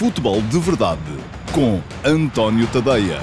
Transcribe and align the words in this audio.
Futebol 0.00 0.40
de 0.40 0.58
Verdade 0.58 0.98
com 1.52 1.78
António 2.02 2.66
Tadeia. 2.68 3.20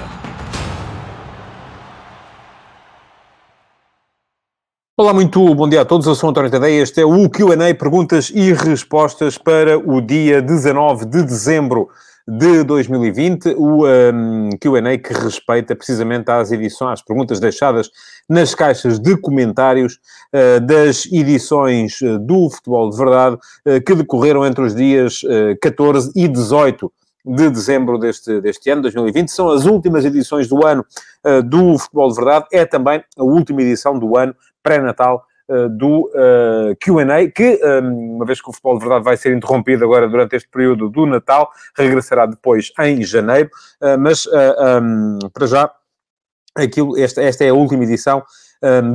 Olá, 4.96 5.12
muito 5.12 5.56
bom 5.56 5.68
dia 5.68 5.82
a 5.82 5.86
todos. 5.86 6.06
Eu 6.06 6.14
sou 6.14 6.30
António 6.30 6.52
Tadeia. 6.52 6.84
Este 6.84 7.02
é 7.02 7.04
o 7.04 7.28
QA, 7.32 7.74
perguntas 7.74 8.30
e 8.30 8.54
respostas 8.54 9.40
para 9.40 9.76
o 9.76 10.00
dia 10.00 10.40
19 10.40 11.08
de 11.08 11.24
dezembro 11.24 11.90
de 12.28 12.64
2020. 12.64 13.56
O 13.58 13.86
um, 13.86 14.50
QA 14.60 14.98
que 14.98 15.14
respeita 15.14 15.76
precisamente 15.76 16.30
às 16.30 16.52
edições, 16.52 16.94
às 16.94 17.02
perguntas 17.02 17.40
deixadas 17.40 17.90
nas 18.28 18.54
caixas 18.54 19.00
de 19.00 19.16
comentários 19.16 20.00
uh, 20.34 20.60
das 20.60 21.06
edições 21.06 22.02
uh, 22.02 22.20
do 22.20 22.50
Futebol 22.50 22.90
de 22.90 22.98
Verdade 22.98 23.36
uh, 23.36 23.82
que 23.86 23.96
decorreram 23.96 24.46
entre 24.46 24.64
os 24.64 24.76
dias 24.76 25.22
14 25.62 26.12
e 26.16 26.28
18 26.28 26.92
de 27.28 27.50
dezembro 27.50 27.98
deste, 27.98 28.40
deste 28.40 28.70
ano, 28.70 28.84
2020. 28.84 29.30
São 29.30 29.50
as 29.50 29.66
últimas 29.66 30.06
edições 30.06 30.48
do 30.48 30.66
ano 30.66 30.86
uh, 31.26 31.44
do 31.44 31.78
Futebol 31.78 32.10
de 32.10 32.16
Verdade. 32.16 32.46
É 32.54 32.66
também 32.66 33.04
a 33.18 33.24
última 33.24 33.62
edição 33.62 34.00
do 34.00 34.18
ano 34.18 34.34
pré-natal 34.64 35.18
uh, 35.18 35.27
do 35.70 36.12
uh, 36.14 36.76
Q&A, 36.80 37.30
que, 37.32 37.60
um, 37.64 38.16
uma 38.16 38.26
vez 38.26 38.42
que 38.42 38.50
o 38.50 38.54
Futebol 38.54 38.78
de 38.78 38.86
Verdade 38.86 39.06
vai 39.06 39.18
ser 39.18 39.36
interrompido 39.36 39.86
agora 39.86 40.08
durante 40.08 40.36
este 40.36 40.50
período 40.50 40.90
do 40.90 41.06
Natal, 41.06 41.50
regressará 41.76 42.26
depois 42.26 42.72
em 42.80 43.04
janeiro. 43.04 43.50
mas, 44.00 44.28
um, 44.28 45.20
para 45.34 45.48
já, 45.48 45.72
aquilo, 46.56 46.98
esta, 46.98 47.22
esta 47.22 47.44
é 47.44 47.50
a 47.50 47.54
última 47.54 47.84
edição 47.84 48.24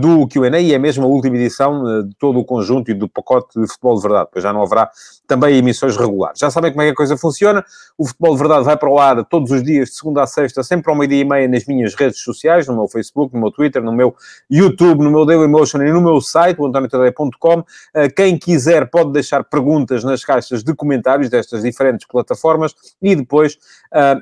do 0.01 0.27
Q&A 0.27 0.59
e 0.59 0.75
é 0.75 0.79
mesmo 0.79 1.05
a 1.05 1.09
última 1.09 1.37
edição 1.37 1.84
uh, 1.84 2.03
de 2.03 2.15
todo 2.16 2.39
o 2.39 2.45
conjunto 2.45 2.91
e 2.91 2.95
do 2.95 3.09
pacote 3.09 3.61
de 3.61 3.66
futebol 3.66 3.97
de 3.97 4.03
verdade, 4.03 4.29
pois 4.33 4.43
já 4.43 4.53
não 4.53 4.62
haverá 4.62 4.91
também 5.27 5.57
emissões 5.57 5.97
regulares. 5.97 6.39
Já 6.39 6.51
sabem 6.51 6.73
como 6.73 6.83
é 6.83 6.87
que 6.87 6.93
a 6.93 6.95
coisa 6.95 7.16
funciona, 7.16 7.65
o 7.97 8.06
futebol 8.06 8.33
de 8.33 8.39
verdade 8.39 8.65
vai 8.65 8.77
para 8.77 8.91
o 8.91 8.98
ar 8.98 9.25
todos 9.25 9.51
os 9.51 9.62
dias, 9.62 9.91
de 9.91 9.95
segunda 9.97 10.23
a 10.23 10.27
sexta, 10.27 10.62
sempre 10.62 10.91
ao 10.91 10.97
meio-dia 10.97 11.20
e 11.20 11.25
meia 11.25 11.48
nas 11.48 11.64
minhas 11.64 11.95
redes 11.95 12.20
sociais, 12.20 12.67
no 12.67 12.75
meu 12.75 12.89
Facebook, 12.89 13.34
no 13.34 13.41
meu 13.41 13.51
Twitter, 13.51 13.83
no 13.83 13.92
meu 13.92 14.14
YouTube, 14.51 15.03
no 15.03 15.11
meu 15.11 15.25
Dailymotion 15.25 15.83
e 15.83 15.92
no 15.92 16.01
meu 16.01 16.20
site, 16.20 16.61
o. 16.61 16.69
Uh, 16.69 17.64
quem 18.14 18.36
quiser 18.36 18.91
pode 18.91 19.12
deixar 19.12 19.45
perguntas 19.45 20.03
nas 20.03 20.25
caixas 20.25 20.64
de 20.64 20.75
comentários 20.75 21.29
destas 21.29 21.62
diferentes 21.62 22.06
plataformas 22.06 22.75
e 23.01 23.14
depois 23.14 23.58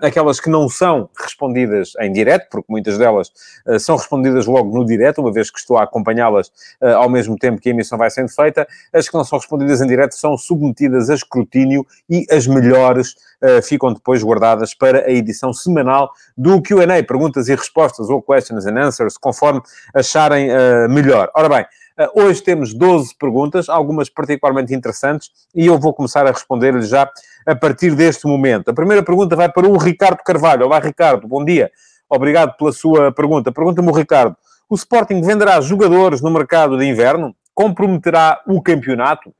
aquelas 0.02 0.40
que 0.40 0.50
não 0.50 0.68
são 0.68 1.08
respondidas 1.16 1.92
em 2.00 2.12
direto, 2.12 2.48
porque 2.50 2.66
muitas 2.68 2.98
delas 2.98 3.30
são 3.78 3.96
respondidas 3.96 4.46
logo 4.46 4.76
no 4.76 4.84
direto, 4.84 5.22
uma 5.30 5.32
vez 5.32 5.50
que 5.50 5.58
estou 5.58 5.78
a 5.78 5.84
acompanhá-las 5.84 6.48
uh, 6.82 6.96
ao 6.96 7.08
mesmo 7.08 7.38
tempo 7.38 7.60
que 7.60 7.68
a 7.68 7.72
emissão 7.72 7.96
vai 7.96 8.10
sendo 8.10 8.28
feita. 8.28 8.66
As 8.92 9.08
que 9.08 9.14
não 9.14 9.24
são 9.24 9.38
respondidas 9.38 9.80
em 9.80 9.86
direto 9.86 10.14
são 10.14 10.36
submetidas 10.36 11.08
a 11.08 11.14
escrutínio 11.14 11.86
e 12.08 12.26
as 12.30 12.46
melhores 12.46 13.12
uh, 13.42 13.62
ficam 13.62 13.92
depois 13.92 14.22
guardadas 14.22 14.74
para 14.74 15.06
a 15.06 15.10
edição 15.10 15.52
semanal 15.52 16.10
do 16.36 16.60
Q&A, 16.60 17.02
perguntas 17.04 17.48
e 17.48 17.54
respostas 17.54 18.10
ou 18.10 18.20
questions 18.20 18.66
and 18.66 18.78
answers, 18.78 19.16
conforme 19.16 19.62
acharem 19.94 20.50
uh, 20.50 20.88
melhor. 20.90 21.30
Ora 21.34 21.48
bem, 21.48 21.66
Hoje 22.14 22.42
temos 22.42 22.72
12 22.72 23.14
perguntas, 23.16 23.68
algumas 23.68 24.08
particularmente 24.08 24.72
interessantes, 24.72 25.30
e 25.54 25.66
eu 25.66 25.78
vou 25.78 25.92
começar 25.92 26.26
a 26.26 26.30
responder-lhes 26.30 26.88
já 26.88 27.06
a 27.46 27.54
partir 27.54 27.94
deste 27.94 28.26
momento. 28.26 28.70
A 28.70 28.72
primeira 28.72 29.02
pergunta 29.02 29.36
vai 29.36 29.52
para 29.52 29.68
o 29.68 29.76
Ricardo 29.76 30.22
Carvalho. 30.24 30.64
Olá, 30.64 30.78
Ricardo, 30.78 31.28
bom 31.28 31.44
dia. 31.44 31.70
Obrigado 32.10 32.56
pela 32.56 32.72
sua 32.72 33.12
pergunta. 33.12 33.52
Pergunta-me 33.52 33.88
o 33.88 33.92
Ricardo: 33.92 34.36
o 34.70 34.76
Sporting 34.76 35.20
venderá 35.20 35.60
jogadores 35.60 36.22
no 36.22 36.30
mercado 36.30 36.78
de 36.78 36.86
inverno? 36.86 37.34
Comprometerá 37.52 38.40
o 38.46 38.62
campeonato? 38.62 39.34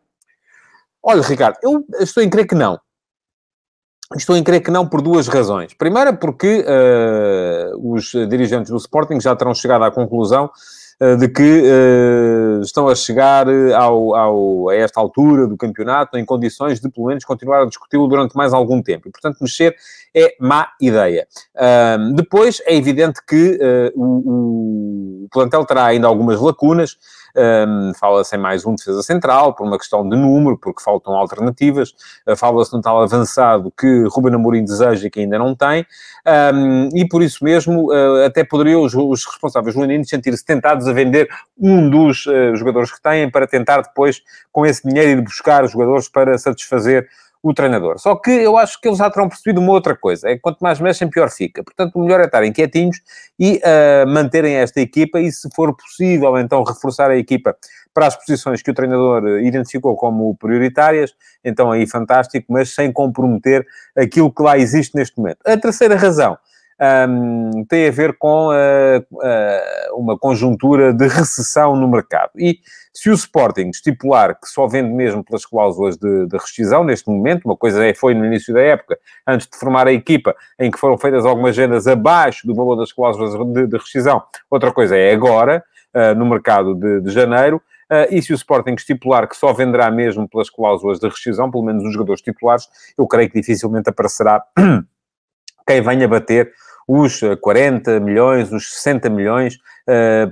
Olha, 1.00 1.23
Ricardo, 1.23 1.56
eu 1.62 1.84
estou 2.00 2.23
em 2.23 2.28
crer 2.28 2.47
que 2.47 2.55
não. 2.55 2.78
Estou 4.17 4.36
em 4.36 4.42
crer 4.42 4.61
que 4.61 4.73
não 4.73 4.89
por 4.89 5.01
duas 5.01 5.28
razões. 5.28 5.73
Primeira, 5.73 6.12
porque 6.12 6.64
uh, 6.67 7.95
os 7.95 8.11
dirigentes 8.28 8.70
do 8.70 8.77
Sporting 8.77 9.20
já 9.20 9.36
terão 9.36 9.55
chegado 9.55 9.84
à 9.84 9.91
conclusão 9.92 10.51
uh, 11.01 11.17
de 11.17 11.29
que 11.29 11.63
uh, 11.63 12.61
estão 12.61 12.89
a 12.89 12.95
chegar 12.96 13.46
ao, 13.73 14.17
ao, 14.17 14.69
a 14.69 14.74
esta 14.74 15.01
altura 15.01 15.46
do 15.46 15.57
campeonato 15.57 16.19
em 16.19 16.24
condições 16.24 16.80
de, 16.80 16.90
pelo 16.90 17.07
menos, 17.07 17.24
continuar 17.24 17.63
a 17.63 17.67
discuti-lo 17.67 18.08
durante 18.08 18.36
mais 18.36 18.52
algum 18.52 18.83
tempo. 18.83 19.08
E, 19.08 19.13
portanto, 19.13 19.39
mexer 19.40 19.77
é 20.13 20.35
má 20.40 20.73
ideia. 20.80 21.24
depois, 22.17 22.61
é 22.67 22.74
evidente 22.74 23.20
que 23.24 23.61
o, 23.95 24.05
o 24.05 25.09
plantel 25.31 25.64
terá 25.64 25.86
ainda 25.86 26.07
algumas 26.07 26.41
lacunas. 26.41 26.97
Um, 27.36 27.92
Fala-se 27.95 28.35
em 28.35 28.39
mais 28.39 28.67
um 28.67 28.75
defesa 28.75 29.03
central, 29.03 29.55
por 29.55 29.67
uma 29.67 29.79
questão 29.79 30.08
de 30.08 30.17
número, 30.17 30.58
porque 30.58 30.83
faltam 30.83 31.14
alternativas. 31.14 31.95
Uh, 32.27 32.36
Fala-se 32.36 32.73
num 32.73 32.81
tal 32.81 33.01
avançado 33.03 33.73
que 33.79 34.05
Ruben 34.11 34.35
Amorim 34.35 34.64
deseja 34.64 35.07
e 35.07 35.11
que 35.11 35.20
ainda 35.20 35.39
não 35.39 35.55
tem. 35.55 35.86
Um, 36.55 36.89
e 36.95 37.07
por 37.08 37.23
isso 37.23 37.45
mesmo, 37.45 37.92
uh, 37.92 38.25
até 38.25 38.45
poderiam 38.45 38.83
os, 38.83 38.95
os 38.95 39.25
responsáveis 39.25 39.77
leoninos 39.77 40.08
sentir-se 40.08 40.45
tentados 40.45 40.86
a 40.89 40.92
vender 40.92 41.29
um 41.58 41.89
dos 41.89 42.27
uh, 42.27 42.55
jogadores 42.57 42.92
que 42.92 43.01
têm 43.01 43.31
para 43.31 43.47
tentar 43.47 43.83
depois, 43.83 44.23
com 44.52 44.67
esse 44.67 44.87
dinheiro, 44.87 45.20
ir 45.20 45.23
buscar 45.23 45.64
os 45.64 45.73
jogadores 45.73 46.08
para 46.08 46.37
satisfazer 46.37 47.08
o 47.42 47.55
treinador. 47.55 47.98
Só 47.98 48.14
que 48.17 48.30
eu 48.30 48.56
acho 48.56 48.80
que 48.80 48.89
eles 48.89 48.98
já 48.98 49.11
terão 49.11 49.28
percebido 49.28 49.61
uma 49.61 49.73
outra 49.73 49.96
coisa: 49.96 50.28
é 50.28 50.34
que 50.34 50.40
quanto 50.40 50.61
mais 50.61 50.80
mexem, 50.80 51.08
pior 51.08 51.30
fica. 51.30 51.62
Portanto, 51.64 51.96
o 51.96 52.01
melhor 52.01 52.20
é 52.20 52.24
estarem 52.24 52.52
quietinhos 52.52 53.01
e 53.39 53.61
uh, 53.64 54.08
manterem 54.08 54.55
esta 54.56 54.80
equipa 54.80 55.20
e, 55.20 55.30
se 55.33 55.48
for 55.55 55.74
possível, 55.74 56.36
então 56.39 56.62
reforçar 56.62 57.11
a 57.11 57.17
equipa 57.17 57.56
para 57.92 58.06
as 58.06 58.17
posições 58.17 58.62
que 58.62 58.70
o 58.70 58.74
treinador 58.74 59.40
identificou 59.40 59.96
como 59.96 60.36
prioritárias, 60.36 61.12
então 61.45 61.73
aí 61.73 61.86
fantástico, 61.86 62.46
mas 62.48 62.73
sem 62.74 62.92
comprometer 62.92 63.67
aquilo 63.96 64.33
que 64.33 64.42
lá 64.42 64.57
existe 64.57 64.95
neste 64.95 65.18
momento. 65.18 65.39
A 65.45 65.57
terceira 65.57 65.96
razão 65.96 66.39
um, 66.80 67.64
tem 67.68 67.89
a 67.89 67.91
ver 67.91 68.17
com 68.18 68.48
uh, 68.48 68.98
uh, 69.13 69.98
uma 69.98 70.18
conjuntura 70.18 70.92
de 70.92 71.07
recessão 71.07 71.77
no 71.77 71.86
mercado. 71.86 72.30
E 72.36 72.58
se 72.92 73.11
o 73.11 73.14
Sporting 73.14 73.68
estipular 73.68 74.39
que 74.39 74.48
só 74.48 74.67
vende 74.67 74.90
mesmo 74.90 75.23
pelas 75.23 75.45
cláusulas 75.45 75.96
de, 75.96 76.27
de 76.27 76.36
rescisão, 76.36 76.83
neste 76.83 77.08
momento, 77.08 77.45
uma 77.45 77.57
coisa 77.57 77.85
é, 77.85 77.95
foi 77.95 78.14
no 78.14 78.24
início 78.24 78.55
da 78.55 78.63
época, 78.63 78.98
antes 79.27 79.46
de 79.46 79.57
formar 79.58 79.86
a 79.86 79.92
equipa, 79.92 80.35
em 80.58 80.70
que 80.70 80.79
foram 80.79 80.96
feitas 80.96 81.27
algumas 81.27 81.57
vendas 81.57 81.86
abaixo 81.86 82.46
do 82.46 82.55
valor 82.55 82.77
das 82.77 82.92
cláusulas 82.92 83.33
de, 83.52 83.67
de 83.67 83.77
rescisão, 83.77 84.23
outra 84.51 84.73
coisa 84.73 84.96
é 84.96 85.13
agora, 85.13 85.63
uh, 85.95 86.14
no 86.14 86.24
mercado 86.24 86.74
de, 86.74 87.01
de 87.01 87.11
janeiro, 87.11 87.61
Uh, 87.92 88.07
e 88.08 88.23
se 88.23 88.33
o 88.33 88.36
Sporting 88.36 88.74
estipular 88.74 89.29
que 89.29 89.36
só 89.36 89.52
venderá 89.52 89.90
mesmo 89.90 90.29
pelas 90.29 90.48
cláusulas 90.48 91.01
de 91.01 91.08
rescisão, 91.08 91.51
pelo 91.51 91.64
menos 91.64 91.83
os 91.83 91.92
jogadores 91.92 92.23
titulares, 92.23 92.69
eu 92.96 93.05
creio 93.05 93.29
que 93.29 93.40
dificilmente 93.40 93.90
aparecerá 93.90 94.40
quem 95.67 95.83
venha 95.83 96.07
bater 96.07 96.52
os 96.92 97.20
40 97.40 97.92
eh, 97.92 98.01
milhões, 98.01 98.52
os 98.52 98.73
60 98.73 99.08
milhões 99.08 99.58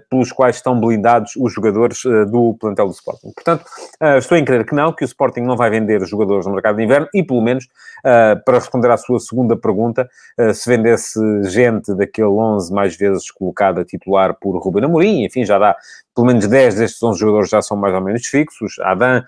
pelos 0.09 0.33
quais 0.33 0.57
estão 0.57 0.79
blindados 0.79 1.33
os 1.37 1.53
jogadores 1.53 2.05
uh, 2.05 2.27
do 2.27 2.55
plantel 2.59 2.87
do 2.87 2.93
Sporting. 2.93 3.33
Portanto, 3.33 3.65
uh, 4.03 4.19
estou 4.19 4.37
em 4.37 4.45
crer 4.45 4.65
que 4.65 4.75
não, 4.75 4.93
que 4.93 5.05
o 5.05 5.07
Sporting 5.07 5.41
não 5.41 5.57
vai 5.57 5.71
vender 5.71 6.03
os 6.03 6.09
jogadores 6.09 6.47
no 6.47 6.53
mercado 6.53 6.77
de 6.77 6.85
inverno 6.85 7.09
e, 7.15 7.23
pelo 7.23 7.43
menos, 7.43 7.67
para 8.45 8.59
responder 8.59 8.91
à 8.91 8.97
sua 8.97 9.19
segunda 9.19 9.57
pergunta, 9.57 10.09
se 10.55 10.71
vendesse 10.71 11.19
gente 11.45 11.93
daquele 11.95 12.29
11 12.29 12.73
mais 12.73 12.97
vezes 12.97 13.29
colocada 13.31 13.85
titular 13.85 14.35
por 14.35 14.57
Ruben 14.59 14.85
Amorim, 14.85 15.25
enfim, 15.25 15.45
já 15.45 15.59
dá 15.59 15.75
pelo 16.15 16.27
menos 16.27 16.47
10 16.47 16.77
destes 16.77 17.03
11 17.03 17.19
jogadores 17.19 17.51
já 17.51 17.61
são 17.61 17.77
mais 17.77 17.95
ou 17.95 18.01
menos 18.01 18.27
fixos. 18.27 18.77
Adam, 18.81 19.23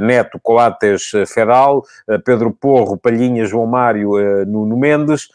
Neto, 0.00 0.38
Coates, 0.40 1.10
Fedal, 1.26 1.84
uh, 2.08 2.20
Pedro 2.24 2.52
Porro, 2.52 2.96
Palhinha, 2.96 3.44
João 3.46 3.66
Mário, 3.66 4.10
Nuno 4.46 4.76
Mendes, 4.76 5.28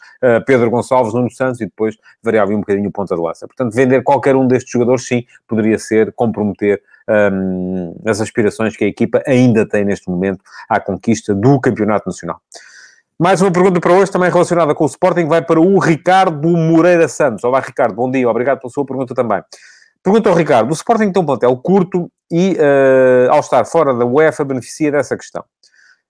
Pedro 0.46 0.70
Gonçalves, 0.70 1.14
Nuno 1.14 1.30
Santos 1.30 1.60
e 1.60 1.66
depois 1.66 1.96
variava 2.22 2.52
um 2.52 2.60
bocadinho 2.60 2.88
o 2.88 2.92
ponta 2.92 3.14
de 3.14 3.20
lança. 3.20 3.46
Portanto, 3.46 3.74
vender 3.74 4.02
qualquer 4.02 4.25
um 4.34 4.46
destes 4.46 4.72
jogadores, 4.72 5.06
sim, 5.06 5.24
poderia 5.46 5.78
ser 5.78 6.12
comprometer 6.12 6.82
um, 7.08 7.94
as 8.06 8.20
aspirações 8.20 8.76
que 8.76 8.84
a 8.84 8.88
equipa 8.88 9.22
ainda 9.26 9.68
tem 9.68 9.84
neste 9.84 10.08
momento 10.08 10.40
à 10.68 10.80
conquista 10.80 11.34
do 11.34 11.60
Campeonato 11.60 12.08
Nacional. 12.08 12.40
Mais 13.18 13.40
uma 13.40 13.50
pergunta 13.50 13.80
para 13.80 13.92
hoje, 13.92 14.10
também 14.10 14.30
relacionada 14.30 14.74
com 14.74 14.84
o 14.84 14.86
Sporting, 14.86 15.26
vai 15.26 15.40
para 15.40 15.60
o 15.60 15.78
Ricardo 15.78 16.48
Moreira 16.48 17.08
Santos. 17.08 17.44
Olá, 17.44 17.60
Ricardo, 17.60 17.94
bom 17.94 18.10
dia, 18.10 18.28
obrigado 18.28 18.60
pela 18.60 18.70
sua 18.70 18.84
pergunta 18.84 19.14
também. 19.14 19.42
Pergunta 20.02 20.28
ao 20.28 20.36
Ricardo: 20.36 20.70
o 20.70 20.74
Sporting 20.74 21.10
tem 21.10 21.22
um 21.22 21.26
plantel 21.26 21.56
curto 21.56 22.10
e, 22.30 22.56
uh, 22.56 23.32
ao 23.32 23.40
estar 23.40 23.64
fora 23.64 23.94
da 23.94 24.04
UEFA, 24.04 24.44
beneficia 24.44 24.92
dessa 24.92 25.16
questão. 25.16 25.44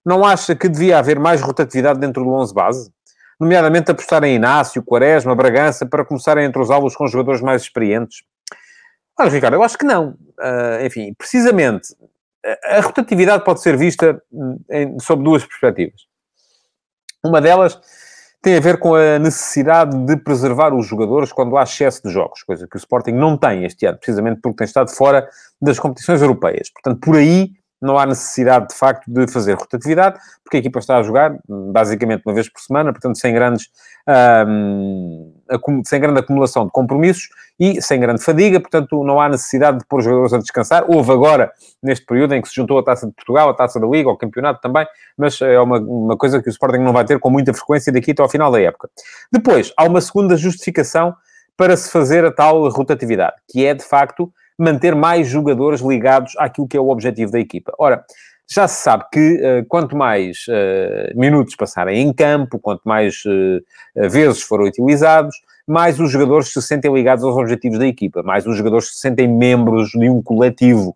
Não 0.05 0.25
acha 0.25 0.55
que 0.55 0.69
devia 0.69 0.99
haver 0.99 1.19
mais 1.19 1.40
rotatividade 1.40 1.99
dentro 1.99 2.23
do 2.23 2.31
11 2.31 2.55
base? 2.55 2.90
Nomeadamente 3.38 3.91
apostar 3.91 4.25
em 4.25 4.35
Inácio, 4.35 4.83
Quaresma, 4.83 5.35
Bragança, 5.35 5.85
para 5.85 6.05
começarem 6.05 6.44
a 6.44 6.49
entrosá-los 6.49 6.97
com 6.97 7.06
jogadores 7.06 7.41
mais 7.41 7.62
experientes? 7.62 8.23
Olha, 9.19 9.31
Ricardo, 9.31 9.55
eu 9.55 9.62
acho 9.62 9.77
que 9.77 9.85
não. 9.85 10.11
Uh, 10.38 10.85
enfim, 10.85 11.15
precisamente, 11.15 11.94
a 12.65 12.81
rotatividade 12.81 13.44
pode 13.44 13.61
ser 13.61 13.77
vista 13.77 14.23
hum, 14.33 14.59
em, 14.71 14.99
sob 15.00 15.23
duas 15.23 15.44
perspectivas. 15.44 16.03
Uma 17.25 17.41
delas 17.41 17.81
tem 18.41 18.56
a 18.56 18.61
ver 18.61 18.79
com 18.79 18.94
a 18.94 19.19
necessidade 19.19 19.97
de 20.06 20.17
preservar 20.17 20.73
os 20.73 20.87
jogadores 20.87 21.33
quando 21.33 21.56
há 21.56 21.65
excesso 21.65 22.03
de 22.05 22.11
jogos, 22.11 22.43
coisa 22.44 22.69
que 22.69 22.77
o 22.77 22.79
Sporting 22.79 23.12
não 23.12 23.37
tem 23.37 23.65
este 23.65 23.87
ano, 23.87 23.99
precisamente 23.99 24.41
porque 24.41 24.59
tem 24.59 24.67
estado 24.67 24.91
fora 24.91 25.29
das 25.61 25.81
competições 25.81 26.23
europeias. 26.23 26.71
Portanto, 26.71 27.00
por 27.00 27.17
aí 27.17 27.50
não 27.81 27.99
há 27.99 28.06
necessidade, 28.06 28.69
de 28.69 28.75
facto, 28.75 29.05
de 29.06 29.26
fazer 29.31 29.55
rotatividade, 29.55 30.19
porque 30.43 30.56
a 30.56 30.61
equipa 30.61 30.78
está 30.78 30.96
a 30.99 31.02
jogar, 31.02 31.37
basicamente, 31.49 32.23
uma 32.25 32.34
vez 32.34 32.49
por 32.49 32.61
semana, 32.61 32.93
portanto, 32.93 33.19
sem 33.19 33.32
grandes... 33.34 33.69
Um, 34.08 35.32
sem 35.84 36.00
grande 36.00 36.20
acumulação 36.20 36.64
de 36.64 36.70
compromissos 36.70 37.28
e 37.58 37.81
sem 37.81 37.99
grande 37.99 38.23
fadiga, 38.23 38.61
portanto 38.61 39.02
não 39.05 39.20
há 39.20 39.28
necessidade 39.28 39.78
de 39.78 39.84
pôr 39.87 39.99
os 39.99 40.05
jogadores 40.05 40.32
a 40.32 40.38
descansar. 40.38 40.84
Houve 40.88 41.12
agora, 41.12 41.52
neste 41.82 42.05
período 42.05 42.34
em 42.34 42.43
que 42.43 42.49
se 42.49 42.55
juntou 42.55 42.78
a 42.78 42.84
Taça 42.84 43.06
de 43.06 43.12
Portugal, 43.12 43.49
a 43.49 43.55
Taça 43.55 43.81
da 43.81 43.87
Liga, 43.87 44.11
o 44.11 44.17
Campeonato 44.17 44.61
também, 44.61 44.87
mas 45.17 45.40
é 45.40 45.58
uma, 45.61 45.78
uma 45.78 46.17
coisa 46.17 46.43
que 46.43 46.49
o 46.49 46.50
Sporting 46.50 46.78
não 46.78 46.93
vai 46.93 47.05
ter 47.05 47.19
com 47.19 47.31
muita 47.31 47.52
frequência 47.55 47.93
daqui 47.93 48.12
até 48.12 48.23
ao 48.23 48.28
final 48.28 48.50
da 48.50 48.61
época. 48.61 48.88
Depois, 49.32 49.73
há 49.76 49.84
uma 49.84 50.00
segunda 50.00 50.37
justificação 50.37 51.14
para 51.56 51.76
se 51.76 51.90
fazer 51.90 52.25
a 52.25 52.32
tal 52.32 52.69
rotatividade, 52.69 53.37
que 53.49 53.64
é, 53.64 53.73
de 53.73 53.84
facto, 53.84 54.32
manter 54.58 54.94
mais 54.94 55.29
jogadores 55.29 55.81
ligados 55.81 56.35
àquilo 56.38 56.67
que 56.67 56.76
é 56.76 56.81
o 56.81 56.88
objetivo 56.88 57.32
da 57.32 57.38
equipa. 57.38 57.73
Ora, 57.79 58.05
já 58.49 58.69
se 58.69 58.82
sabe 58.82 59.05
que 59.12 59.35
uh, 59.35 59.67
quanto 59.69 59.97
mais 59.97 60.47
uh, 60.49 61.19
minutos 61.19 61.56
passarem 61.56 62.00
em 62.00 62.12
campo, 62.12 62.58
quanto 62.58 62.82
mais 62.85 63.23
uh, 63.25 64.08
vezes 64.08 64.41
forem 64.43 64.69
utilizados, 64.69 65.35
mais 65.67 65.99
os 65.99 66.12
jogadores 66.12 66.53
se 66.53 66.62
sentem 66.62 66.93
ligados 66.93 67.25
aos 67.25 67.37
objetivos 67.37 67.79
da 67.79 67.87
equipa, 67.87 68.23
mais 68.23 68.47
os 68.47 68.56
jogadores 68.56 68.88
se 68.91 69.00
sentem 69.00 69.26
membros 69.26 69.91
de 69.91 70.08
um 70.08 70.23
coletivo. 70.23 70.94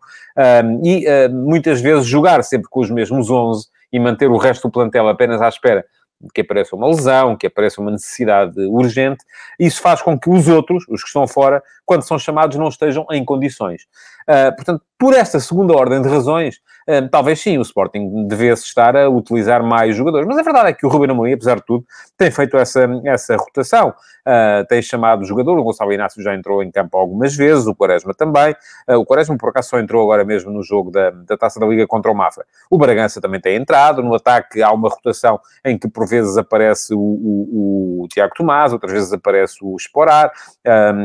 e 0.85 1.05
muitas 1.29 1.81
vezes 1.81 2.06
jogar 2.06 2.45
sempre 2.45 2.69
com 2.71 2.79
os 2.79 2.89
mesmos 2.89 3.29
11 3.29 3.67
e 3.93 3.99
manter 3.99 4.31
o 4.31 4.37
resto 4.37 4.69
do 4.69 4.71
plantel 4.71 5.09
apenas 5.09 5.43
à 5.43 5.49
espera 5.49 5.85
que 6.34 6.43
apareça 6.43 6.76
uma 6.76 6.87
lesão, 6.87 7.37
que 7.37 7.46
apareça 7.46 7.81
uma 7.81 7.90
necessidade 7.90 8.61
urgente, 8.67 9.25
isso 9.58 9.81
faz 9.81 10.02
com 10.02 10.19
que 10.19 10.28
os 10.28 10.49
outros, 10.49 10.84
os 10.88 11.02
que 11.02 11.08
estão 11.08 11.26
fora, 11.26 11.62
quando 11.87 12.02
são 12.02 12.19
chamados, 12.19 12.56
não 12.56 12.69
estejam 12.69 13.06
em 13.11 13.25
condições. 13.25 13.87
Uh, 14.31 14.55
portanto, 14.55 14.85
por 14.97 15.12
esta 15.12 15.41
segunda 15.41 15.75
ordem 15.75 16.00
de 16.00 16.09
razões, 16.09 16.61
uh, 16.88 17.09
talvez 17.11 17.41
sim 17.41 17.59
o 17.59 17.62
Sporting 17.62 18.29
devesse 18.29 18.62
estar 18.62 18.94
a 18.97 19.09
utilizar 19.09 19.61
mais 19.61 19.97
jogadores. 19.97 20.25
Mas 20.25 20.38
a 20.38 20.43
verdade 20.43 20.69
é 20.69 20.73
que 20.73 20.87
o 20.87 20.88
Ruben 20.88 21.11
Amorim, 21.11 21.32
apesar 21.32 21.56
de 21.56 21.65
tudo, 21.67 21.85
tem 22.17 22.31
feito 22.31 22.56
essa, 22.56 22.88
essa 23.05 23.37
rotação. 23.37 23.88
Uh, 23.88 24.65
tem 24.69 24.81
chamado 24.82 25.23
o 25.23 25.25
jogador, 25.25 25.59
o 25.59 25.65
Gonçalo 25.65 25.93
Inácio 25.93 26.23
já 26.23 26.32
entrou 26.32 26.62
em 26.62 26.71
campo 26.71 26.97
algumas 26.97 27.35
vezes, 27.35 27.67
o 27.67 27.75
Quaresma 27.75 28.15
também. 28.15 28.55
o 28.88 29.05
Quaresma, 29.05 29.37
por 29.37 29.49
acaso, 29.49 29.71
só 29.71 29.81
entrou 29.81 30.00
agora 30.03 30.25
mesmo 30.25 30.53
no 30.53 30.62
jogo 30.62 30.93
da, 30.93 31.11
da 31.11 31.37
Taça 31.37 31.59
da 31.59 31.67
Liga 31.67 31.85
contra 31.88 32.12
o 32.12 32.15
Mafra. 32.15 32.44
O 32.71 32.79
Bragança 32.79 33.21
também 33.21 33.41
tem 33.41 33.56
entrado. 33.56 34.00
No 34.03 34.15
ataque 34.15 34.62
há 34.62 34.71
uma 34.71 34.88
rotação 34.88 35.41
em 35.65 35.77
que, 35.77 35.88
por 35.88 36.06
vezes, 36.06 36.37
aparece 36.37 36.94
o, 36.94 37.00
o, 37.00 38.03
o 38.05 38.09
Tiago 38.09 38.32
Tomás, 38.37 38.73
outras 38.73 38.93
vezes 38.93 39.12
aparece 39.12 39.56
o 39.62 39.75
Esporar. 39.75 40.31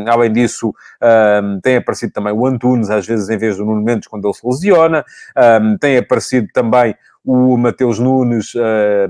além 0.07 0.31
disso, 0.31 0.75
tem 1.63 1.77
aparecido 1.77 2.13
também 2.13 2.33
o 2.33 2.45
Antunes, 2.45 2.89
às 2.91 3.07
vezes 3.07 3.14
em 3.29 3.37
vez 3.37 3.57
do 3.57 3.65
Nuno 3.65 3.81
Mendes 3.81 4.07
quando 4.07 4.25
ele 4.25 4.33
se 4.33 4.45
lesiona. 4.45 5.05
Um, 5.61 5.77
tem 5.77 5.97
aparecido 5.97 6.47
também 6.53 6.95
o 7.25 7.57
Mateus 7.57 7.97
Nunes 7.97 8.53
uh, 8.53 9.09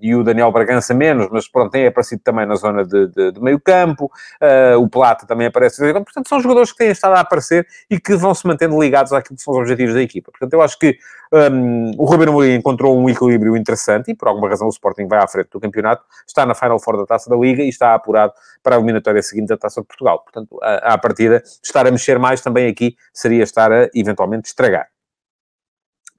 e 0.00 0.14
o 0.14 0.24
Daniel 0.24 0.50
Bragança 0.50 0.92
menos, 0.92 1.28
mas 1.30 1.48
pronto, 1.48 1.70
tem 1.70 1.86
aparecido 1.86 2.20
também 2.22 2.44
na 2.44 2.56
zona 2.56 2.84
de, 2.84 3.06
de, 3.08 3.32
de 3.32 3.40
meio 3.40 3.60
campo, 3.60 4.10
uh, 4.42 4.78
o 4.80 4.88
Plata 4.88 5.24
também 5.26 5.46
aparece, 5.46 5.80
portanto 5.92 6.28
são 6.28 6.40
jogadores 6.40 6.72
que 6.72 6.78
têm 6.78 6.90
estado 6.90 7.14
a 7.14 7.20
aparecer 7.20 7.66
e 7.88 8.00
que 8.00 8.16
vão 8.16 8.34
se 8.34 8.46
mantendo 8.46 8.80
ligados 8.80 9.12
àquilo 9.12 9.36
que 9.36 9.42
são 9.42 9.54
os 9.54 9.60
objetivos 9.60 9.94
da 9.94 10.02
equipa. 10.02 10.32
Portanto, 10.32 10.52
eu 10.52 10.62
acho 10.62 10.78
que 10.78 10.98
um, 11.32 11.92
o 11.96 12.04
Ruben 12.04 12.28
Amorim 12.28 12.54
encontrou 12.54 12.98
um 12.98 13.08
equilíbrio 13.08 13.56
interessante 13.56 14.10
e 14.10 14.14
por 14.14 14.28
alguma 14.28 14.48
razão 14.48 14.66
o 14.66 14.70
Sporting 14.70 15.06
vai 15.06 15.22
à 15.22 15.28
frente 15.28 15.50
do 15.50 15.60
campeonato, 15.60 16.04
está 16.26 16.44
na 16.44 16.54
Final 16.54 16.80
Four 16.80 16.98
da 16.98 17.06
Taça 17.06 17.30
da 17.30 17.36
Liga 17.36 17.62
e 17.62 17.68
está 17.68 17.94
apurado 17.94 18.32
para 18.62 18.74
a 18.74 18.78
eliminatória 18.78 19.22
seguinte 19.22 19.48
da 19.48 19.56
Taça 19.56 19.80
de 19.80 19.86
Portugal. 19.86 20.20
Portanto, 20.22 20.58
à 20.60 20.98
partida, 20.98 21.42
estar 21.62 21.86
a 21.86 21.90
mexer 21.90 22.18
mais 22.18 22.40
também 22.40 22.68
aqui 22.68 22.96
seria 23.12 23.44
estar 23.44 23.70
a 23.72 23.88
eventualmente 23.94 24.48
estragar. 24.48 24.93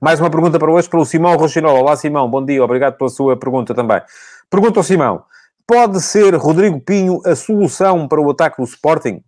Mais 0.01 0.19
uma 0.19 0.29
pergunta 0.29 0.59
para 0.59 0.69
hoje 0.69 0.89
para 0.89 0.99
o 0.99 1.05
Simão 1.05 1.37
Rochinol. 1.37 1.77
Olá, 1.77 1.95
Simão, 1.95 2.29
bom 2.29 2.43
dia, 2.43 2.61
obrigado 2.61 2.97
pela 2.97 3.09
sua 3.09 3.37
pergunta 3.37 3.73
também. 3.73 4.01
Pergunta 4.49 4.77
ao 4.77 4.83
Simão: 4.83 5.23
pode 5.65 6.01
ser 6.01 6.35
Rodrigo 6.35 6.81
Pinho 6.81 7.21
a 7.25 7.33
solução 7.33 8.05
para 8.05 8.19
o 8.19 8.29
ataque 8.29 8.57
do 8.57 8.65
Sporting? 8.65 9.23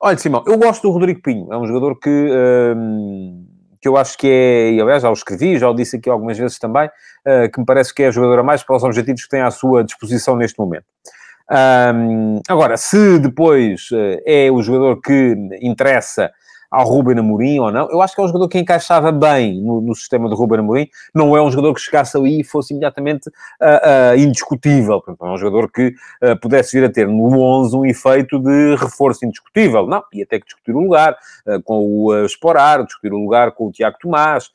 Olha, 0.00 0.16
Simão, 0.16 0.44
eu 0.46 0.56
gosto 0.56 0.82
do 0.82 0.92
Rodrigo 0.92 1.20
Pinho, 1.20 1.52
é 1.52 1.58
um 1.58 1.66
jogador 1.66 1.98
que, 1.98 2.08
hum, 2.08 3.44
que 3.80 3.88
eu 3.88 3.96
acho 3.96 4.16
que 4.16 4.28
é, 4.28 4.70
e 4.74 4.80
aliás 4.80 5.02
já 5.02 5.10
o 5.10 5.12
escrevi, 5.12 5.58
já 5.58 5.68
o 5.68 5.74
disse 5.74 5.96
aqui 5.96 6.08
algumas 6.08 6.38
vezes 6.38 6.56
também, 6.56 6.86
uh, 6.86 7.50
que 7.52 7.58
me 7.58 7.66
parece 7.66 7.92
que 7.92 8.04
é 8.04 8.06
a 8.06 8.10
jogadora 8.12 8.44
mais 8.44 8.62
para 8.62 8.76
os 8.76 8.84
objetivos 8.84 9.24
que 9.24 9.28
tem 9.28 9.40
à 9.40 9.50
sua 9.50 9.82
disposição 9.82 10.36
neste 10.36 10.56
momento. 10.56 10.84
Um, 11.50 12.40
agora, 12.48 12.76
se 12.76 13.18
depois 13.18 13.90
uh, 13.90 14.22
é 14.24 14.52
o 14.52 14.62
jogador 14.62 15.00
que 15.00 15.36
interessa 15.60 16.30
ao 16.70 16.86
Ruben 16.86 17.18
Amorim 17.18 17.58
ou 17.58 17.72
não. 17.72 17.90
Eu 17.90 18.00
acho 18.00 18.14
que 18.14 18.20
é 18.20 18.24
um 18.24 18.28
jogador 18.28 18.48
que 18.48 18.58
encaixava 18.58 19.10
bem 19.10 19.60
no, 19.60 19.80
no 19.80 19.94
sistema 19.94 20.28
do 20.28 20.36
Ruben 20.36 20.60
Amorim. 20.60 20.88
Não 21.14 21.36
é 21.36 21.42
um 21.42 21.50
jogador 21.50 21.74
que 21.74 21.80
chegasse 21.80 22.16
ali 22.16 22.40
e 22.40 22.44
fosse 22.44 22.72
imediatamente 22.72 23.28
uh, 23.28 24.12
uh, 24.14 24.18
indiscutível. 24.18 25.00
Portanto, 25.00 25.26
é 25.28 25.32
um 25.32 25.36
jogador 25.36 25.70
que 25.70 25.88
uh, 26.22 26.38
pudesse 26.40 26.78
vir 26.78 26.86
a 26.86 26.92
ter 26.92 27.08
no 27.08 27.40
11 27.40 27.76
um 27.76 27.84
efeito 27.84 28.38
de 28.38 28.76
reforço 28.76 29.26
indiscutível. 29.26 29.86
Não, 29.86 30.02
ia 30.12 30.24
ter 30.24 30.38
que 30.38 30.46
discutir 30.46 30.72
o 30.72 30.80
lugar 30.80 31.16
com 31.64 31.78
o 31.78 32.12
uh, 32.12 32.24
Esporar, 32.24 32.84
discutir 32.84 33.12
o 33.12 33.18
lugar 33.18 33.52
com 33.52 33.66
o 33.66 33.72
Tiago 33.72 33.96
Tomás. 34.00 34.50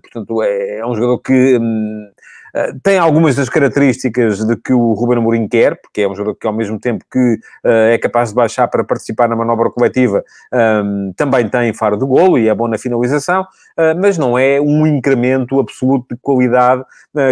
portanto, 0.00 0.42
é, 0.42 0.78
é, 0.78 0.86
um 0.86 0.94
jogador 0.94 1.18
que... 1.18 1.58
Um, 1.58 2.10
eh, 2.54 2.72
tem 2.82 2.98
algumas 2.98 3.36
das 3.36 3.48
características 3.48 4.44
de 4.44 4.56
que 4.56 4.72
o 4.72 4.92
Ruben 4.92 5.18
Amorim 5.18 5.48
quer, 5.48 5.80
porque 5.80 6.02
é 6.02 6.08
um 6.08 6.14
jogador 6.14 6.36
que, 6.36 6.46
ao 6.46 6.52
mesmo 6.52 6.78
tempo 6.78 7.04
que 7.10 7.34
uh, 7.64 7.90
é 7.92 7.98
capaz 7.98 8.30
de 8.30 8.34
baixar 8.34 8.68
para 8.68 8.84
participar 8.84 9.28
na 9.28 9.36
manobra 9.36 9.70
coletiva, 9.70 10.24
um, 10.52 10.58
ehm, 10.58 11.12
também 11.16 11.48
tem 11.48 11.72
faro 11.72 11.96
de 11.96 12.04
golo 12.04 12.38
e 12.38 12.48
é 12.48 12.54
bom 12.54 12.68
na 12.68 12.78
finalização, 12.78 13.42
uh, 13.42 13.98
mas 14.00 14.18
não 14.18 14.38
é 14.38 14.60
um 14.60 14.86
incremento 14.86 15.58
absoluto 15.60 16.14
de 16.14 16.20
qualidade 16.20 16.84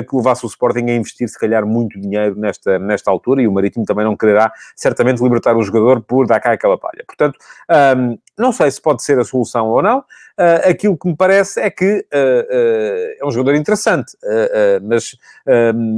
que 0.09 0.17
levasse 0.17 0.45
o 0.45 0.49
Sporting 0.49 0.91
a 0.91 0.97
investir, 0.97 1.29
se 1.29 1.39
calhar, 1.39 1.65
muito 1.65 2.01
dinheiro 2.01 2.35
nesta, 2.37 2.81
nesta 2.81 3.13
altura, 3.13 3.43
e 3.43 3.47
o 3.47 3.53
Marítimo 3.53 3.85
também 3.85 4.05
não 4.05 4.17
quererá, 4.17 4.53
certamente, 4.75 5.23
libertar 5.23 5.57
o 5.57 5.63
jogador 5.63 6.01
por 6.01 6.27
dar 6.27 6.41
cá 6.41 6.51
aquela 6.51 6.77
palha. 6.77 7.05
Portanto, 7.07 7.39
um, 7.71 7.75
ehm, 7.75 8.19
não 8.39 8.53
sei 8.53 8.71
se 8.71 8.81
pode 8.81 9.03
ser 9.03 9.19
a 9.19 9.25
solução 9.25 9.69
ou 9.69 9.83
não, 9.83 10.05
Uh, 10.39 10.71
aquilo 10.71 10.97
que 10.97 11.09
me 11.09 11.17
parece 11.17 11.61
é 11.61 11.69
que 11.69 11.99
uh, 11.99 13.21
é 13.21 13.25
um 13.25 13.31
jogador 13.33 13.57
interessante, 13.57 14.17
mas 14.85 15.17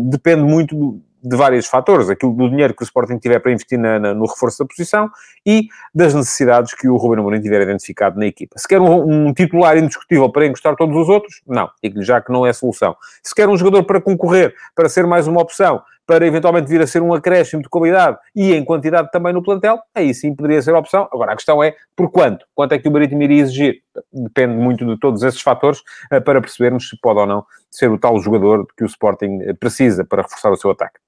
depende 0.08 0.40
muito 0.40 0.74
do, 0.74 1.02
de 1.22 1.36
vários 1.36 1.66
fatores, 1.66 2.08
aquilo 2.08 2.32
do 2.32 2.48
dinheiro 2.48 2.74
que 2.74 2.82
o 2.82 2.84
Sporting 2.84 3.18
tiver 3.18 3.38
para 3.40 3.52
investir 3.52 3.78
na, 3.78 3.98
na, 3.98 4.14
no 4.14 4.24
reforço 4.24 4.60
da 4.60 4.66
posição 4.66 5.10
e 5.44 5.68
das 5.94 6.14
necessidades 6.14 6.72
que 6.72 6.88
o 6.88 6.96
Ruben 6.96 7.20
Amorim 7.20 7.42
tiver 7.42 7.60
identificado 7.60 8.18
na 8.18 8.24
equipa. 8.24 8.58
Se 8.58 8.66
quer 8.66 8.80
um, 8.80 9.26
um 9.26 9.34
titular 9.34 9.76
indiscutível 9.76 10.30
para 10.30 10.46
encostar 10.46 10.74
todos 10.74 10.96
os 10.96 11.10
outros, 11.10 11.42
não, 11.46 11.68
digo 11.84 12.02
já 12.02 12.22
que 12.22 12.32
não 12.32 12.46
é 12.46 12.52
solução. 12.54 12.96
Se 13.22 13.34
quer 13.34 13.46
um 13.46 13.58
jogador 13.58 13.84
para 13.84 14.00
concorrer, 14.00 14.54
para 14.74 14.88
ser 14.88 15.06
mais 15.06 15.28
uma 15.28 15.42
opção, 15.42 15.82
para 16.10 16.26
eventualmente 16.26 16.68
vir 16.68 16.82
a 16.82 16.88
ser 16.88 17.00
um 17.02 17.14
acréscimo 17.14 17.62
de 17.62 17.68
qualidade 17.68 18.18
e 18.34 18.52
em 18.52 18.64
quantidade 18.64 19.08
também 19.12 19.32
no 19.32 19.40
plantel, 19.40 19.78
aí 19.94 20.12
sim 20.12 20.34
poderia 20.34 20.60
ser 20.60 20.74
a 20.74 20.78
opção. 20.80 21.08
Agora, 21.12 21.30
a 21.32 21.36
questão 21.36 21.62
é 21.62 21.76
por 21.94 22.10
quanto? 22.10 22.44
Quanto 22.52 22.72
é 22.72 22.80
que 22.80 22.88
o 22.88 22.90
Marítimo 22.90 23.22
iria 23.22 23.42
exigir? 23.42 23.76
Depende 24.12 24.56
muito 24.56 24.84
de 24.84 24.98
todos 24.98 25.22
esses 25.22 25.40
fatores 25.40 25.80
eh, 26.10 26.18
para 26.18 26.40
percebermos 26.40 26.88
se 26.88 26.98
pode 27.00 27.20
ou 27.20 27.26
não 27.26 27.46
ser 27.70 27.92
o 27.92 27.96
tal 27.96 28.18
jogador 28.18 28.66
que 28.76 28.82
o 28.82 28.86
Sporting 28.86 29.38
eh, 29.42 29.52
precisa 29.52 30.04
para 30.04 30.22
reforçar 30.22 30.50
o 30.50 30.56
seu 30.56 30.72
ataque. 30.72 30.98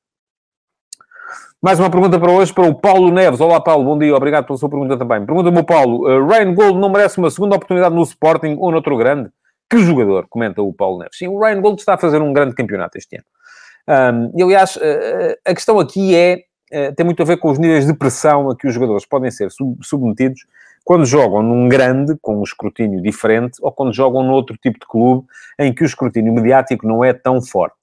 Mais 1.61 1.80
uma 1.80 1.90
pergunta 1.90 2.21
para 2.21 2.30
hoje, 2.30 2.54
para 2.54 2.68
o 2.68 2.73
Paulo 2.73 3.11
Neves. 3.11 3.40
Olá, 3.40 3.61
Paulo, 3.61 3.85
bom 3.85 3.99
dia, 3.99 4.14
obrigado 4.14 4.47
pela 4.47 4.56
sua 4.56 4.71
pergunta 4.71 4.97
também. 4.97 5.26
Pergunta-me 5.26 5.59
o 5.59 5.64
Paulo, 5.64 6.09
uh, 6.09 6.25
Ryan 6.25 6.54
Gold 6.54 6.78
não 6.78 6.88
merece 6.88 7.18
uma 7.18 7.28
segunda 7.28 7.56
oportunidade 7.56 7.92
no 7.92 8.04
Sporting 8.04 8.56
ou 8.56 8.71
noutro 8.71 8.97
grande? 8.97 9.30
Que 9.68 9.78
jogador? 9.78 10.28
Comenta 10.28 10.62
o 10.62 10.73
Paulo 10.73 10.99
Neves. 10.99 11.18
Sim, 11.18 11.26
o 11.26 11.40
Ryan 11.40 11.61
Gold 11.61 11.80
está 11.80 11.94
a 11.94 11.99
fazer 11.99 12.23
um 12.23 12.32
grande 12.32 12.54
campeonato 12.54 12.99
este 12.99 13.16
ano. 13.16 13.25
Um, 13.88 14.32
e, 14.38 14.42
aliás, 14.42 14.76
uh, 14.76 15.36
a 15.44 15.54
questão 15.54 15.78
aqui 15.78 16.14
é, 16.14 16.44
uh, 16.72 16.94
tem 16.94 17.04
muito 17.04 17.22
a 17.22 17.26
ver 17.26 17.38
com 17.38 17.50
os 17.50 17.58
níveis 17.58 17.86
de 17.86 17.94
pressão 17.94 18.50
a 18.50 18.56
que 18.56 18.66
os 18.66 18.74
jogadores 18.74 19.04
podem 19.04 19.30
ser 19.30 19.50
sub 19.50 19.76
submetidos 19.82 20.46
quando 20.84 21.04
jogam 21.04 21.42
num 21.42 21.68
grande, 21.68 22.16
com 22.20 22.40
um 22.40 22.42
escrutínio 22.42 23.00
diferente, 23.00 23.58
ou 23.60 23.70
quando 23.70 23.92
jogam 23.92 24.24
noutro 24.24 24.56
tipo 24.56 24.80
de 24.80 24.86
clube, 24.86 25.26
em 25.58 25.72
que 25.72 25.84
o 25.84 25.86
escrutínio 25.86 26.32
mediático 26.32 26.86
não 26.86 27.04
é 27.04 27.12
tão 27.12 27.40
forte. 27.40 27.76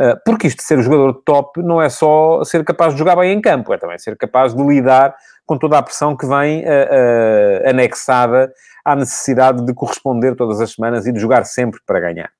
Uh, 0.00 0.18
porque 0.24 0.46
isto 0.46 0.58
de 0.58 0.64
ser 0.64 0.78
o 0.78 0.82
jogador 0.82 1.22
top 1.24 1.62
não 1.62 1.80
é 1.80 1.88
só 1.88 2.42
ser 2.44 2.64
capaz 2.64 2.92
de 2.92 2.98
jogar 2.98 3.16
bem 3.16 3.32
em 3.32 3.40
campo, 3.40 3.72
é 3.72 3.78
também 3.78 3.98
ser 3.98 4.16
capaz 4.16 4.54
de 4.54 4.62
lidar 4.62 5.14
com 5.46 5.58
toda 5.58 5.78
a 5.78 5.82
pressão 5.82 6.16
que 6.16 6.26
vem 6.26 6.64
anexada 7.66 8.50
à 8.82 8.96
necessidade 8.96 9.62
de 9.62 9.74
corresponder 9.74 10.34
todas 10.34 10.58
as 10.58 10.72
semanas 10.72 11.06
e 11.06 11.12
de 11.12 11.20
jogar 11.20 11.44
sempre 11.44 11.78
para 11.86 12.00
ganhar. 12.00 12.30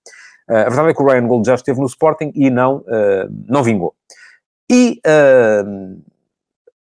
Uh, 0.48 0.56
a 0.56 0.64
verdade 0.64 0.90
é 0.90 0.94
que 0.94 1.02
o 1.02 1.06
Ryan 1.06 1.26
Gold 1.26 1.46
já 1.46 1.54
esteve 1.54 1.80
no 1.80 1.86
Sporting 1.86 2.30
e 2.34 2.50
não, 2.50 2.78
uh, 2.78 3.28
não 3.48 3.62
vingou. 3.62 3.94
E, 4.70 5.00
uh, 5.06 6.02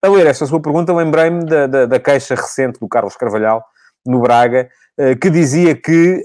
a 0.02 0.10
ler 0.10 0.28
esta 0.28 0.46
sua 0.46 0.62
pergunta, 0.62 0.94
lembrei-me 0.94 1.46
da, 1.46 1.68
da, 1.68 1.86
da, 1.86 2.00
queixa 2.00 2.36
recente 2.36 2.80
do 2.80 2.88
Carlos 2.88 3.16
Carvalhal, 3.16 3.64
no 4.06 4.20
Braga, 4.20 4.70
que 5.22 5.30
dizia 5.30 5.74
que 5.76 6.22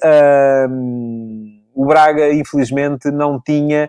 o 1.73 1.87
Braga, 1.87 2.33
infelizmente, 2.35 3.09
não 3.13 3.41
tinha 3.41 3.89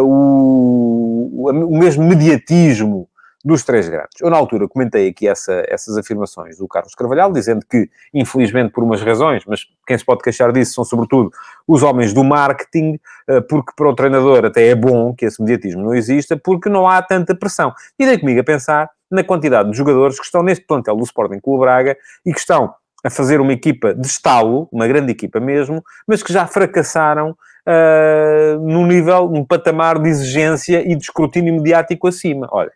o, 0.00 1.50
o 1.50 1.76
mesmo 1.76 2.04
mediatismo 2.04 3.08
dos 3.46 3.62
três 3.62 3.88
grandes. 3.88 4.20
Eu, 4.20 4.28
na 4.28 4.36
altura, 4.36 4.66
comentei 4.66 5.08
aqui 5.08 5.28
essa, 5.28 5.64
essas 5.68 5.96
afirmações 5.96 6.58
do 6.58 6.66
Carlos 6.66 6.96
Carvalhal, 6.96 7.30
dizendo 7.30 7.64
que, 7.64 7.88
infelizmente, 8.12 8.72
por 8.72 8.82
umas 8.82 9.00
razões, 9.00 9.44
mas 9.46 9.60
quem 9.86 9.96
se 9.96 10.04
pode 10.04 10.20
queixar 10.20 10.50
disso 10.50 10.74
são, 10.74 10.84
sobretudo, 10.84 11.30
os 11.64 11.80
homens 11.84 12.12
do 12.12 12.24
marketing, 12.24 12.98
eh, 13.28 13.40
porque 13.42 13.72
para 13.76 13.88
o 13.88 13.94
treinador 13.94 14.44
até 14.44 14.66
é 14.66 14.74
bom 14.74 15.14
que 15.14 15.24
esse 15.24 15.40
mediatismo 15.40 15.80
não 15.80 15.94
exista, 15.94 16.36
porque 16.36 16.68
não 16.68 16.88
há 16.88 17.00
tanta 17.00 17.36
pressão. 17.36 17.72
E 17.96 18.04
dei 18.04 18.18
comigo 18.18 18.40
a 18.40 18.44
pensar 18.44 18.90
na 19.08 19.22
quantidade 19.22 19.70
de 19.70 19.76
jogadores 19.76 20.18
que 20.18 20.24
estão 20.24 20.42
neste 20.42 20.66
plantel 20.66 20.96
do 20.96 21.04
Sporting 21.04 21.38
Clube 21.38 21.60
Braga 21.60 21.96
e 22.24 22.32
que 22.32 22.40
estão 22.40 22.74
a 23.04 23.10
fazer 23.10 23.40
uma 23.40 23.52
equipa 23.52 23.94
de 23.94 24.08
estalo, 24.08 24.68
uma 24.72 24.88
grande 24.88 25.12
equipa 25.12 25.38
mesmo, 25.38 25.84
mas 26.04 26.20
que 26.20 26.32
já 26.32 26.48
fracassaram 26.48 27.30
uh, 27.30 28.58
num 28.60 28.84
nível, 28.84 29.28
num 29.28 29.44
patamar 29.44 30.00
de 30.00 30.08
exigência 30.08 30.80
e 30.80 30.96
de 30.96 31.04
escrutínio 31.04 31.54
mediático 31.54 32.08
acima. 32.08 32.48
Olha, 32.50 32.72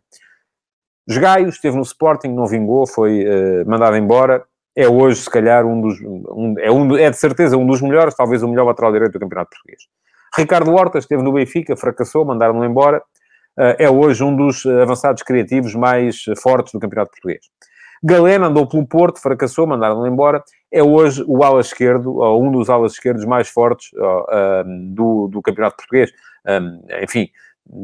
Gaio 1.09 1.49
esteve 1.49 1.77
no 1.77 1.83
Sporting, 1.83 2.29
não 2.29 2.47
vingou, 2.47 2.87
foi 2.87 3.25
uh, 3.25 3.69
mandado 3.69 3.97
embora. 3.97 4.45
É 4.77 4.89
hoje, 4.89 5.23
se 5.23 5.31
calhar, 5.31 5.67
um 5.67 5.81
dos. 5.81 6.01
Um, 6.01 6.55
é, 6.59 6.71
um, 6.71 6.97
é 6.97 7.11
de 7.11 7.17
certeza 7.17 7.57
um 7.57 7.67
dos 7.67 7.81
melhores, 7.81 8.15
talvez 8.15 8.43
o 8.43 8.49
melhor 8.49 8.67
lateral 8.67 8.93
direito 8.93 9.13
do 9.13 9.21
Campeonato 9.21 9.51
Português. 9.51 9.83
Ricardo 10.37 10.73
Horta 10.73 10.99
esteve 10.99 11.23
no 11.23 11.33
Benfica, 11.33 11.77
fracassou, 11.77 12.25
mandaram-no 12.25 12.65
embora. 12.65 12.99
Uh, 13.59 13.75
é 13.79 13.91
hoje 13.91 14.23
um 14.23 14.35
dos 14.35 14.65
avançados 14.65 15.23
criativos 15.23 15.75
mais 15.75 16.23
fortes 16.41 16.73
do 16.73 16.79
Campeonato 16.79 17.11
Português. 17.11 17.41
Galena 18.03 18.47
andou 18.47 18.67
pelo 18.67 18.87
Porto, 18.87 19.21
fracassou, 19.21 19.67
mandaram-no 19.67 20.07
embora. 20.07 20.43
É 20.73 20.83
hoje 20.83 21.23
o 21.27 21.43
ala 21.45 21.61
esquerdo, 21.61 22.17
ou 22.17 22.43
um 22.43 22.51
dos 22.51 22.71
alas 22.71 22.93
esquerdos 22.93 23.25
mais 23.25 23.49
fortes 23.49 23.91
uh, 23.95 24.65
do, 24.95 25.29
do 25.29 25.43
Campeonato 25.43 25.77
Português. 25.77 26.11
Um, 26.47 26.81
enfim, 27.03 27.29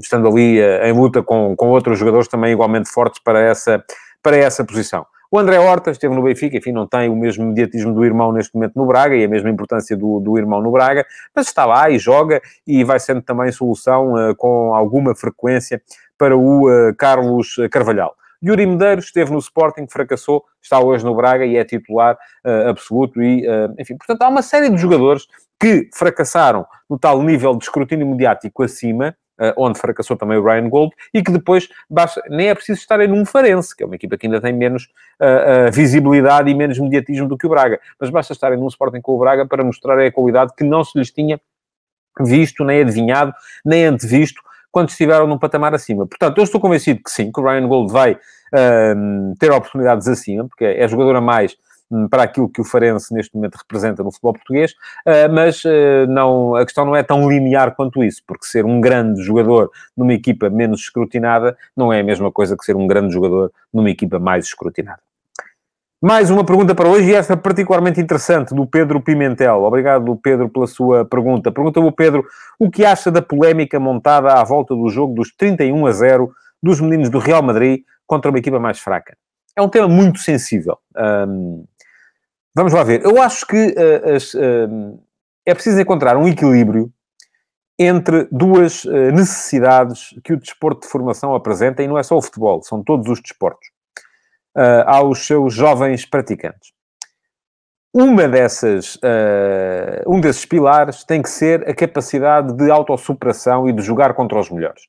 estando 0.01 0.29
ali 0.29 0.61
uh, 0.61 0.85
em 0.85 0.93
luta 0.93 1.23
com, 1.23 1.55
com 1.57 1.69
outros 1.69 1.99
jogadores 1.99 2.29
também 2.29 2.53
igualmente 2.53 2.89
fortes 2.89 3.21
para 3.23 3.41
essa, 3.41 3.85
para 4.23 4.37
essa 4.37 4.65
posição. 4.65 5.07
O 5.31 5.39
André 5.39 5.59
Horta 5.59 5.91
esteve 5.91 6.15
no 6.15 6.23
Benfica, 6.23 6.57
enfim, 6.57 6.73
não 6.73 6.87
tem 6.87 7.09
o 7.09 7.17
mesmo 7.17 7.45
mediatismo 7.47 7.93
do 7.93 8.05
irmão 8.05 8.33
neste 8.33 8.55
momento 8.55 8.77
no 8.77 8.87
Braga 8.87 9.17
e 9.17 9.25
a 9.25 9.29
mesma 9.29 9.51
importância 9.51 9.97
do, 9.97 10.21
do 10.21 10.39
irmão 10.39 10.63
no 10.63 10.71
Braga, 10.71 11.05
mas 11.35 11.49
está 11.49 11.67
lá 11.67 11.91
e 11.91 11.99
joga 11.99 12.41
e 12.67 12.85
vai 12.85 13.01
sendo 13.01 13.21
também 13.23 13.51
solução 13.51 14.15
uh, 14.15 14.37
com 14.37 14.73
alguma 14.73 15.15
frequência 15.17 15.83
para 16.17 16.37
o 16.37 16.69
uh, 16.69 16.95
Carlos 16.97 17.57
Carvalhal. 17.71 18.15
Yuri 18.45 18.67
Medeiros 18.67 19.07
esteve 19.07 19.33
no 19.33 19.39
Sporting, 19.39 19.87
fracassou, 19.89 20.45
está 20.63 20.79
hoje 20.79 21.05
no 21.05 21.15
Braga 21.15 21.45
e 21.45 21.57
é 21.57 21.65
titular 21.65 22.17
uh, 22.45 22.69
absoluto. 22.69 23.21
E, 23.21 23.45
enfim, 23.79 23.97
portanto, 23.97 24.23
há 24.23 24.29
uma 24.29 24.43
série 24.43 24.69
de 24.69 24.77
jogadores 24.77 25.27
que 25.59 25.89
fracassaram 25.93 26.65
no 26.89 26.99
tal 26.99 27.21
nível 27.23 27.57
de 27.57 27.65
escrutínio 27.65 28.07
mediático 28.07 28.63
acima, 28.63 29.17
onde 29.57 29.79
fracassou 29.79 30.17
também 30.17 30.39
o 30.39 30.45
Ryan 30.45 30.69
Gold, 30.69 30.95
e 31.13 31.23
que 31.23 31.31
depois 31.31 31.69
basta, 31.89 32.23
nem 32.29 32.49
é 32.49 32.55
preciso 32.55 32.81
estarem 32.81 33.09
num 33.09 33.25
Farense, 33.25 33.77
que 33.77 33.83
é 33.83 33.87
uma 33.87 33.95
equipa 33.95 34.17
que 34.17 34.27
ainda 34.27 34.41
tem 34.41 34.53
menos 34.53 34.89
visibilidade 35.73 36.51
e 36.51 36.55
menos 36.55 36.79
mediatismo 36.79 37.29
do 37.29 37.37
que 37.37 37.47
o 37.47 37.51
Braga, 37.51 37.79
mas 38.01 38.11
basta 38.11 38.33
estarem 38.33 38.59
num 38.59 38.69
Sporting 38.69 39.01
com 39.01 39.13
o 39.13 39.19
Braga 39.19 39.47
para 39.47 39.63
mostrar 39.63 39.99
a 39.99 40.11
qualidade 40.11 40.53
que 40.57 40.65
não 40.65 40.83
se 40.83 40.99
lhes 40.99 41.11
tinha 41.11 41.41
visto, 42.21 42.65
nem 42.65 42.81
adivinhado, 42.81 43.35
nem 43.65 43.85
antevisto 43.85 44.41
quando 44.73 44.89
estiveram 44.91 45.27
num 45.27 45.39
patamar 45.39 45.75
acima. 45.75 46.07
Portanto, 46.07 46.39
eu 46.39 46.45
estou 46.45 46.61
convencido 46.61 47.01
que 47.03 47.11
sim, 47.11 47.33
que 47.33 47.41
o 47.41 47.43
Ryan 47.43 47.67
Gold 47.67 47.93
vai 47.93 48.13
uh, 48.13 49.35
ter 49.39 49.51
oportunidades 49.51 50.07
acima, 50.09 50.47
porque 50.47 50.65
é 50.65 50.87
jogador 50.87 51.17
a 51.17 51.21
mais 51.21 51.57
para 52.11 52.25
aquilo 52.25 52.49
que 52.49 52.61
o 52.61 52.65
Farense 52.65 53.15
neste 53.15 53.35
momento 53.35 53.57
representa 53.57 54.03
no 54.03 54.11
futebol 54.11 54.33
português, 54.33 54.73
uh, 55.07 55.33
mas 55.33 55.65
uh, 55.65 56.07
não, 56.09 56.57
a 56.57 56.65
questão 56.65 56.85
não 56.85 56.97
é 56.97 57.03
tão 57.03 57.29
linear 57.29 57.75
quanto 57.75 58.03
isso, 58.03 58.23
porque 58.27 58.47
ser 58.47 58.65
um 58.65 58.81
grande 58.81 59.23
jogador 59.23 59.71
numa 59.97 60.13
equipa 60.13 60.51
menos 60.51 60.81
escrutinada 60.81 61.57
não 61.77 61.93
é 61.93 62.01
a 62.01 62.05
mesma 62.05 62.31
coisa 62.33 62.57
que 62.57 62.65
ser 62.65 62.77
um 62.77 62.87
grande 62.87 63.13
jogador 63.13 63.53
numa 63.73 63.91
equipa 63.91 64.19
mais 64.19 64.47
escrutinada. 64.47 65.01
Mais 66.03 66.31
uma 66.31 66.45
pergunta 66.45 66.75
para 66.75 66.89
hoje, 66.89 67.11
e 67.11 67.15
esta 67.15 67.37
particularmente 67.37 68.01
interessante, 68.01 68.55
do 68.55 68.67
Pedro 68.67 69.01
Pimentel. 69.01 69.63
Obrigado, 69.63 70.15
Pedro, 70.23 70.49
pela 70.49 70.67
sua 70.67 71.07
pergunta. 71.07 71.51
Pergunta-me 71.51 71.87
o 71.87 71.93
Pedro 71.93 72.25
o 72.59 72.71
que 72.71 72.85
acha 72.85 73.11
da 73.11 73.23
polémica 73.23 73.81
montada 73.81 74.35
à 74.35 74.45
volta 74.45 74.75
do 74.75 74.89
jogo 74.91 75.15
dos 75.15 75.35
31 75.35 75.87
a 75.87 75.93
0 75.93 76.31
dos 76.63 76.81
meninos 76.81 77.09
do 77.09 77.19
Real 77.19 77.43
Madrid 77.43 77.83
contra 78.07 78.31
uma 78.31 78.39
equipa 78.39 78.61
mais 78.61 78.79
fraca. 78.79 79.17
É 79.57 79.63
um 79.63 79.71
tema 79.71 79.89
muito 79.89 80.19
sensível. 80.19 80.77
Um, 80.95 81.65
vamos 82.57 82.73
lá 82.73 82.83
ver. 82.83 83.05
Eu 83.05 83.21
acho 83.23 83.47
que 83.47 83.75
uh, 83.77 84.15
as, 84.15 84.33
uh, 84.33 84.99
é 85.45 85.53
preciso 85.53 85.79
encontrar 85.79 86.17
um 86.17 86.27
equilíbrio 86.27 86.91
entre 87.79 88.27
duas 88.33 88.85
uh, 88.85 89.13
necessidades 89.13 90.15
que 90.25 90.33
o 90.33 90.39
desporto 90.39 90.81
de 90.81 90.89
formação 90.89 91.35
apresenta, 91.35 91.83
e 91.83 91.87
não 91.87 91.99
é 91.99 92.03
só 92.03 92.17
o 92.17 92.23
futebol, 92.23 92.63
são 92.63 92.83
todos 92.83 93.09
os 93.09 93.21
desportos 93.21 93.69
aos 94.87 95.27
seus 95.27 95.53
jovens 95.53 96.07
praticantes. 96.07 96.73
Uma 97.93 98.27
dessas, 98.27 98.99
um 100.07 100.19
desses 100.19 100.47
pilares 100.47 101.05
tem 101.05 101.21
que 101.21 101.29
ser 101.29 101.69
a 101.69 101.75
capacidade 101.75 102.55
de 102.55 102.71
autossuperação 102.71 103.69
e 103.69 103.73
de 103.75 103.83
jogar 103.83 104.15
contra 104.15 104.41
os 104.41 104.49
melhores. 104.49 104.85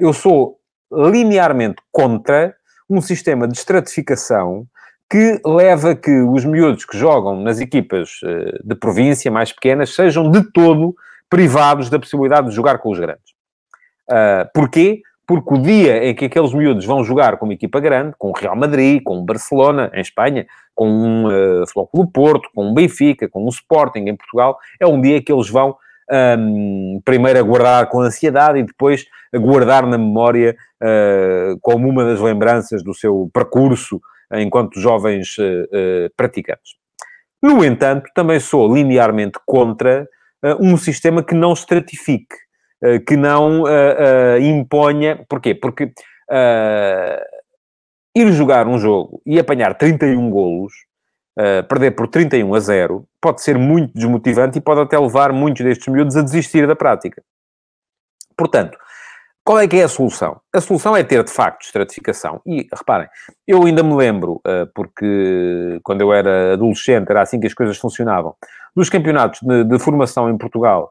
Eu 0.00 0.12
sou 0.12 0.58
linearmente 0.92 1.80
contra 1.92 2.56
um 2.90 3.00
sistema 3.00 3.46
de 3.46 3.56
estratificação 3.56 4.66
que 5.10 5.40
leva 5.44 5.94
que 5.94 6.22
os 6.22 6.44
miúdos 6.44 6.84
que 6.84 6.96
jogam 6.96 7.40
nas 7.40 7.60
equipas 7.60 8.10
de 8.64 8.74
província 8.74 9.30
mais 9.30 9.52
pequenas 9.52 9.94
sejam 9.94 10.30
de 10.30 10.42
todo 10.52 10.94
privados 11.28 11.90
da 11.90 11.98
possibilidade 11.98 12.48
de 12.48 12.54
jogar 12.54 12.78
com 12.78 12.90
os 12.90 12.98
grandes. 12.98 13.32
Uh, 14.10 14.48
porquê? 14.54 15.02
porque 15.26 15.54
o 15.54 15.58
dia 15.58 16.04
em 16.04 16.14
que 16.14 16.26
aqueles 16.26 16.52
miúdos 16.52 16.84
vão 16.84 17.04
jogar 17.04 17.36
com 17.38 17.46
uma 17.46 17.54
equipa 17.54 17.80
grande, 17.80 18.14
com 18.18 18.28
o 18.28 18.32
Real 18.32 18.56
Madrid, 18.56 19.02
com 19.02 19.18
o 19.18 19.24
Barcelona, 19.24 19.90
em 19.94 20.00
Espanha, 20.00 20.46
com 20.74 20.86
um 20.88 21.26
uh, 21.26 21.66
Flóculo 21.72 22.06
Porto, 22.06 22.50
com 22.54 22.70
o 22.70 22.74
Benfica, 22.74 23.28
com 23.28 23.44
o 23.44 23.48
Sporting, 23.48 24.00
em 24.00 24.16
Portugal, 24.16 24.58
é 24.80 24.86
um 24.86 25.00
dia 25.00 25.22
que 25.22 25.32
eles 25.32 25.48
vão 25.48 25.76
um, 26.38 27.00
primeiro 27.04 27.38
aguardar 27.38 27.88
com 27.88 28.00
ansiedade 28.00 28.58
e 28.58 28.62
depois 28.62 29.06
guardar 29.34 29.86
na 29.86 29.96
memória 29.96 30.54
uh, 30.82 31.58
como 31.62 31.88
uma 31.88 32.04
das 32.04 32.20
lembranças 32.20 32.82
do 32.82 32.92
seu 32.92 33.30
percurso 33.32 34.00
enquanto 34.40 34.80
jovens 34.80 35.36
uh, 35.38 35.42
uh, 35.42 36.10
praticantes. 36.16 36.72
No 37.42 37.64
entanto, 37.64 38.08
também 38.14 38.38
sou 38.38 38.72
linearmente 38.72 39.38
contra 39.44 40.06
um 40.60 40.76
sistema 40.76 41.22
que 41.22 41.34
não 41.34 41.52
estratifique 41.52 42.36
eh, 42.82 42.98
que 42.98 43.16
não 43.16 43.62
uh, 43.62 44.38
imponha. 44.40 45.24
Porquê? 45.28 45.54
Porque 45.54 45.92
ir 48.14 48.32
jogar 48.32 48.66
um 48.66 48.78
jogo 48.78 49.22
e 49.24 49.38
apanhar 49.38 49.74
31 49.74 50.30
golos, 50.30 50.72
perder 51.68 51.92
por 51.92 52.08
31 52.08 52.54
a 52.54 52.60
0, 52.60 53.06
pode 53.20 53.42
ser 53.42 53.58
muito 53.58 53.92
desmotivante 53.94 54.58
e 54.58 54.60
pode 54.60 54.80
até 54.80 54.98
levar 54.98 55.32
muitos 55.32 55.64
destes 55.64 55.88
miúdos 55.88 56.16
a 56.16 56.22
desistir 56.22 56.66
da 56.66 56.74
prática. 56.74 57.22
Portanto, 58.36 58.78
qual 59.44 59.58
é 59.58 59.66
que 59.66 59.76
é 59.76 59.84
a 59.84 59.88
solução? 59.88 60.40
A 60.52 60.60
solução 60.60 60.96
é 60.96 61.02
ter, 61.02 61.22
de 61.24 61.30
facto, 61.30 61.64
estratificação. 61.64 62.40
E, 62.46 62.66
reparem, 62.72 63.08
eu 63.46 63.64
ainda 63.64 63.82
me 63.82 63.94
lembro, 63.94 64.40
porque 64.74 65.80
quando 65.82 66.00
eu 66.00 66.12
era 66.12 66.52
adolescente 66.52 67.10
era 67.10 67.22
assim 67.22 67.40
que 67.40 67.46
as 67.46 67.54
coisas 67.54 67.76
funcionavam, 67.76 68.34
dos 68.74 68.88
campeonatos 68.88 69.40
de, 69.42 69.64
de 69.64 69.78
formação 69.78 70.30
em 70.30 70.38
Portugal, 70.38 70.90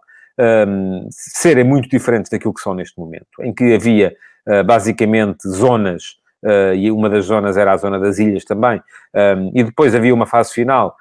um, 0.67 1.07
serem 1.09 1.63
muito 1.63 1.89
diferentes 1.89 2.29
daquilo 2.29 2.53
que 2.53 2.61
são 2.61 2.73
neste 2.73 2.97
momento, 2.99 3.27
em 3.41 3.53
que 3.53 3.73
havia 3.73 4.15
uh, 4.47 4.63
basicamente 4.63 5.47
zonas, 5.47 6.15
uh, 6.43 6.73
e 6.75 6.91
uma 6.91 7.09
das 7.09 7.25
zonas 7.25 7.57
era 7.57 7.73
a 7.73 7.77
zona 7.77 7.99
das 7.99 8.19
ilhas 8.19 8.45
também, 8.45 8.81
um, 9.13 9.51
e 9.53 9.63
depois 9.63 9.93
havia 9.95 10.13
uma 10.13 10.25
fase 10.25 10.53
final 10.53 10.95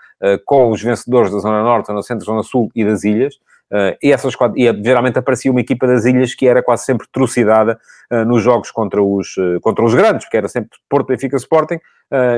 com 0.45 0.71
os 0.71 0.83
vencedores 0.83 1.33
da 1.33 1.39
Zona 1.39 1.63
Norte, 1.63 1.87
Zona 1.87 2.03
Centro, 2.03 2.27
Zona 2.27 2.43
Sul 2.43 2.71
e 2.75 2.85
das 2.85 3.05
ilhas, 3.05 3.37
Uh, 3.71 3.95
e, 4.03 4.11
essas, 4.11 4.35
e 4.57 4.83
geralmente 4.83 5.17
aparecia 5.17 5.49
uma 5.49 5.61
equipa 5.61 5.87
das 5.87 6.05
ilhas 6.05 6.35
que 6.35 6.49
era 6.49 6.61
quase 6.61 6.85
sempre 6.85 7.07
trucidada 7.13 7.79
uh, 8.11 8.25
nos 8.25 8.43
jogos 8.43 8.73
contra 8.73 9.01
os, 9.01 9.37
uh, 9.37 9.61
contra 9.61 9.85
os 9.85 9.95
grandes, 9.95 10.25
porque 10.25 10.39
era 10.39 10.49
sempre 10.49 10.77
Porto, 10.89 11.07
Benfica, 11.07 11.37
Sporting, 11.37 11.79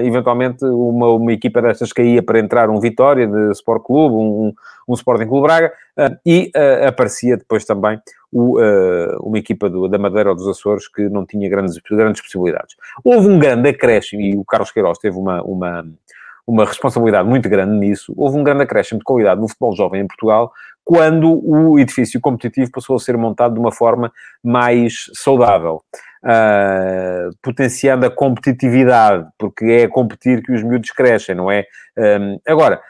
eventualmente 0.04 0.62
uma, 0.66 1.08
uma 1.08 1.32
equipa 1.32 1.62
destas 1.62 1.94
caía 1.94 2.22
para 2.22 2.38
entrar 2.38 2.68
um 2.68 2.78
Vitória 2.78 3.26
de 3.26 3.52
Sport 3.52 3.82
Clube, 3.82 4.14
um, 4.14 4.52
um 4.86 4.92
Sporting 4.92 5.26
Clube 5.26 5.46
Braga, 5.46 5.72
e 6.26 6.52
aparecia 6.86 7.38
depois 7.38 7.64
também 7.64 7.98
o, 8.30 8.58
uma 9.22 9.38
equipa 9.38 9.70
do, 9.70 9.88
da 9.88 9.96
Madeira 9.98 10.28
ou 10.28 10.36
dos 10.36 10.46
Açores 10.46 10.86
que 10.86 11.08
não 11.08 11.24
tinha 11.24 11.48
grandes, 11.48 11.80
grandes 11.90 12.20
possibilidades. 12.20 12.76
Houve 13.02 13.28
um 13.28 13.38
grande 13.38 13.70
acréscimo, 13.70 14.20
e 14.20 14.36
o 14.36 14.44
Carlos 14.44 14.70
Queiroz 14.70 14.98
teve 14.98 15.16
uma, 15.16 15.42
uma 15.42 15.86
uma 16.46 16.64
responsabilidade 16.64 17.28
muito 17.28 17.48
grande 17.48 17.76
nisso. 17.78 18.12
Houve 18.16 18.38
um 18.38 18.44
grande 18.44 18.62
acréscimo 18.62 18.98
de 18.98 19.04
qualidade 19.04 19.40
no 19.40 19.48
futebol 19.48 19.76
jovem 19.76 20.00
em 20.00 20.06
Portugal, 20.06 20.52
quando 20.84 21.40
o 21.44 21.78
edifício 21.78 22.20
competitivo 22.20 22.70
passou 22.72 22.96
a 22.96 22.98
ser 22.98 23.16
montado 23.16 23.54
de 23.54 23.60
uma 23.60 23.72
forma 23.72 24.12
mais 24.42 25.10
saudável. 25.14 25.82
Uh, 26.24 27.34
potenciando 27.42 28.06
a 28.06 28.10
competitividade, 28.10 29.26
porque 29.36 29.64
é 29.64 29.84
a 29.84 29.88
competir 29.88 30.40
que 30.40 30.52
os 30.52 30.62
miúdos 30.62 30.92
crescem, 30.92 31.34
não 31.34 31.50
é? 31.50 31.64
Um, 31.98 32.38
agora, 32.46 32.80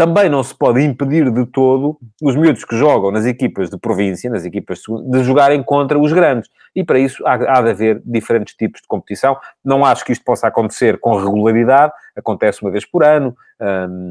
também 0.00 0.30
não 0.30 0.42
se 0.42 0.54
pode 0.54 0.82
impedir 0.82 1.30
de 1.30 1.44
todo 1.44 1.98
os 2.22 2.34
miúdos 2.34 2.64
que 2.64 2.74
jogam 2.74 3.10
nas 3.10 3.26
equipas 3.26 3.68
de 3.68 3.76
província, 3.76 4.30
nas 4.30 4.46
equipas 4.46 4.78
de, 4.78 5.10
de 5.10 5.22
jogarem 5.22 5.62
contra 5.62 5.98
os 5.98 6.10
grandes. 6.10 6.48
E 6.74 6.82
para 6.82 6.98
isso 6.98 7.22
há, 7.26 7.34
há, 7.34 7.60
de 7.60 7.68
haver 7.68 8.00
diferentes 8.02 8.54
tipos 8.54 8.80
de 8.80 8.88
competição. 8.88 9.36
Não 9.62 9.84
acho 9.84 10.02
que 10.02 10.12
isto 10.12 10.24
possa 10.24 10.46
acontecer 10.46 10.98
com 10.98 11.16
regularidade, 11.16 11.92
acontece 12.16 12.62
uma 12.62 12.70
vez 12.70 12.84
por 12.84 13.02
ano, 13.04 13.36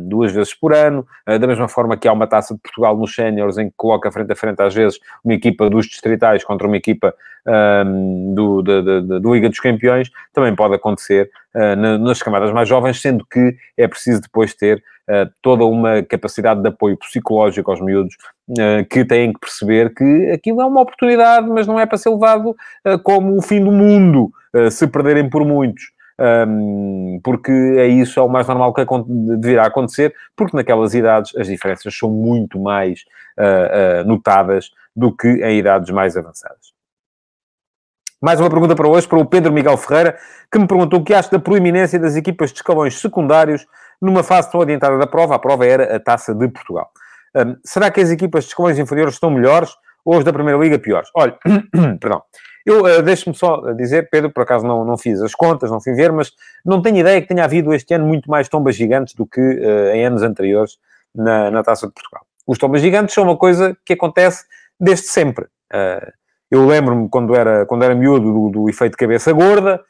duas 0.06 0.32
vezes 0.32 0.53
por 0.53 0.74
ano, 0.74 1.06
uh, 1.27 1.39
da 1.39 1.48
mesma 1.48 1.68
forma 1.68 1.98
que 1.98 2.08
há 2.08 2.13
uma 2.13 2.27
taça 2.27 2.53
de 2.53 2.60
Portugal 2.60 2.96
nos 2.96 3.13
séniores 3.13 3.58
em 3.58 3.70
que 3.70 3.74
coloca 3.75 4.12
frente 4.12 4.32
a 4.32 4.36
frente, 4.36 4.62
às 4.62 4.74
vezes, 4.74 5.00
uma 5.24 5.34
equipa 5.34 5.70
dos 5.70 5.86
distritais 5.88 6.44
contra 6.44 6.68
uma 6.68 6.77
equipa 6.77 7.13
do, 8.36 8.62
da, 8.62 8.82
da, 8.82 9.20
do 9.20 9.34
Liga 9.34 9.50
dos 9.50 9.60
Campeões, 9.60 10.12
também 10.34 10.53
pode 10.56 10.75
acontecer 10.75 11.32
uh, 11.56 11.75
nas 11.98 12.22
camadas 12.22 12.51
mais 12.51 12.70
jovens, 12.70 13.01
sendo 13.01 13.25
que 13.25 13.56
é 13.75 13.88
preciso 13.88 14.22
depois 14.22 14.53
ter 14.53 14.84
uh, 15.08 15.32
toda 15.41 15.65
uma 15.65 16.03
capacidade 16.03 16.62
de 16.62 16.68
apoio 16.68 16.96
psicológico 16.98 17.72
aos 17.72 17.82
miúdos 17.82 18.15
que 18.89 19.06
têm 19.06 19.32
que 19.32 19.39
perceber 19.39 19.94
que 19.94 20.32
aquilo 20.32 20.60
é 20.60 20.65
uma 20.65 20.82
oportunidade, 20.82 21.48
mas 21.48 21.68
não 21.68 21.79
é 21.79 21.86
para 21.86 22.00
ser 22.00 22.10
levado 22.10 22.56
como 23.03 23.38
o 23.38 23.44
fim 23.44 23.63
do 23.63 23.72
mundo, 23.72 24.32
se 24.72 24.88
perderem 24.88 25.29
por 25.29 25.46
muitos 25.46 25.91
um, 26.19 27.19
porque 27.23 27.51
é 27.51 27.88
isso, 27.88 28.19
é 28.19 28.23
o 28.23 28.29
mais 28.29 28.47
normal 28.47 28.73
que 28.73 28.85
deverá 29.38 29.67
acontecer, 29.67 30.13
porque 30.35 30.55
naquelas 30.55 30.93
idades 30.93 31.35
as 31.35 31.47
diferenças 31.47 31.95
são 31.97 32.09
muito 32.09 32.59
mais 32.59 33.05
uh, 33.38 34.01
uh, 34.01 34.07
notadas 34.07 34.71
do 34.95 35.15
que 35.15 35.27
em 35.27 35.57
idades 35.59 35.89
mais 35.91 36.17
avançadas. 36.17 36.73
Mais 38.21 38.38
uma 38.38 38.49
pergunta 38.49 38.75
para 38.75 38.88
hoje, 38.88 39.07
para 39.07 39.17
o 39.17 39.25
Pedro 39.25 39.53
Miguel 39.53 39.77
Ferreira, 39.77 40.17
que 40.51 40.59
me 40.59 40.67
perguntou 40.67 40.99
o 40.99 41.03
que 41.03 41.13
acha 41.13 41.31
da 41.31 41.39
proeminência 41.39 41.97
das 41.97 42.17
equipas 42.17 42.51
de 42.51 42.57
escalões 42.57 42.99
secundários 42.99 43.65
numa 44.01 44.23
fase 44.23 44.51
tão 44.51 44.61
adiantada 44.61 44.97
da 44.97 45.07
prova. 45.07 45.35
A 45.35 45.39
prova 45.39 45.65
era 45.65 45.95
a 45.95 45.99
Taça 46.01 46.35
de 46.35 46.47
Portugal. 46.49 46.91
Um, 47.33 47.55
será 47.63 47.89
que 47.89 48.01
as 48.01 48.09
equipas 48.09 48.43
de 48.43 48.49
escalões 48.49 48.77
inferiores 48.77 49.13
estão 49.13 49.29
melhores 49.31 49.71
as 50.06 50.24
da 50.24 50.34
Primeira 50.34 50.60
Liga 50.60 50.79
piores? 50.79 51.10
Olha, 51.15 51.38
perdão. 52.00 52.22
Eu, 52.65 52.84
uh, 52.84 53.01
deixe-me 53.01 53.36
só 53.36 53.74
dizer, 53.74 54.10
Pedro, 54.10 54.29
por 54.32 54.44
acaso 54.44 54.65
não, 54.65 54.86
não 54.86 54.98
fiz 54.98 55.22
as 55.22 55.34
contas, 55.34 55.72
não 55.72 55.82
fui 55.82 55.94
ver, 55.94 56.12
mas 56.12 56.32
não 56.65 56.82
tenho 56.82 56.98
ideia 56.98 57.22
que 57.22 57.27
tenha 57.27 57.44
havido 57.44 57.74
este 57.74 57.94
ano 57.94 58.06
muito 58.06 58.29
mais 58.29 58.48
tombas 58.48 58.75
gigantes 58.75 59.15
do 59.15 59.25
que 59.25 59.41
uh, 59.41 59.89
em 59.94 60.06
anos 60.06 60.22
anteriores 60.22 60.77
na, 61.15 61.50
na 61.50 61.63
Taça 61.63 61.88
de 61.88 61.94
Portugal. 61.94 62.24
Os 62.46 62.58
tombas 62.58 62.82
gigantes 62.82 63.15
são 63.15 63.24
uma 63.24 63.38
coisa 63.38 63.77
que 63.86 63.94
acontece 63.94 64.46
desde 64.79 65.08
sempre. 65.08 65.46
Uh, 65.74 66.12
eu 66.51 66.65
lembro-me 66.65 67.08
quando 67.10 67.36
era, 67.36 67.65
quando 67.65 67.84
era 67.84 67.96
miúdo 67.96 68.32
do, 68.32 68.50
do 68.50 68.70
efeito 68.70 68.98
cabeça 68.98 69.32
gorda, 69.32 69.82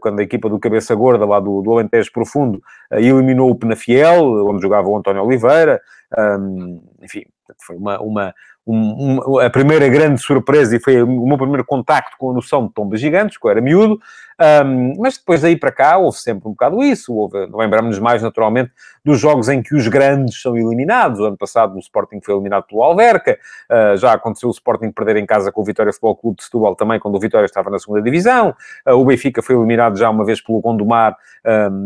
quando 0.00 0.18
a 0.18 0.24
equipa 0.24 0.48
do 0.48 0.58
Cabeça 0.58 0.92
Gorda, 0.92 1.24
lá 1.24 1.38
do, 1.38 1.62
do 1.62 1.70
Alentejo 1.72 2.10
Profundo, 2.12 2.60
eliminou 2.90 3.48
o 3.48 3.54
Penafiel, 3.54 4.44
onde 4.48 4.60
jogava 4.60 4.88
o 4.88 4.96
António 4.96 5.22
Oliveira. 5.22 5.80
Um, 6.18 6.82
enfim, 7.00 7.24
foi 7.64 7.76
uma, 7.76 8.00
uma, 8.00 8.34
um, 8.68 9.20
um, 9.26 9.38
a 9.38 9.48
primeira 9.48 9.88
grande 9.88 10.20
surpresa 10.20 10.76
e 10.76 10.80
foi 10.80 11.02
o 11.02 11.26
meu 11.26 11.38
primeiro 11.38 11.64
contacto 11.64 12.16
com 12.18 12.30
a 12.30 12.34
noção 12.34 12.66
de 12.66 12.72
tombas 12.74 13.00
gigantes, 13.00 13.38
que 13.38 13.46
eu 13.46 13.50
era 13.50 13.60
miúdo, 13.60 13.98
um, 14.40 14.94
mas 14.98 15.18
depois 15.18 15.40
daí 15.42 15.56
para 15.56 15.72
cá 15.72 15.98
houve 15.98 16.18
sempre 16.18 16.46
um 16.46 16.52
bocado 16.52 16.80
isso, 16.82 17.28
lembramos-nos 17.52 17.98
mais 17.98 18.22
naturalmente 18.22 18.70
dos 19.04 19.18
jogos 19.18 19.48
em 19.48 19.62
que 19.62 19.74
os 19.74 19.88
grandes 19.88 20.40
são 20.40 20.56
eliminados, 20.56 21.18
o 21.18 21.24
ano 21.24 21.36
passado 21.36 21.74
o 21.74 21.78
Sporting 21.78 22.20
foi 22.22 22.34
eliminado 22.34 22.64
pelo 22.64 22.82
Alverca, 22.82 23.38
uh, 23.70 23.96
já 23.96 24.12
aconteceu 24.12 24.48
o 24.48 24.52
Sporting 24.52 24.92
perder 24.92 25.16
em 25.16 25.26
casa 25.26 25.50
com 25.50 25.62
o 25.62 25.64
Vitória 25.64 25.92
Futebol 25.92 26.14
Clube 26.14 26.36
de 26.36 26.44
Setúbal 26.44 26.76
também, 26.76 27.00
quando 27.00 27.16
o 27.16 27.20
Vitória 27.20 27.46
estava 27.46 27.70
na 27.70 27.78
segunda 27.78 28.02
divisão, 28.02 28.54
uh, 28.86 28.92
o 28.92 29.04
Benfica 29.04 29.42
foi 29.42 29.56
eliminado 29.56 29.96
já 29.96 30.08
uma 30.08 30.24
vez 30.24 30.40
pelo 30.40 30.60
Gondomar 30.60 31.16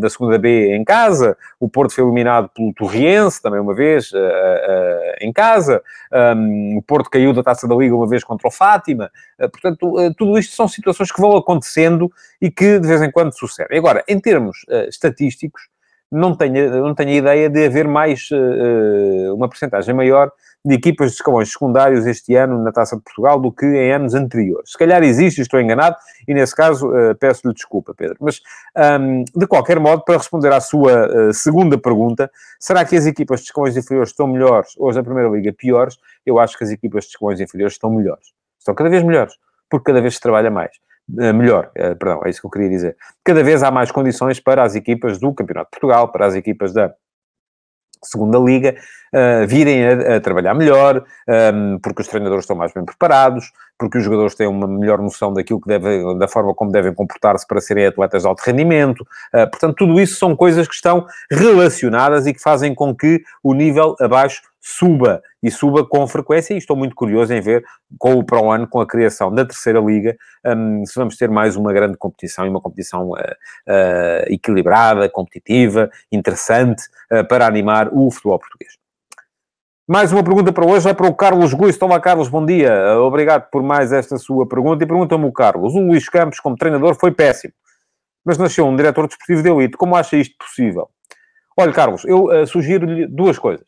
da 0.00 0.10
segunda 0.10 0.38
B 0.38 0.74
em 0.74 0.82
casa, 0.82 1.36
o 1.60 1.68
Porto 1.68 1.94
foi 1.94 2.02
eliminado 2.02 2.48
pelo 2.48 2.74
Torriense 2.74 3.40
também 3.40 3.60
uma 3.60 3.72
vez 3.72 4.10
uh, 4.10 5.12
em 5.20 5.32
casa, 5.32 5.80
um, 6.36 6.71
o 6.78 6.82
Porto 6.82 7.10
caiu 7.10 7.32
da 7.32 7.42
Taça 7.42 7.66
da 7.66 7.74
Liga 7.74 7.94
uma 7.94 8.08
vez 8.08 8.24
contra 8.24 8.48
o 8.48 8.50
Fátima. 8.50 9.10
Eh, 9.38 9.48
portanto, 9.48 9.98
eh, 10.00 10.10
tudo 10.16 10.38
isto 10.38 10.54
são 10.54 10.68
situações 10.68 11.10
que 11.10 11.20
vão 11.20 11.36
acontecendo 11.36 12.10
e 12.40 12.50
que 12.50 12.78
de 12.78 12.86
vez 12.86 13.02
em 13.02 13.10
quando 13.10 13.36
sucedem. 13.36 13.78
Agora, 13.78 14.04
em 14.08 14.20
termos 14.20 14.64
uh, 14.68 14.88
estatísticos, 14.88 15.68
não 16.10 16.36
tenho, 16.36 16.82
não 16.82 16.94
tenho 16.94 17.10
a 17.10 17.14
ideia 17.14 17.48
de 17.48 17.64
haver 17.64 17.88
mais 17.88 18.28
uma 19.34 19.48
porcentagem 19.48 19.94
maior 19.94 20.30
de 20.64 20.74
equipas 20.74 21.10
de 21.10 21.16
escalões 21.16 21.50
secundários 21.50 22.06
este 22.06 22.36
ano 22.36 22.62
na 22.62 22.70
Taça 22.70 22.96
de 22.96 23.02
Portugal 23.02 23.40
do 23.40 23.50
que 23.50 23.66
em 23.66 23.92
anos 23.92 24.14
anteriores. 24.14 24.70
Se 24.70 24.78
calhar 24.78 25.02
existe, 25.02 25.40
estou 25.40 25.60
enganado, 25.60 25.96
e 26.26 26.32
nesse 26.32 26.54
caso 26.54 26.88
uh, 26.88 27.14
peço-lhe 27.16 27.52
desculpa, 27.52 27.92
Pedro. 27.94 28.16
Mas, 28.20 28.40
um, 29.00 29.24
de 29.24 29.46
qualquer 29.46 29.80
modo, 29.80 30.04
para 30.04 30.16
responder 30.16 30.52
à 30.52 30.60
sua 30.60 31.08
uh, 31.08 31.32
segunda 31.32 31.76
pergunta, 31.76 32.30
será 32.60 32.84
que 32.84 32.96
as 32.96 33.06
equipas 33.06 33.40
de 33.40 33.46
escalões 33.46 33.76
inferiores 33.76 34.10
estão 34.10 34.26
melhores 34.28 34.76
as 34.88 34.94
da 34.94 35.02
Primeira 35.02 35.28
Liga 35.28 35.52
piores? 35.52 35.98
Eu 36.24 36.38
acho 36.38 36.56
que 36.56 36.62
as 36.62 36.70
equipas 36.70 37.04
de 37.04 37.10
escalões 37.10 37.40
inferiores 37.40 37.74
estão 37.74 37.90
melhores. 37.90 38.32
Estão 38.56 38.74
cada 38.74 38.88
vez 38.88 39.02
melhores, 39.02 39.34
porque 39.68 39.90
cada 39.90 40.00
vez 40.00 40.14
se 40.14 40.20
trabalha 40.20 40.50
mais. 40.50 40.70
Uh, 41.10 41.34
melhor, 41.34 41.72
perdão, 41.72 42.20
é 42.24 42.30
isso 42.30 42.40
que 42.40 42.46
eu 42.46 42.50
queria 42.50 42.68
dizer. 42.68 42.96
Cada 43.24 43.42
vez 43.42 43.64
há 43.64 43.70
mais 43.72 43.90
condições 43.90 44.38
para 44.38 44.62
as 44.62 44.76
equipas 44.76 45.18
do 45.18 45.34
Campeonato 45.34 45.66
de 45.72 45.80
Portugal, 45.80 46.12
para 46.12 46.26
as 46.26 46.36
equipas 46.36 46.72
da 46.72 46.94
segunda 48.02 48.38
liga, 48.38 48.74
uh, 49.12 49.46
virem 49.46 49.86
a, 49.86 50.16
a, 50.16 50.20
trabalhar 50.20 50.54
melhor, 50.54 51.04
um, 51.54 51.78
porque 51.78 52.02
os 52.02 52.08
treinadores 52.08 52.44
estão 52.44 52.56
mais 52.56 52.72
bem 52.72 52.84
preparados, 52.84 53.52
porque 53.78 53.98
os 53.98 54.04
jogadores 54.04 54.34
têm 54.34 54.46
uma 54.46 54.66
melhor 54.66 54.98
noção 54.98 55.32
daquilo 55.32 55.60
que 55.60 55.68
deve, 55.68 56.18
da 56.18 56.28
forma 56.28 56.54
como 56.54 56.70
devem 56.70 56.94
comportar-se 56.94 57.46
para 57.46 57.60
serem 57.60 57.86
atletas 57.86 58.22
de 58.22 58.28
alto 58.28 58.42
rendimento. 58.44 59.00
Uh, 59.34 59.48
portanto, 59.50 59.76
tudo 59.76 60.00
isso 60.00 60.16
são 60.16 60.36
coisas 60.36 60.66
que 60.68 60.74
estão 60.74 61.06
relacionadas 61.30 62.26
e 62.26 62.34
que 62.34 62.40
fazem 62.40 62.74
com 62.74 62.94
que 62.94 63.22
o 63.42 63.54
nível 63.54 63.96
abaixo 64.00 64.42
suba 64.62 65.20
e 65.42 65.50
suba 65.50 65.84
com 65.84 66.06
frequência. 66.06 66.54
E 66.54 66.58
estou 66.58 66.76
muito 66.76 66.94
curioso 66.94 67.34
em 67.34 67.40
ver 67.40 67.64
com 67.98 68.14
o 68.14 68.24
Pro 68.24 68.50
Ano, 68.50 68.68
com 68.68 68.80
a 68.80 68.86
criação 68.86 69.34
da 69.34 69.44
terceira 69.44 69.80
liga, 69.80 70.16
um, 70.46 70.86
se 70.86 70.94
vamos 70.94 71.16
ter 71.16 71.28
mais 71.28 71.56
uma 71.56 71.72
grande 71.72 71.96
competição 71.96 72.46
e 72.46 72.48
uma 72.48 72.60
competição 72.60 73.10
uh, 73.10 73.14
uh, 73.14 74.24
equilibrada, 74.28 75.10
competitiva, 75.10 75.90
interessante 76.12 76.84
uh, 77.12 77.26
para 77.26 77.44
animar 77.44 77.90
o 77.92 78.08
futebol 78.10 78.38
português. 78.38 78.78
Mais 79.88 80.12
uma 80.12 80.22
pergunta 80.22 80.52
para 80.52 80.64
hoje, 80.64 80.84
vai 80.84 80.94
para 80.94 81.08
o 81.08 81.14
Carlos 81.14 81.52
Guiz. 81.52 81.82
Olá, 81.82 81.98
Carlos, 81.98 82.28
bom 82.28 82.46
dia. 82.46 82.96
Obrigado 83.00 83.50
por 83.50 83.64
mais 83.64 83.92
esta 83.92 84.16
sua 84.16 84.46
pergunta. 84.46 84.84
E 84.84 84.86
pergunta-me 84.86 85.26
o 85.26 85.32
Carlos: 85.32 85.74
o 85.74 85.80
Luís 85.80 86.08
Campos, 86.08 86.38
como 86.38 86.56
treinador, 86.56 86.94
foi 86.94 87.10
péssimo, 87.10 87.52
mas 88.24 88.38
nasceu 88.38 88.64
um 88.64 88.76
diretor 88.76 89.08
desportivo 89.08 89.42
de 89.42 89.50
elite. 89.50 89.76
Como 89.76 89.96
acha 89.96 90.16
isto 90.16 90.36
possível? 90.38 90.88
Olha, 91.58 91.72
Carlos, 91.72 92.04
eu 92.04 92.46
sugiro-lhe 92.46 93.06
duas 93.08 93.38
coisas. 93.38 93.66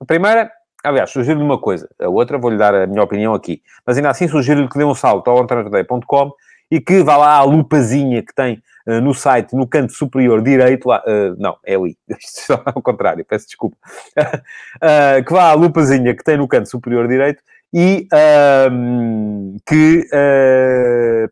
A 0.00 0.04
primeira, 0.04 0.50
aliás, 0.82 1.10
sugiro-lhe 1.10 1.44
uma 1.44 1.58
coisa. 1.58 1.88
A 2.00 2.08
outra, 2.08 2.38
vou-lhe 2.38 2.56
dar 2.56 2.74
a 2.74 2.86
minha 2.86 3.02
opinião 3.02 3.34
aqui. 3.34 3.62
Mas 3.86 3.96
ainda 3.96 4.10
assim, 4.10 4.28
sugiro-lhe 4.28 4.68
que 4.68 4.78
dê 4.78 4.84
um 4.84 4.94
salto 4.94 5.28
ao 5.28 5.42
antrenadorday.com 5.42 6.32
e 6.70 6.80
que 6.80 7.02
vá 7.02 7.16
lá 7.16 7.36
à 7.36 7.42
lupazinha 7.42 8.22
que 8.22 8.34
tem 8.34 8.62
uh, 8.86 9.00
no 9.00 9.14
site, 9.14 9.54
no 9.54 9.66
canto 9.66 9.92
superior 9.92 10.42
direito, 10.42 10.88
lá, 10.88 11.02
uh, 11.06 11.36
não, 11.38 11.56
é 11.64 11.74
ali, 11.74 11.96
isto 12.18 12.52
é 12.52 12.62
ao 12.64 12.82
contrário, 12.82 13.24
peço 13.24 13.46
desculpa, 13.46 13.76
uh, 14.18 15.22
que 15.24 15.32
vá 15.32 15.50
à 15.50 15.54
lupazinha 15.54 16.14
que 16.14 16.24
tem 16.24 16.36
no 16.36 16.48
canto 16.48 16.68
superior 16.68 17.06
direito 17.08 17.42
e 17.72 18.06
ehm, 18.12 19.56
que 19.66 20.08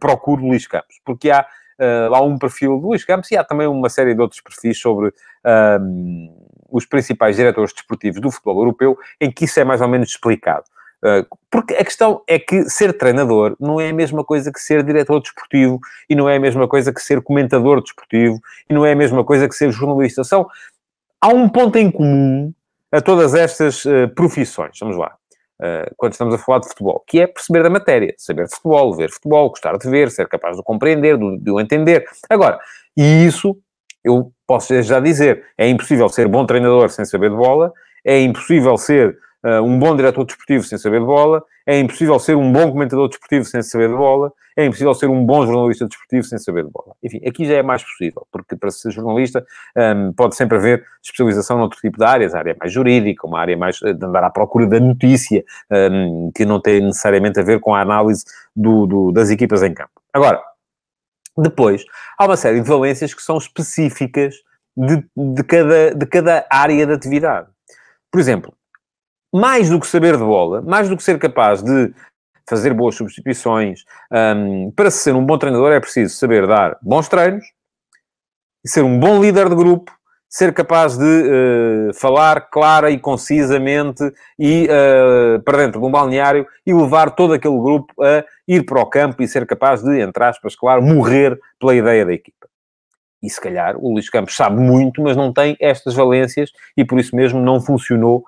procure 0.00 0.42
Luís 0.42 0.66
Campos, 0.66 1.00
porque 1.04 1.30
há 1.30 1.46
lá 2.10 2.20
um 2.20 2.36
perfil 2.36 2.80
do 2.80 2.88
Luís 2.88 3.04
Campos 3.04 3.30
e 3.30 3.36
há 3.36 3.44
também 3.44 3.68
uma 3.68 3.88
série 3.88 4.12
de 4.12 4.20
outros 4.20 4.40
perfis 4.40 4.76
sobre 4.76 5.12
ehm, 5.46 6.32
os 6.72 6.86
principais 6.86 7.36
diretores 7.36 7.72
desportivos 7.72 8.20
do 8.20 8.30
futebol 8.30 8.58
europeu, 8.58 8.98
em 9.20 9.30
que 9.30 9.44
isso 9.44 9.60
é 9.60 9.64
mais 9.64 9.80
ou 9.80 9.88
menos 9.88 10.08
explicado. 10.08 10.64
Ah, 11.04 11.26
porque 11.50 11.74
a 11.74 11.84
questão 11.84 12.22
é 12.28 12.38
que 12.38 12.64
ser 12.70 12.96
treinador 12.96 13.56
não 13.58 13.80
é 13.80 13.90
a 13.90 13.92
mesma 13.92 14.24
coisa 14.24 14.52
que 14.52 14.60
ser 14.60 14.84
diretor 14.84 15.20
desportivo, 15.20 15.80
e 16.08 16.14
não 16.14 16.28
é 16.28 16.36
a 16.36 16.40
mesma 16.40 16.68
coisa 16.68 16.92
que 16.92 17.02
ser 17.02 17.20
comentador 17.20 17.82
desportivo, 17.82 18.40
e 18.70 18.74
não 18.74 18.86
é 18.86 18.92
a 18.92 18.96
mesma 18.96 19.24
coisa 19.24 19.48
que 19.48 19.54
ser 19.54 19.72
jornalista. 19.72 20.22
São, 20.22 20.48
há 21.20 21.28
um 21.28 21.48
ponto 21.48 21.76
em 21.76 21.90
comum 21.90 22.52
a 22.92 23.00
todas 23.00 23.34
estas 23.34 23.84
uh, 23.84 24.08
profissões. 24.14 24.78
Vamos 24.78 24.96
lá. 24.96 25.14
Uh, 25.60 25.92
quando 25.96 26.12
estamos 26.12 26.34
a 26.34 26.38
falar 26.38 26.60
de 26.60 26.68
futebol, 26.68 27.02
que 27.06 27.20
é 27.20 27.26
perceber 27.26 27.62
da 27.62 27.70
matéria, 27.70 28.14
saber 28.16 28.48
futebol, 28.48 28.94
ver 28.94 29.10
futebol, 29.10 29.48
gostar 29.48 29.76
de 29.78 29.88
ver, 29.88 30.10
ser 30.10 30.28
capaz 30.28 30.56
de 30.56 30.62
compreender, 30.62 31.16
de, 31.16 31.38
de 31.38 31.50
o 31.50 31.60
entender. 31.60 32.04
Agora, 32.28 32.58
e 32.96 33.26
isso 33.26 33.56
eu 34.04 34.32
posso 34.46 34.80
já 34.82 35.00
dizer, 35.00 35.44
é 35.56 35.68
impossível 35.68 36.08
ser 36.08 36.28
bom 36.28 36.44
treinador 36.44 36.88
sem 36.90 37.04
saber 37.04 37.30
de 37.30 37.36
bola, 37.36 37.72
é 38.04 38.20
impossível 38.20 38.76
ser 38.76 39.16
uh, 39.44 39.62
um 39.62 39.78
bom 39.78 39.94
diretor 39.94 40.24
desportivo 40.24 40.64
sem 40.64 40.78
saber 40.78 41.00
de 41.00 41.06
bola, 41.06 41.42
é 41.66 41.78
impossível 41.78 42.18
ser 42.18 42.36
um 42.36 42.52
bom 42.52 42.70
comentador 42.70 43.08
desportivo 43.08 43.44
sem 43.44 43.62
saber 43.62 43.88
de 43.88 43.94
bola, 43.94 44.32
é 44.56 44.66
impossível 44.66 44.94
ser 44.94 45.08
um 45.08 45.24
bom 45.24 45.46
jornalista 45.46 45.86
desportivo 45.86 46.24
sem 46.24 46.38
saber 46.38 46.64
de 46.64 46.70
bola. 46.70 46.94
Enfim, 47.02 47.20
aqui 47.26 47.46
já 47.46 47.54
é 47.54 47.62
mais 47.62 47.82
possível, 47.82 48.26
porque 48.30 48.56
para 48.56 48.70
ser 48.70 48.90
jornalista 48.90 49.44
um, 49.76 50.12
pode 50.12 50.36
sempre 50.36 50.58
haver 50.58 50.84
especialização 51.02 51.58
noutro 51.58 51.78
tipo 51.80 51.98
de 51.98 52.04
áreas, 52.04 52.34
a 52.34 52.38
área 52.38 52.56
mais 52.58 52.72
jurídica, 52.72 53.26
uma 53.26 53.40
área 53.40 53.56
mais 53.56 53.76
de 53.76 54.04
andar 54.04 54.24
à 54.24 54.30
procura 54.30 54.66
da 54.66 54.78
notícia, 54.78 55.44
um, 55.70 56.30
que 56.34 56.44
não 56.44 56.60
tem 56.60 56.80
necessariamente 56.80 57.40
a 57.40 57.42
ver 57.42 57.60
com 57.60 57.74
a 57.74 57.80
análise 57.80 58.24
do, 58.54 58.86
do, 58.86 59.12
das 59.12 59.30
equipas 59.30 59.62
em 59.62 59.72
campo. 59.72 59.90
Agora, 60.12 60.42
depois, 61.36 61.84
há 62.18 62.26
uma 62.26 62.36
série 62.36 62.60
de 62.60 62.68
valências 62.68 63.14
que 63.14 63.22
são 63.22 63.38
específicas 63.38 64.34
de, 64.76 65.04
de, 65.16 65.44
cada, 65.44 65.94
de 65.94 66.06
cada 66.06 66.46
área 66.50 66.86
de 66.86 66.92
atividade. 66.92 67.48
Por 68.10 68.20
exemplo, 68.20 68.54
mais 69.34 69.70
do 69.70 69.80
que 69.80 69.86
saber 69.86 70.16
de 70.16 70.22
bola, 70.22 70.60
mais 70.60 70.88
do 70.88 70.96
que 70.96 71.02
ser 71.02 71.18
capaz 71.18 71.62
de 71.62 71.92
fazer 72.48 72.74
boas 72.74 72.94
substituições, 72.94 73.84
um, 74.36 74.70
para 74.72 74.90
ser 74.90 75.14
um 75.14 75.24
bom 75.24 75.38
treinador 75.38 75.72
é 75.72 75.80
preciso 75.80 76.14
saber 76.16 76.46
dar 76.46 76.76
bons 76.82 77.08
treinos, 77.08 77.44
ser 78.66 78.82
um 78.82 78.98
bom 78.98 79.20
líder 79.20 79.48
de 79.48 79.54
grupo, 79.54 79.92
ser 80.32 80.54
capaz 80.54 80.96
de 80.96 81.04
uh, 81.04 81.92
falar 81.92 82.48
clara 82.50 82.90
e 82.90 82.98
concisamente 82.98 84.02
e 84.38 84.66
uh, 84.66 85.42
para 85.42 85.58
dentro 85.58 85.78
de 85.78 85.86
um 85.86 85.90
balneário 85.90 86.46
e 86.66 86.72
levar 86.72 87.10
todo 87.10 87.34
aquele 87.34 87.58
grupo 87.58 87.92
a 88.02 88.24
ir 88.48 88.64
para 88.64 88.80
o 88.80 88.86
campo 88.86 89.22
e 89.22 89.28
ser 89.28 89.46
capaz 89.46 89.82
de, 89.82 90.00
entre 90.00 90.24
aspas, 90.24 90.56
claro, 90.56 90.82
morrer 90.82 91.38
pela 91.60 91.74
ideia 91.74 92.06
da 92.06 92.14
equipa. 92.14 92.48
E 93.22 93.28
se 93.28 93.38
calhar 93.38 93.76
o 93.76 93.92
Luís 93.92 94.08
Campos 94.08 94.34
sabe 94.34 94.56
muito, 94.56 95.02
mas 95.02 95.14
não 95.18 95.34
tem 95.34 95.54
estas 95.60 95.94
valências 95.94 96.50
e 96.74 96.82
por 96.82 96.98
isso 96.98 97.14
mesmo 97.14 97.38
não 97.38 97.60
funcionou 97.60 98.24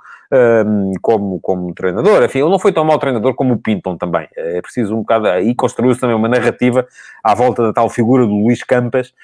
como, 1.01 1.41
como 1.41 1.75
treinador. 1.75 2.23
Enfim, 2.23 2.41
ele 2.41 2.51
não 2.51 2.59
foi 2.59 2.73
tão 2.73 2.85
mau 2.85 2.99
treinador 2.99 3.35
como 3.35 3.55
o 3.55 3.59
Pinton 3.59 3.97
também. 3.97 4.29
É 4.37 4.61
preciso 4.61 4.95
um 4.95 5.01
bocado... 5.01 5.29
E 5.41 5.55
construiu-se 5.55 6.01
também 6.01 6.17
uma 6.17 6.29
narrativa 6.29 6.87
à 7.23 7.35
volta 7.35 7.63
da 7.63 7.73
tal 7.73 7.89
figura 7.89 8.27
do 8.27 8.33
Luís 8.33 8.63
Campas, 8.63 9.15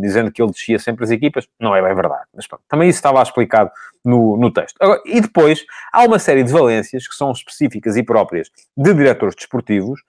dizendo 0.00 0.30
que 0.30 0.42
ele 0.42 0.50
descia 0.50 0.78
sempre 0.78 1.04
as 1.04 1.10
equipas. 1.10 1.48
Não 1.58 1.74
é 1.74 1.82
bem 1.82 1.94
verdade. 1.94 2.24
Mas 2.34 2.46
pronto, 2.46 2.62
também 2.68 2.88
isso 2.88 2.98
estava 2.98 3.22
explicado 3.22 3.70
no, 4.04 4.36
no 4.36 4.52
texto. 4.52 4.76
Agora, 4.80 5.00
e 5.04 5.20
depois, 5.20 5.64
há 5.92 6.04
uma 6.04 6.18
série 6.18 6.42
de 6.42 6.52
valências 6.52 7.06
que 7.08 7.14
são 7.14 7.30
específicas 7.32 7.96
e 7.96 8.02
próprias 8.02 8.50
de 8.76 8.94
diretores 8.94 9.34
desportivos, 9.34 10.00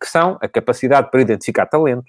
que 0.00 0.06
são 0.06 0.38
a 0.40 0.48
capacidade 0.48 1.10
para 1.10 1.20
identificar 1.20 1.66
talento, 1.66 2.06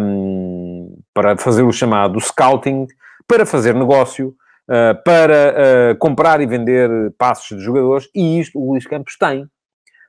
um, 0.00 0.96
para 1.12 1.36
fazer 1.36 1.64
o 1.64 1.72
chamado 1.72 2.20
scouting, 2.20 2.86
para 3.26 3.44
fazer 3.44 3.74
negócio, 3.74 4.32
uh, 4.68 5.02
para 5.04 5.54
uh, 5.92 5.98
comprar 5.98 6.40
e 6.40 6.46
vender 6.46 6.90
passos 7.16 7.58
de 7.58 7.64
jogadores, 7.64 8.08
e 8.14 8.38
isto 8.40 8.58
o 8.58 8.72
Luís 8.72 8.86
Campos 8.86 9.16
tem. 9.16 9.46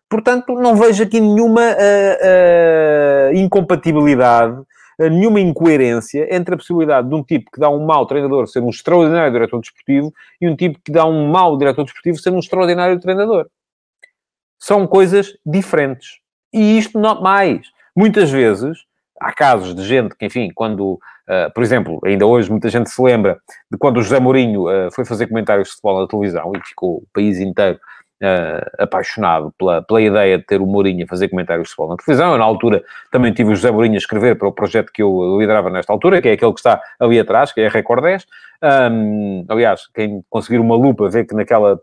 Portanto, 0.10 0.54
não 0.56 0.76
vejo 0.76 1.04
aqui 1.04 1.20
nenhuma 1.20 1.62
uh, 1.62 3.34
incompatibilidade, 3.36 4.60
nenhuma 5.00 5.40
incoerência 5.40 6.28
entre 6.36 6.56
a 6.56 6.58
possibilidade 6.58 7.08
de 7.08 7.16
um 7.16 7.24
tipo 7.24 7.50
que 7.52 7.60
dá 7.60 7.70
um 7.70 7.86
mau 7.86 8.06
treinador 8.06 8.48
ser 8.48 8.60
um 8.60 8.70
extraordinário 8.70 9.32
diretor 9.32 9.62
desportivo 9.62 10.14
e 10.42 10.50
um 10.50 10.56
tipo 10.56 10.80
que 10.84 10.92
dá 10.92 11.06
um 11.06 11.28
mau 11.30 11.58
diretor 11.58 11.86
desportivo 11.86 12.18
ser 12.18 12.32
um 12.32 12.40
extraordinário 12.40 13.00
treinador. 13.00 13.48
São 14.60 14.86
coisas 14.86 15.38
diferentes. 15.46 16.20
E 16.52 16.78
isto 16.78 17.00
não 17.00 17.22
mais. 17.22 17.68
Muitas 17.96 18.30
vezes, 18.30 18.80
há 19.20 19.32
casos 19.34 19.76
de 19.76 19.84
gente 19.84 20.16
que, 20.16 20.26
enfim, 20.26 20.52
quando, 20.54 21.00
uh, 21.30 21.54
por 21.54 21.64
exemplo, 21.64 22.00
ainda 22.04 22.26
hoje 22.26 22.50
muita 22.50 22.70
gente 22.70 22.90
se 22.90 23.02
lembra 23.02 23.40
de 23.72 23.78
quando 23.78 23.98
o 23.98 24.02
José 24.02 24.20
Mourinho 24.20 24.64
uh, 24.64 24.92
foi 24.92 25.06
fazer 25.06 25.28
comentários 25.28 25.68
de 25.68 25.74
futebol 25.76 26.02
na 26.02 26.08
televisão 26.08 26.52
e 26.56 26.68
ficou 26.68 26.98
o 26.98 27.08
país 27.14 27.40
inteiro 27.40 27.80
uh, 28.22 28.84
apaixonado 28.84 29.54
pela, 29.58 29.82
pela 29.82 30.02
ideia 30.02 30.38
de 30.38 30.46
ter 30.46 30.62
o 30.62 30.66
Mourinho 30.66 31.06
a 31.06 31.08
fazer 31.08 31.30
comentários 31.30 31.68
de 31.68 31.70
futebol 31.70 31.90
na 31.90 31.98
televisão. 31.98 32.32
Eu, 32.32 32.38
na 32.38 32.44
altura, 32.44 32.84
também 33.12 33.34
tive 33.34 33.52
o 33.52 33.56
José 33.56 33.72
Mourinho 33.72 33.96
a 33.96 33.98
escrever 33.98 34.38
para 34.38 34.48
o 34.48 34.52
projeto 34.52 34.92
que 34.92 35.02
eu 35.02 35.38
liderava 35.40 35.70
nesta 35.70 35.94
altura, 35.94 36.22
que 36.22 36.30
é 36.30 36.34
aquele 36.34 36.54
que 36.54 36.60
está 36.60 36.82
ali 37.00 37.20
atrás, 37.20 37.52
que 37.52 37.62
é 37.62 37.68
a 37.68 37.70
Record 37.70 38.04
10. 38.04 38.26
Um, 38.92 39.46
aliás, 39.48 39.88
quem 39.94 40.22
conseguir 40.30 40.60
uma 40.60 40.76
lupa 40.76 41.10
vê 41.10 41.24
que 41.24 41.36
naquela 41.36 41.80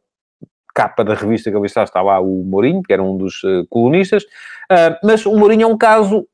capa 0.74 1.02
da 1.02 1.14
revista 1.14 1.50
que 1.50 1.56
ali 1.56 1.66
está, 1.66 1.85
está 1.85 2.02
lá 2.02 2.20
o 2.20 2.44
Mourinho, 2.44 2.82
que 2.82 2.92
era 2.92 3.02
um 3.02 3.16
dos 3.16 3.40
colunistas. 3.70 4.24
mas 5.02 5.24
o 5.24 5.35
Mourinho 5.35 5.62
é 5.62 5.66
um 5.66 5.78
caso 5.78 6.28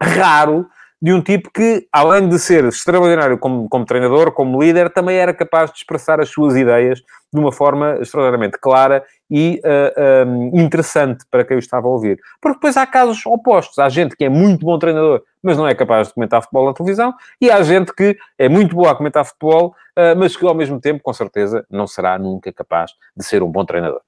raro 0.00 0.68
de 1.04 1.12
um 1.12 1.20
tipo 1.20 1.50
que, 1.50 1.86
além 1.92 2.30
de 2.30 2.38
ser 2.38 2.64
extraordinário 2.64 3.36
como, 3.36 3.68
como 3.68 3.84
treinador, 3.84 4.32
como 4.32 4.62
líder, 4.62 4.88
também 4.88 5.18
era 5.18 5.34
capaz 5.34 5.70
de 5.70 5.76
expressar 5.76 6.18
as 6.18 6.30
suas 6.30 6.56
ideias 6.56 7.02
de 7.30 7.38
uma 7.38 7.52
forma 7.52 7.98
extraordinariamente 8.00 8.56
clara 8.58 9.04
e 9.30 9.60
uh, 9.62 9.68
eh, 9.68 10.24
um, 10.26 10.46
eh, 10.56 10.62
interessante 10.62 11.26
para 11.30 11.44
quem 11.44 11.58
o 11.58 11.60
estava 11.60 11.86
a 11.86 11.90
ouvir. 11.90 12.18
Porque 12.40 12.56
depois 12.56 12.78
há 12.78 12.86
casos 12.86 13.20
opostos. 13.26 13.78
Há 13.78 13.90
gente 13.90 14.16
que 14.16 14.24
é 14.24 14.30
muito 14.30 14.64
bom 14.64 14.78
treinador, 14.78 15.22
mas 15.42 15.58
não 15.58 15.68
é 15.68 15.74
capaz 15.74 16.08
de 16.08 16.14
comentar 16.14 16.40
futebol 16.40 16.64
na 16.64 16.72
televisão, 16.72 17.12
e 17.38 17.50
há 17.50 17.62
gente 17.62 17.94
que 17.94 18.16
é 18.38 18.48
muito 18.48 18.74
boa 18.74 18.92
a 18.92 18.94
comentar 18.94 19.26
futebol, 19.26 19.74
uh, 19.98 20.16
mas 20.16 20.34
que 20.34 20.46
ao 20.46 20.54
mesmo 20.54 20.80
tempo, 20.80 21.02
com 21.02 21.12
certeza, 21.12 21.66
não 21.70 21.86
será 21.86 22.18
nunca 22.18 22.50
capaz 22.50 22.92
de 23.14 23.26
ser 23.26 23.42
um 23.42 23.52
bom 23.52 23.66
treinador. 23.66 24.00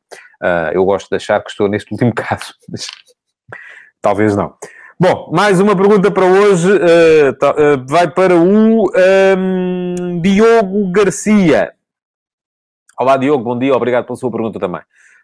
Uh, 0.43 0.73
eu 0.73 0.83
gosto 0.83 1.11
de 1.11 1.17
achar 1.17 1.45
que 1.45 1.51
estou 1.51 1.69
neste 1.69 1.93
último 1.93 2.15
caso, 2.17 2.55
mas 2.71 2.87
talvez 4.01 4.35
não. 4.35 4.55
Bom, 4.99 5.31
mais 5.31 5.61
uma 5.61 5.77
pergunta 5.77 6.11
para 6.11 6.25
hoje. 6.25 6.73
Uh, 6.73 7.33
tá, 7.39 7.51
uh, 7.51 7.87
vai 7.87 8.11
para 8.11 8.35
o 8.35 8.43
um, 8.43 8.85
ehm, 8.95 10.23
Diogo 10.23 10.91
Garcia. 10.91 11.75
Olá, 12.99 13.19
Diogo, 13.19 13.45
bom 13.45 13.59
dia. 13.59 13.77
Obrigado 13.77 14.07
pela 14.07 14.17
sua 14.17 14.31
pergunta 14.31 14.59
também. 14.59 14.81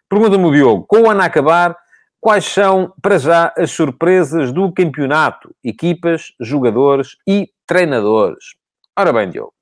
Pergunta-me 0.07 0.45
o 0.45 0.51
Diogo. 0.51 0.85
Com 0.85 1.01
o 1.01 1.09
ano 1.09 1.21
a 1.21 1.25
acabar, 1.25 1.75
quais 2.21 2.45
são, 2.45 2.93
para 3.01 3.17
já, 3.17 3.51
as 3.57 3.71
surpresas 3.71 4.51
do 4.51 4.71
campeonato? 4.71 5.55
Equipas, 5.63 6.33
jogadores 6.39 7.17
e 7.27 7.49
treinadores. 7.65 8.53
Ora 8.95 9.11
bem, 9.11 9.31
Diogo. 9.31 9.55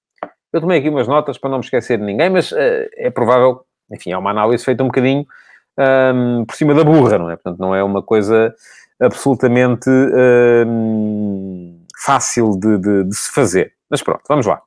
Eu 0.51 0.59
tomei 0.59 0.79
aqui 0.79 0.89
umas 0.89 1.07
notas 1.07 1.37
para 1.37 1.51
não 1.51 1.59
me 1.59 1.63
esquecer 1.63 1.97
de 1.97 2.03
ninguém, 2.03 2.29
mas 2.29 2.51
uh, 2.51 2.57
é 2.97 3.09
provável... 3.09 3.61
Enfim, 3.89 4.11
é 4.11 4.17
uma 4.17 4.31
análise 4.31 4.65
feita 4.65 4.83
um 4.83 4.87
bocadinho 4.87 5.25
um, 5.77 5.81
ehm, 5.81 6.45
por 6.45 6.55
cima 6.57 6.73
da 6.73 6.83
burra, 6.83 7.17
não 7.17 7.29
é? 7.29 7.37
Portanto, 7.37 7.59
não 7.59 7.73
é 7.73 7.81
uma 7.81 8.03
coisa 8.03 8.53
absolutamente 9.01 9.89
uh, 9.89 10.65
fácil 11.97 12.51
de, 12.57 12.77
de, 12.77 13.03
de, 13.05 13.15
se 13.15 13.31
fazer. 13.31 13.73
Mas 13.89 14.01
pronto, 14.01 14.21
vamos 14.27 14.45
lá. 14.45 14.61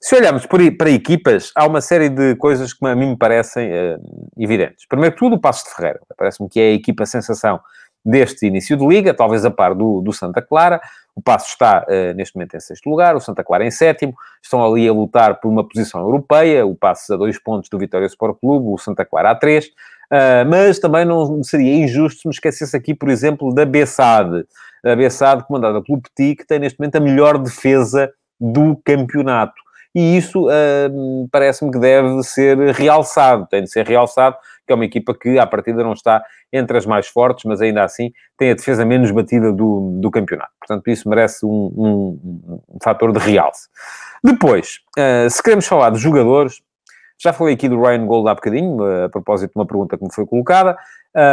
Se 0.00 0.14
olharmos 0.14 0.46
para 0.46 0.90
equipas, 0.90 1.50
há 1.56 1.66
uma 1.66 1.80
série 1.80 2.08
de 2.08 2.36
coisas 2.36 2.72
que 2.72 2.86
a 2.86 2.94
mim 2.94 3.10
me 3.10 3.16
parecem 3.16 3.68
uh, 3.70 4.00
evidentes. 4.36 4.86
Primeiro 4.86 5.16
tudo, 5.16 5.36
o 5.36 5.40
Passo 5.40 5.64
de 5.64 5.74
Ferreira. 5.74 6.00
Parece-me 6.16 6.48
que 6.48 6.60
é 6.60 6.68
a 6.70 6.72
equipa 6.72 7.06
sensação 7.06 7.60
deste 8.04 8.46
início 8.46 8.76
de 8.76 8.86
liga, 8.86 9.12
talvez 9.12 9.44
a 9.44 9.50
par 9.50 9.74
do, 9.74 10.00
do 10.00 10.12
Santa 10.12 10.40
Clara. 10.40 10.80
O 11.14 11.22
Passo 11.22 11.48
está 11.48 11.84
uh, 11.88 12.14
neste 12.14 12.36
momento 12.36 12.56
em 12.56 12.60
sexto 12.60 12.88
lugar, 12.88 13.16
o 13.16 13.20
Santa 13.20 13.42
Clara 13.42 13.66
em 13.66 13.70
sétimo. 13.70 14.14
Estão 14.42 14.64
ali 14.64 14.88
a 14.88 14.92
lutar 14.92 15.40
por 15.40 15.48
uma 15.48 15.66
posição 15.66 16.00
europeia. 16.00 16.64
O 16.64 16.76
Passo 16.76 17.14
a 17.14 17.16
dois 17.16 17.38
pontos 17.42 17.68
do 17.68 17.78
Vitória 17.78 18.06
Sport 18.06 18.38
Clube, 18.40 18.68
o 18.68 18.78
Santa 18.78 19.04
Clara 19.04 19.30
a 19.30 19.34
três. 19.34 19.68
Uh, 20.12 20.48
mas 20.48 20.78
também 20.78 21.04
não 21.04 21.42
seria 21.42 21.84
injusto 21.84 22.22
se 22.22 22.28
me 22.28 22.32
esquecesse 22.32 22.76
aqui, 22.76 22.94
por 22.94 23.10
exemplo, 23.10 23.54
da 23.54 23.64
Bessade. 23.64 24.44
A 24.84 24.96
Bessade, 24.96 25.44
comandada 25.46 25.82
pelo 25.82 26.00
Petit, 26.00 26.36
que 26.36 26.46
tem 26.46 26.58
neste 26.58 26.78
momento 26.78 26.96
a 26.96 27.00
melhor 27.00 27.36
defesa 27.38 28.10
do 28.40 28.80
campeonato. 28.84 29.60
E 29.94 30.16
isso 30.16 30.48
uh, 30.48 31.28
parece-me 31.30 31.70
que 31.70 31.78
deve 31.78 32.22
ser 32.22 32.56
realçado, 32.72 33.46
tem 33.50 33.62
de 33.62 33.70
ser 33.70 33.86
realçado, 33.86 34.36
que 34.66 34.72
é 34.72 34.74
uma 34.74 34.84
equipa 34.84 35.14
que, 35.14 35.38
à 35.38 35.46
partida, 35.46 35.82
não 35.82 35.92
está 35.92 36.22
entre 36.52 36.76
as 36.76 36.86
mais 36.86 37.08
fortes, 37.08 37.44
mas 37.44 37.60
ainda 37.60 37.82
assim 37.82 38.12
tem 38.36 38.50
a 38.50 38.54
defesa 38.54 38.84
menos 38.84 39.10
batida 39.10 39.52
do, 39.52 39.98
do 40.00 40.10
campeonato. 40.10 40.52
Portanto, 40.60 40.88
isso 40.88 41.08
merece 41.08 41.44
um, 41.44 41.72
um, 41.76 42.60
um 42.68 42.78
fator 42.82 43.12
de 43.12 43.18
realce. 43.18 43.68
Depois, 44.22 44.80
uh, 44.98 45.28
se 45.28 45.42
queremos 45.42 45.66
falar 45.66 45.90
de 45.90 45.98
jogadores, 45.98 46.60
já 47.18 47.32
falei 47.32 47.54
aqui 47.54 47.68
do 47.68 47.80
Ryan 47.80 48.06
Gold 48.06 48.28
há 48.28 48.34
bocadinho, 48.34 49.04
a 49.04 49.08
propósito 49.08 49.52
de 49.52 49.58
uma 49.58 49.66
pergunta 49.66 49.98
que 49.98 50.04
me 50.04 50.14
foi 50.14 50.24
colocada. 50.24 50.76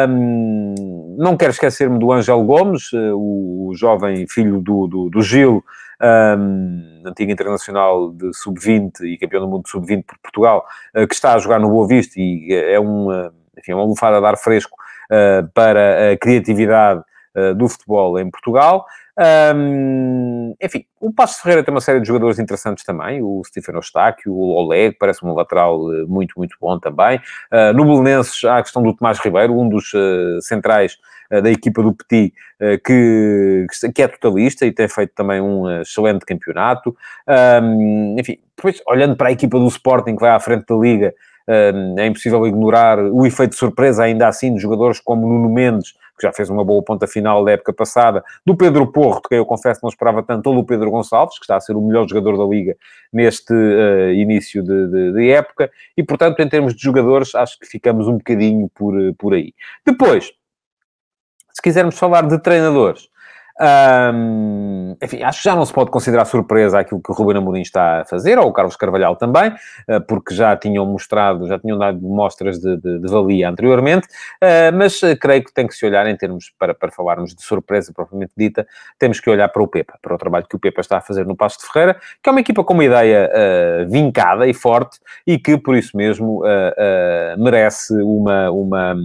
Um, 0.10 1.16
não 1.18 1.38
quero 1.38 1.52
esquecer-me 1.52 2.00
do 2.00 2.12
Ângelo 2.12 2.44
Gomes, 2.44 2.92
eh, 2.94 3.12
o 3.14 3.72
jovem 3.76 4.26
filho 4.28 4.60
do, 4.60 4.88
do, 4.88 5.10
do 5.10 5.22
Gil, 5.22 5.64
um, 6.02 7.04
antigo 7.06 7.32
internacional 7.32 8.12
de 8.12 8.34
sub-20 8.34 9.02
e 9.02 9.18
campeão 9.18 9.42
do 9.42 9.48
mundo 9.48 9.64
de 9.64 9.70
sub-20 9.70 10.04
por 10.06 10.18
Portugal, 10.20 10.66
uh, 10.96 11.08
que 11.08 11.14
está 11.14 11.34
a 11.34 11.38
jogar 11.38 11.60
no 11.60 11.70
Boa 11.70 11.88
Vista 11.88 12.16
e 12.18 12.52
é 12.52 12.80
uma, 12.80 13.32
enfim, 13.58 13.74
é 13.74 13.76
uma 13.76 13.86
lufada 13.86 14.18
a 14.18 14.20
dar 14.20 14.38
fresco 14.38 14.76
uh, 15.12 15.48
para 15.54 16.14
a 16.14 16.18
criatividade 16.18 17.02
uh, 17.36 17.54
do 17.54 17.70
futebol 17.70 18.20
em 18.20 18.30
Portugal. 18.30 18.86
Um, 19.18 20.54
enfim, 20.62 20.86
o 21.00 21.12
Passo 21.12 21.42
Ferreira 21.42 21.64
tem 21.64 21.74
uma 21.74 21.80
série 21.80 22.02
de 22.02 22.08
jogadores 22.08 22.38
interessantes 22.38 22.84
também, 22.84 23.22
o 23.22 23.42
Stephen 23.46 23.76
Eustáquio, 23.76 24.34
o 24.34 24.50
Oleg, 24.52 24.98
parece 25.00 25.26
um 25.26 25.34
lateral 25.34 25.94
eh, 25.94 26.06
muito, 26.06 26.34
muito 26.38 26.58
bom 26.60 26.78
também. 26.78 27.20
Uh, 27.52 27.74
no 27.74 27.86
Belenenses 27.86 28.44
há 28.44 28.58
a 28.58 28.62
questão 28.62 28.84
do 28.84 28.94
Tomás 28.94 29.20
Ribeiro, 29.20 29.58
um 29.58 29.70
dos 29.70 29.94
uh, 29.94 30.42
centrais 30.42 30.98
uh, 31.32 31.42
da 31.42 31.50
equipa 31.50 31.82
do 31.82 31.94
Petit, 31.94 32.34
que, 32.86 33.68
que 33.94 34.02
é 34.02 34.08
totalista 34.08 34.66
e 34.66 34.72
tem 34.72 34.88
feito 34.88 35.14
também 35.14 35.42
um 35.42 35.82
excelente 35.82 36.26
campeonato. 36.26 36.96
Um, 37.62 38.16
enfim, 38.18 38.38
depois, 38.56 38.82
olhando 38.88 39.16
para 39.16 39.28
a 39.28 39.32
equipa 39.32 39.60
do 39.60 39.68
Sporting 39.68 40.16
que 40.16 40.22
vai 40.22 40.32
à 40.32 40.40
frente 40.40 40.66
da 40.66 40.76
Liga, 40.76 41.14
é 41.98 42.08
impossível 42.08 42.48
ignorar 42.48 42.98
o 42.98 43.26
efeito 43.26 43.52
de 43.52 43.58
surpresa 43.58 44.04
ainda 44.04 44.28
assim 44.28 44.54
de 44.54 44.62
jogadores 44.62 45.02
como 45.02 45.28
Nuno 45.28 45.54
Mendes, 45.54 45.94
que 46.18 46.26
já 46.26 46.34
fez 46.34 46.50
uma 46.50 46.64
boa 46.64 46.84
ponta 46.84 47.08
final 47.08 47.44
da 47.44 47.52
época 47.52 47.74
passada, 47.74 48.24
do 48.46 48.56
Pedro 48.56 48.92
Porro, 48.92 49.22
de 49.22 49.30
quem 49.30 49.38
eu 49.38 49.46
confesso 49.46 49.82
não 49.84 49.90
esperava 49.90 50.24
tanto, 50.24 50.48
ou 50.48 50.56
do 50.56 50.64
Pedro 50.64 50.90
Gonçalves, 50.92 51.38
que 51.38 51.44
está 51.44 51.58
a 51.58 51.62
ser 51.62 51.76
o 51.76 51.82
melhor 51.82 52.08
jogador 52.08 52.38
da 52.38 52.46
Liga 52.46 52.76
neste 53.12 53.54
uh, 53.54 54.12
início 54.12 54.64
de, 54.64 54.88
de, 54.88 55.14
de, 55.14 55.30
época, 55.32 55.72
e 55.96 56.04
portanto, 56.04 56.40
em 56.40 56.50
termos 56.50 56.74
de 56.74 56.82
jogadores, 56.82 57.36
acho 57.36 57.60
que 57.60 57.66
ficamos 57.66 58.08
um 58.08 58.18
bocadinho 58.18 58.70
por, 58.74 58.94
por 59.18 59.34
aí. 59.34 59.54
Depois, 59.86 60.32
se 61.54 61.62
quisermos 61.62 61.98
falar 61.98 62.28
de 62.28 62.38
treinadores, 62.42 63.10
Um, 63.58 64.98
enfim, 65.02 65.24
acho 65.24 65.42
que 65.42 65.48
já 65.48 65.56
não 65.56 65.64
se 65.64 65.72
pode 65.72 65.90
considerar 65.90 66.26
surpresa 66.26 66.80
aquilo 66.80 67.02
que 67.02 67.10
o 67.10 67.16
Ruben 67.16 67.38
Amorim 67.38 67.62
está 67.62 68.02
a 68.02 68.06
fazer, 68.06 68.38
ou 68.38 68.48
o 68.48 68.54
Carlos 68.54 68.76
Carvalhal 68.76 69.16
também, 69.16 69.50
uh, 69.50 70.02
porque 70.08 70.36
já 70.36 70.58
tinham 70.58 70.86
mostrado, 70.86 71.48
já 71.48 71.58
tinham 71.58 71.78
dado 71.78 72.02
mostras 72.02 72.60
de, 72.60 72.76
de, 72.76 73.00
de 73.00 73.08
valia 73.10 73.50
anteriormente, 73.50 74.08
uh, 74.08 74.76
mas 74.76 75.02
uh, 75.02 75.18
creio 75.18 75.44
que 75.44 75.54
tem 75.54 75.68
que 75.68 75.74
se 75.74 75.86
olhar 75.86 76.06
em 76.06 76.18
termos, 76.18 76.54
para, 76.60 76.74
para 76.74 76.92
falarmos 76.92 77.34
de 77.34 77.42
surpresa 77.44 77.94
propriamente 77.94 78.34
dita, 78.36 78.68
temos 79.00 79.22
que 79.22 79.30
olhar 79.30 79.48
para 79.48 79.64
o 79.64 79.68
Pepa, 79.68 79.98
para 80.02 80.16
o 80.16 80.18
trabalho 80.18 80.46
que 80.50 80.56
o 80.56 80.60
Pepa 80.60 80.82
está 80.82 80.98
a 80.98 81.02
fazer 81.02 81.26
no 81.26 81.36
Passo 81.36 81.60
de 81.60 81.68
Ferreira, 81.72 81.98
que 82.22 82.30
é 82.30 82.32
uma 82.32 82.42
equipa 82.42 82.64
com 82.64 82.74
uma 82.74 82.84
ideia 82.84 83.30
vincada 83.88 84.48
e 84.48 84.54
forte 84.54 85.00
e 85.26 85.38
que, 85.38 85.58
por 85.58 85.76
isso 85.76 85.96
mesmo, 85.96 86.42
merece 87.38 87.94
uma... 88.02 88.52
uma 88.52 88.96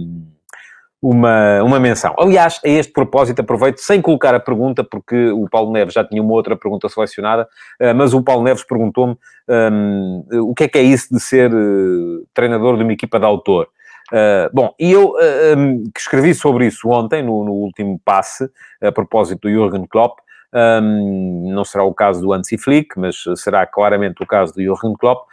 uma, 1.01 1.63
uma 1.63 1.79
menção. 1.79 2.13
Aliás, 2.19 2.59
a 2.63 2.69
este 2.69 2.93
propósito, 2.93 3.39
aproveito, 3.39 3.79
sem 3.79 4.01
colocar 4.01 4.35
a 4.35 4.39
pergunta, 4.39 4.83
porque 4.83 5.31
o 5.31 5.49
Paulo 5.49 5.71
Neves 5.71 5.95
já 5.95 6.03
tinha 6.03 6.21
uma 6.21 6.33
outra 6.33 6.55
pergunta 6.55 6.87
selecionada, 6.87 7.47
uh, 7.81 7.95
mas 7.95 8.13
o 8.13 8.21
Paulo 8.21 8.43
Neves 8.43 8.63
perguntou-me 8.63 9.17
um, 9.49 10.23
o 10.43 10.53
que 10.53 10.65
é 10.65 10.67
que 10.67 10.77
é 10.77 10.83
isso 10.83 11.11
de 11.11 11.19
ser 11.19 11.51
uh, 11.51 12.27
treinador 12.33 12.77
de 12.77 12.83
uma 12.83 12.93
equipa 12.93 13.19
de 13.19 13.25
autor. 13.25 13.67
Uh, 14.11 14.53
bom, 14.53 14.75
e 14.79 14.91
eu 14.91 15.15
um, 15.57 15.83
que 15.85 15.99
escrevi 15.99 16.35
sobre 16.35 16.67
isso 16.67 16.87
ontem, 16.89 17.23
no, 17.23 17.45
no, 17.45 17.53
último 17.53 17.99
passe, 18.05 18.47
a 18.79 18.91
propósito 18.91 19.47
do 19.47 19.49
Jürgen 19.49 19.87
Klopp, 19.87 20.19
um, 20.53 21.49
não 21.51 21.63
será 21.63 21.83
o 21.83 21.93
caso 21.93 22.21
do 22.21 22.33
Hansi 22.33 22.57
Flick, 22.57 22.99
mas 22.99 23.23
será 23.37 23.65
claramente 23.65 24.21
o 24.21 24.27
caso 24.27 24.53
do 24.53 24.61
Jürgen 24.61 24.93
Klopp. 24.99 25.27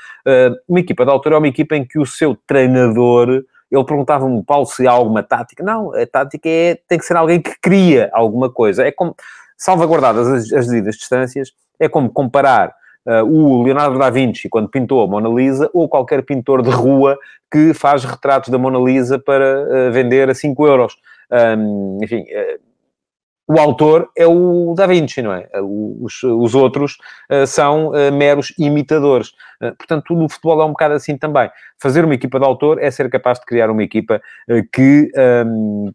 uma 0.66 0.80
equipa 0.80 1.04
de 1.04 1.10
autor 1.10 1.32
é 1.32 1.38
uma 1.38 1.48
equipa 1.48 1.76
em 1.76 1.84
que 1.84 1.98
o 1.98 2.06
seu 2.06 2.36
treinador 2.46 3.42
ele 3.70 3.84
perguntava-me, 3.84 4.42
Paulo, 4.42 4.66
se 4.66 4.86
há 4.86 4.92
alguma 4.92 5.22
tática. 5.22 5.62
Não, 5.62 5.94
a 5.94 6.06
tática 6.06 6.48
é, 6.48 6.78
tem 6.88 6.98
que 6.98 7.04
ser 7.04 7.16
alguém 7.16 7.40
que 7.40 7.54
cria 7.60 8.10
alguma 8.12 8.50
coisa. 8.50 8.86
É 8.86 8.90
como, 8.90 9.14
salvaguardadas 9.56 10.26
as, 10.28 10.52
as 10.52 10.66
devidas 10.66 10.96
distâncias, 10.96 11.52
é 11.78 11.88
como 11.88 12.10
comparar 12.10 12.72
uh, 13.06 13.24
o 13.24 13.62
Leonardo 13.62 13.98
da 13.98 14.10
Vinci, 14.10 14.48
quando 14.48 14.68
pintou 14.68 15.02
a 15.02 15.06
Mona 15.06 15.28
Lisa, 15.28 15.70
ou 15.74 15.88
qualquer 15.88 16.22
pintor 16.22 16.62
de 16.62 16.70
rua 16.70 17.18
que 17.50 17.74
faz 17.74 18.04
retratos 18.04 18.50
da 18.50 18.58
Mona 18.58 18.78
Lisa 18.78 19.18
para 19.18 19.62
uh, 19.62 19.92
vender 19.92 20.30
a 20.30 20.34
5 20.34 20.66
euros. 20.66 20.96
Um, 21.30 21.98
enfim, 22.02 22.22
uh, 22.22 22.67
o 23.48 23.58
autor 23.58 24.10
é 24.14 24.26
o 24.26 24.74
Da 24.76 24.86
Vinci, 24.86 25.22
não 25.22 25.32
é? 25.32 25.48
Os, 25.62 26.22
os 26.22 26.54
outros 26.54 26.98
uh, 27.32 27.46
são 27.46 27.88
uh, 27.88 28.12
meros 28.12 28.52
imitadores. 28.58 29.28
Uh, 29.60 29.74
portanto, 29.74 30.14
no 30.14 30.28
futebol 30.28 30.60
é 30.60 30.66
um 30.66 30.70
bocado 30.70 30.94
assim 30.94 31.16
também. 31.16 31.50
Fazer 31.80 32.04
uma 32.04 32.14
equipa 32.14 32.38
de 32.38 32.44
autor 32.44 32.78
é 32.78 32.90
ser 32.90 33.08
capaz 33.08 33.40
de 33.40 33.46
criar 33.46 33.70
uma 33.70 33.82
equipa 33.82 34.20
que 34.70 35.10
um, 35.46 35.90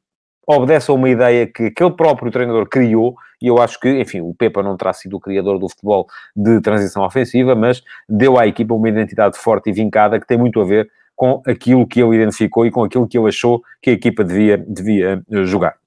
obedece 0.48 0.89
a 0.89 0.96
uma 0.96 1.10
ideia 1.10 1.46
que 1.46 1.66
aquele 1.66 1.92
próprio 1.92 2.32
treinador 2.32 2.68
criou, 2.68 3.16
e 3.39 3.48
eu 3.48 3.62
acho 3.62 3.80
que, 3.80 4.02
enfim, 4.02 4.22
o 4.22 4.34
Pepa 4.34 4.63
não 4.63 4.76
terá 4.76 4.92
sido 4.92 5.18
o 5.18 5.20
criador 5.20 5.60
do 5.60 5.70
futebol 5.70 6.08
de 6.36 6.60
transição 6.60 7.04
ofensiva, 7.04 7.54
mas 7.54 7.84
deu 8.10 8.39
à 8.39 8.48
equipa 8.48 8.74
uma 8.74 8.89
identidade 8.89 9.38
forte 9.38 9.70
e 9.70 9.74
vincada 9.74 10.20
que 10.20 10.26
tem 10.26 10.38
muito 10.38 10.60
a 10.60 10.66
ver 10.66 10.89
com 11.16 11.42
aquilo 11.46 11.86
que 11.86 12.02
ele 12.02 12.16
identificou 12.16 12.66
e 12.66 12.72
com 12.72 12.84
aquilo 12.84 13.08
que 13.08 13.18
ele 13.18 13.28
achou 13.28 13.62
que 13.82 13.92
a 13.92 13.94
equipa 13.94 14.24
devia, 14.24 14.58
devia 14.58 15.22
jogar. 15.46 15.83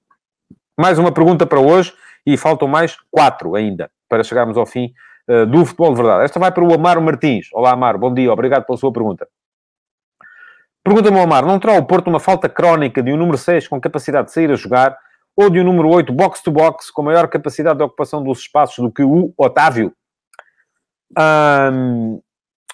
Mais 0.79 0.99
uma 0.99 1.11
pergunta 1.11 1.47
para 1.47 1.59
hoje 1.59 1.95
e 2.27 2.37
faltam 2.37 2.69
mais 2.69 2.99
quatro 3.11 3.55
ainda 3.55 3.91
para 4.11 4.23
chegarmos 4.23 4.59
ao 4.59 4.67
fim 4.67 4.93
uh, 5.27 5.47
do 5.47 5.65
futebol 5.65 5.91
de 5.95 6.03
verdade. 6.03 6.25
Esta 6.25 6.39
vai 6.39 6.53
para 6.53 6.63
o 6.63 6.75
Amaro 6.75 7.01
Martins. 7.01 7.49
Olá, 7.55 7.73
Amaro, 7.73 7.99
bom 7.99 8.13
dia, 8.13 8.31
obrigado 8.31 8.67
pela 8.67 8.77
sua 8.77 8.93
pergunta. 8.93 9.27
Pergunta-me, 10.85 11.19
Amaro, 11.19 11.47
não 11.47 11.59
terá 11.59 11.79
o 11.79 11.87
Porto 11.87 12.09
uma 12.09 12.21
falta 12.21 12.47
crónica 12.47 13.03
de 13.03 13.11
um 13.11 13.17
número 13.17 13.39
6 13.39 13.69
com 13.69 13.81
capacidade 13.81 14.27
de 14.27 14.35
sair 14.35 14.51
a 14.51 14.55
jogar 14.55 14.99
ou 15.35 15.49
de 15.49 15.59
um 15.61 15.65
número 15.65 15.89
8 15.89 16.13
box-to-box 16.13 16.91
com 16.91 17.03
maior 17.03 17.27
capacidade 17.27 17.79
de 17.79 17.85
ocupação 17.85 18.23
dos 18.23 18.41
espaços 18.41 18.77
do 18.77 18.93
que 18.93 19.03
o 19.03 19.33
Otávio? 19.37 19.93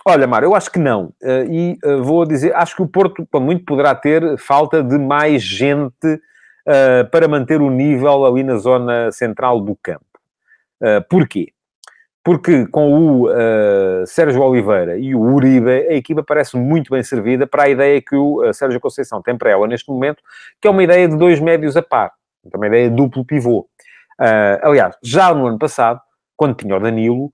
olha, 0.05 0.25
Amaro, 0.25 0.47
eu 0.47 0.57
acho 0.57 0.73
que 0.73 0.81
não. 0.81 1.13
Uh, 1.23 1.45
e 1.49 1.79
uh, 1.85 2.03
vou 2.03 2.27
dizer, 2.27 2.53
acho 2.57 2.75
que 2.75 2.83
o 2.83 2.89
Porto, 2.89 3.25
para 3.31 3.39
muito, 3.39 3.65
poderá 3.65 3.95
ter 3.95 4.37
falta 4.39 4.83
de 4.83 4.99
mais 4.99 5.41
gente 5.45 6.21
uh, 6.67 7.09
para 7.11 7.29
manter 7.29 7.61
o 7.61 7.71
nível 7.71 8.25
ali 8.25 8.43
na 8.43 8.57
zona 8.57 9.11
central 9.13 9.61
do 9.61 9.77
campo. 9.83 10.05
Uh, 10.81 11.03
porquê? 11.09 11.53
Porque 12.25 12.67
com 12.67 12.93
o 12.93 13.29
uh, 13.29 14.07
Sérgio 14.07 14.43
Oliveira 14.43 14.97
e 14.97 15.15
o 15.15 15.21
Uribe, 15.21 15.71
a 15.71 15.95
equipa 15.95 16.23
parece 16.23 16.57
muito 16.57 16.91
bem 16.91 17.03
servida 17.03 17.49
para 17.49 17.65
a 17.65 17.69
ideia 17.69 18.01
que 18.01 18.15
o 18.15 18.49
uh, 18.49 18.55
Sérgio 18.55 18.79
Conceição 18.79 19.21
tem 19.21 19.37
para 19.37 19.51
ela 19.51 19.67
neste 19.67 19.91
momento, 19.91 20.23
que 20.61 20.69
é 20.69 20.71
uma 20.71 20.85
ideia 20.85 21.09
de 21.09 21.17
dois 21.17 21.41
médios 21.41 21.77
a 21.77 21.83
par. 21.83 22.13
Então, 22.45 22.61
uma 22.61 22.67
ideia 22.69 22.89
de 22.89 22.95
duplo 22.95 23.25
pivô. 23.25 23.67
Uh, 24.21 24.59
aliás, 24.63 24.97
já 25.03 25.35
no 25.35 25.47
ano 25.47 25.59
passado, 25.59 26.01
quando 26.37 26.55
tinha 26.55 26.77
o 26.77 26.81
Danilo, 26.81 27.33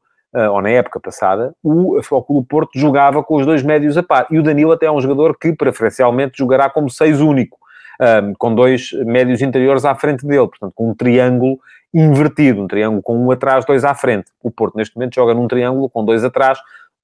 ou 0.52 0.60
na 0.60 0.68
época 0.68 1.00
passada, 1.00 1.54
o 1.64 2.02
Futebol 2.02 2.44
Porto 2.44 2.78
jogava 2.78 3.24
com 3.24 3.36
os 3.36 3.46
dois 3.46 3.62
médios 3.62 3.96
a 3.96 4.02
par. 4.02 4.26
E 4.30 4.38
o 4.38 4.42
Danilo 4.42 4.72
até 4.72 4.84
é 4.84 4.92
um 4.92 5.00
jogador 5.00 5.36
que, 5.36 5.54
preferencialmente, 5.54 6.36
jogará 6.36 6.68
como 6.68 6.90
seis 6.90 7.18
único 7.18 7.57
um, 8.00 8.32
com 8.38 8.54
dois 8.54 8.90
médios 9.04 9.42
interiores 9.42 9.84
à 9.84 9.94
frente 9.94 10.26
dele, 10.26 10.48
portanto, 10.48 10.72
com 10.74 10.90
um 10.90 10.94
triângulo 10.94 11.58
invertido, 11.92 12.62
um 12.62 12.66
triângulo 12.66 13.02
com 13.02 13.16
um 13.16 13.30
atrás, 13.30 13.64
dois 13.64 13.84
à 13.84 13.94
frente. 13.94 14.30
O 14.42 14.50
Porto, 14.50 14.76
neste 14.76 14.96
momento, 14.96 15.14
joga 15.14 15.34
num 15.34 15.48
triângulo 15.48 15.88
com 15.88 16.04
dois 16.04 16.24
atrás, 16.24 16.58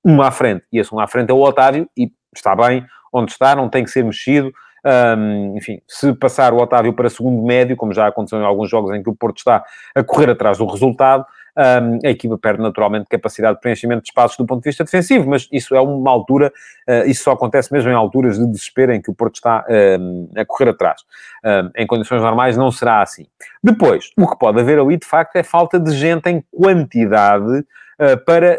um 0.05 0.21
à 0.21 0.31
frente. 0.31 0.65
E 0.73 0.79
esse 0.79 0.95
um 0.95 1.01
à 1.01 1.07
frente 1.07 1.31
é 1.31 1.35
o 1.35 1.41
Otávio, 1.41 1.89
e 1.97 2.11
está 2.35 2.55
bem 2.55 2.85
onde 3.13 3.33
está, 3.33 3.55
não 3.55 3.69
tem 3.69 3.85
que 3.85 3.91
ser 3.91 4.05
mexido. 4.05 4.53
Um, 4.85 5.57
enfim, 5.57 5.81
se 5.89 6.13
passar 6.13 6.53
o 6.53 6.59
Otávio 6.59 6.93
para 6.93 7.09
segundo 7.09 7.43
médio, 7.43 7.77
como 7.77 7.95
já 7.95 8.07
aconteceu 8.07 8.39
em 8.39 8.45
alguns 8.45 8.69
jogos 8.69 8.95
em 8.95 9.03
que 9.03 9.09
o 9.09 9.15
Porto 9.15 9.39
está 9.39 9.65
a 9.95 10.05
correr 10.05 10.29
atrás 10.29 10.59
do 10.59 10.67
resultado, 10.67 11.25
um, 11.57 12.07
a 12.07 12.11
equipa 12.11 12.37
perde 12.37 12.63
naturalmente 12.63 13.07
capacidade 13.09 13.57
de 13.57 13.61
preenchimento 13.61 14.03
de 14.03 14.09
espaços 14.09 14.37
do 14.37 14.45
ponto 14.45 14.63
de 14.63 14.69
vista 14.69 14.85
defensivo, 14.85 15.29
mas 15.29 15.49
isso 15.53 15.75
é 15.75 15.81
uma 15.81 16.11
altura, 16.11 16.53
uh, 16.89 17.09
isso 17.09 17.25
só 17.25 17.33
acontece 17.33 17.73
mesmo 17.73 17.91
em 17.91 17.95
alturas 17.95 18.39
de 18.39 18.47
desespero 18.47 18.93
em 18.93 19.01
que 19.01 19.11
o 19.11 19.15
Porto 19.15 19.37
está 19.37 19.65
um, 20.01 20.29
a 20.37 20.45
correr 20.45 20.71
atrás. 20.71 21.03
Um, 21.45 21.71
em 21.77 21.87
condições 21.87 22.23
normais 22.23 22.57
não 22.57 22.71
será 22.71 23.03
assim. 23.03 23.27
Depois, 23.63 24.11
o 24.17 24.29
que 24.29 24.39
pode 24.39 24.61
haver 24.61 24.79
ali, 24.79 24.97
de 24.97 25.07
facto, 25.07 25.37
é 25.37 25.43
falta 25.43 25.79
de 25.79 25.93
gente 25.93 26.29
em 26.29 26.43
quantidade 26.51 27.65
Uh, 27.95 28.19
para 28.25 28.59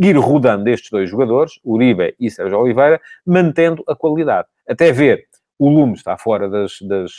ir 0.00 0.16
rodando 0.16 0.70
estes 0.70 0.90
dois 0.90 1.10
jogadores, 1.10 1.60
Uribe 1.62 2.14
e 2.18 2.30
Sérgio 2.30 2.58
Oliveira, 2.58 2.98
mantendo 3.26 3.84
a 3.86 3.94
qualidade. 3.94 4.48
Até 4.66 4.90
ver, 4.90 5.26
o 5.58 5.68
Lume 5.68 5.92
está 5.92 6.16
fora 6.16 6.48
das, 6.48 6.78
das, 6.80 7.12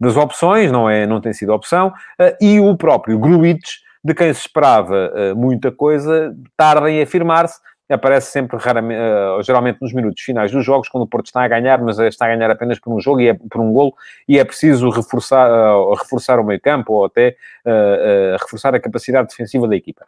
das 0.00 0.16
opções, 0.16 0.72
não, 0.72 0.88
é, 0.88 1.06
não 1.06 1.20
tem 1.20 1.32
sido 1.32 1.52
opção, 1.52 1.88
uh, 1.88 2.36
e 2.40 2.58
o 2.58 2.76
próprio 2.76 3.18
Gruitch, 3.18 3.76
de 4.02 4.14
quem 4.14 4.32
se 4.32 4.40
esperava 4.40 5.12
uh, 5.12 5.36
muita 5.36 5.70
coisa, 5.70 6.34
tarda 6.56 6.90
em 6.90 7.02
afirmar-se, 7.02 7.60
aparece 7.92 8.30
sempre, 8.30 8.56
raramente, 8.56 9.00
uh, 9.00 9.42
geralmente 9.42 9.78
nos 9.82 9.92
minutos 9.92 10.22
finais 10.22 10.52
dos 10.52 10.64
jogos, 10.64 10.88
quando 10.88 11.04
o 11.04 11.06
Porto 11.06 11.26
está 11.26 11.42
a 11.42 11.48
ganhar, 11.48 11.82
mas 11.82 11.98
está 11.98 12.26
a 12.26 12.34
ganhar 12.34 12.50
apenas 12.50 12.78
por 12.78 12.94
um 12.94 13.00
jogo, 13.00 13.20
e 13.20 13.28
é, 13.28 13.34
por 13.34 13.60
um 13.60 13.72
golo, 13.72 13.92
e 14.28 14.38
é 14.38 14.44
preciso 14.44 14.88
reforçar, 14.90 15.50
uh, 15.50 15.92
reforçar 15.94 16.38
o 16.38 16.44
meio 16.44 16.60
campo, 16.60 16.92
ou 16.92 17.04
até 17.04 17.36
uh, 17.66 18.36
reforçar 18.40 18.74
a 18.74 18.80
capacidade 18.80 19.28
defensiva 19.28 19.66
da 19.66 19.76
equipa. 19.76 20.06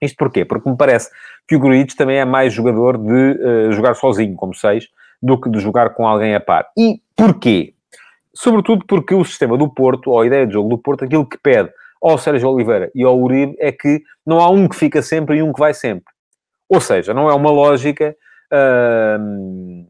Isto 0.00 0.16
porquê? 0.16 0.44
Porque 0.44 0.68
me 0.68 0.76
parece 0.76 1.10
que 1.46 1.56
o 1.56 1.60
Gruitch 1.60 1.94
também 1.94 2.16
é 2.16 2.24
mais 2.24 2.52
jogador 2.52 2.98
de 2.98 3.70
jogar 3.72 3.94
sozinho, 3.94 4.36
como 4.36 4.54
seis, 4.54 4.88
do 5.22 5.40
que 5.40 5.48
de 5.48 5.58
jogar 5.58 5.90
com 5.94 6.06
alguém 6.06 6.34
a 6.34 6.40
par. 6.40 6.66
E 6.76 7.00
porquê? 7.16 7.72
Sobretudo 8.36 8.84
porque 8.86 9.14
o 9.14 9.24
sistema 9.24 9.56
do 9.56 9.68
Porto, 9.68 10.10
ou 10.10 10.20
a 10.20 10.26
ideia 10.26 10.46
de 10.46 10.52
jogo 10.52 10.68
do 10.68 10.78
Porto, 10.78 11.04
aquilo 11.04 11.26
que 11.26 11.38
pede 11.38 11.70
ao 12.02 12.18
Sérgio 12.18 12.50
Oliveira 12.50 12.90
e 12.94 13.02
ao 13.02 13.18
Uribe 13.18 13.56
é 13.58 13.72
que 13.72 14.02
não 14.26 14.40
há 14.40 14.50
um 14.50 14.68
que 14.68 14.76
fica 14.76 15.00
sempre 15.00 15.38
e 15.38 15.42
um 15.42 15.52
que 15.52 15.58
vai 15.58 15.72
sempre. 15.72 16.12
Ou 16.68 16.80
seja, 16.80 17.14
não 17.14 17.30
é 17.30 17.34
uma 17.34 17.50
lógica 17.50 18.14
uh, 18.52 19.86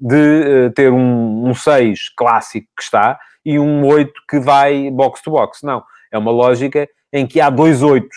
de 0.00 0.66
uh, 0.66 0.70
ter 0.74 0.90
um, 0.90 1.48
um 1.48 1.54
6 1.54 2.08
clássico 2.16 2.68
que 2.74 2.82
está 2.82 3.18
e 3.44 3.58
um 3.58 3.86
8 3.86 4.12
que 4.28 4.40
vai 4.40 4.90
box 4.90 5.20
to 5.20 5.30
box. 5.30 5.62
Não. 5.62 5.84
É 6.10 6.16
uma 6.16 6.30
lógica 6.30 6.88
em 7.12 7.26
que 7.26 7.40
há 7.40 7.50
dois 7.50 7.82
8 7.82 8.08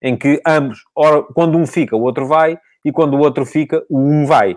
em 0.00 0.16
que 0.16 0.40
ambos, 0.46 0.84
ora, 0.94 1.22
quando 1.34 1.58
um 1.58 1.66
fica, 1.66 1.96
o 1.96 2.02
outro 2.02 2.26
vai, 2.26 2.58
e 2.84 2.92
quando 2.92 3.14
o 3.14 3.18
outro 3.18 3.44
fica, 3.44 3.84
o 3.88 3.98
um 3.98 4.24
vai. 4.24 4.56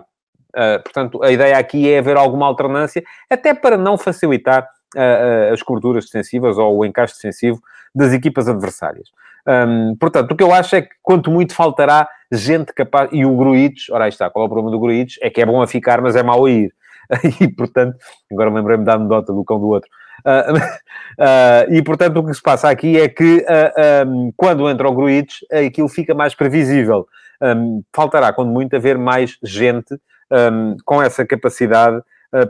Uh, 0.54 0.82
portanto, 0.82 1.22
a 1.22 1.30
ideia 1.30 1.56
aqui 1.56 1.90
é 1.90 1.98
haver 1.98 2.16
alguma 2.16 2.46
alternância, 2.46 3.02
até 3.30 3.54
para 3.54 3.76
não 3.76 3.96
facilitar 3.96 4.68
uh, 4.96 5.52
as 5.52 5.62
coberturas 5.62 6.04
defensivas 6.04 6.58
ou 6.58 6.78
o 6.78 6.84
encaixe 6.84 7.14
defensivo 7.14 7.60
das 7.94 8.12
equipas 8.12 8.48
adversárias. 8.48 9.08
Um, 9.46 9.96
portanto, 9.96 10.32
o 10.32 10.36
que 10.36 10.42
eu 10.42 10.52
acho 10.52 10.76
é 10.76 10.82
que 10.82 10.94
quanto 11.02 11.30
muito 11.30 11.54
faltará 11.54 12.08
gente 12.30 12.72
capaz. 12.72 13.10
E 13.12 13.24
o 13.24 13.36
Gruites, 13.36 13.90
ora 13.90 14.04
aí 14.04 14.08
está, 14.08 14.30
qual 14.30 14.44
é 14.44 14.46
o 14.46 14.50
problema 14.50 14.70
do 14.70 14.80
Gruites? 14.80 15.18
É 15.20 15.28
que 15.28 15.40
é 15.40 15.46
bom 15.46 15.60
a 15.60 15.66
ficar, 15.66 16.00
mas 16.00 16.16
é 16.16 16.22
mau 16.22 16.44
a 16.44 16.50
ir. 16.50 16.72
e 17.40 17.48
portanto, 17.48 17.96
agora 18.30 18.50
lembrei-me 18.50 18.84
da 18.84 18.94
anedota 18.94 19.32
do 19.32 19.44
cão 19.44 19.58
do 19.58 19.68
outro. 19.68 19.90
Uh, 20.24 20.56
uh, 20.56 21.72
e 21.74 21.82
portanto, 21.82 22.16
o 22.18 22.24
que 22.24 22.34
se 22.34 22.42
passa 22.42 22.70
aqui 22.70 22.98
é 22.98 23.08
que 23.08 23.38
uh, 23.38 24.08
um, 24.08 24.32
quando 24.36 24.68
entra 24.68 24.88
o 24.88 24.94
Gruites, 24.94 25.38
aquilo 25.50 25.88
fica 25.88 26.14
mais 26.14 26.34
previsível. 26.34 27.06
Um, 27.40 27.82
faltará, 27.92 28.32
quando 28.32 28.52
muito, 28.52 28.76
haver 28.76 28.96
mais 28.96 29.36
gente 29.42 29.98
um, 30.32 30.76
com 30.84 31.02
essa 31.02 31.24
capacidade 31.26 32.02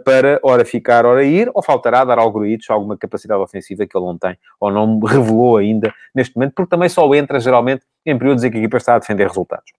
para, 0.05 0.39
ora 0.45 0.65
ficar, 0.65 1.05
ora 1.05 1.25
ir, 1.25 1.51
ou 1.53 1.63
faltará 1.63 2.05
dar 2.05 2.17
ao 2.17 2.31
Gruitch 2.31 2.71
alguma 2.71 2.97
capacidade 2.97 3.41
ofensiva 3.41 3.85
que 3.85 3.97
ele 3.97 4.07
não 4.07 4.17
tem, 4.17 4.39
ou 4.61 4.71
não 4.71 5.01
revelou 5.03 5.57
ainda 5.57 5.93
neste 6.15 6.37
momento, 6.37 6.53
porque 6.55 6.71
também 6.71 6.89
só 6.89 7.13
entra, 7.15 7.41
geralmente, 7.41 7.85
em 8.07 8.17
períodos 8.17 8.45
em 8.45 8.51
que 8.51 8.59
a 8.59 8.61
equipa 8.61 8.77
está 8.77 8.95
a 8.95 8.99
defender 9.01 9.27
resultados. 9.27 9.73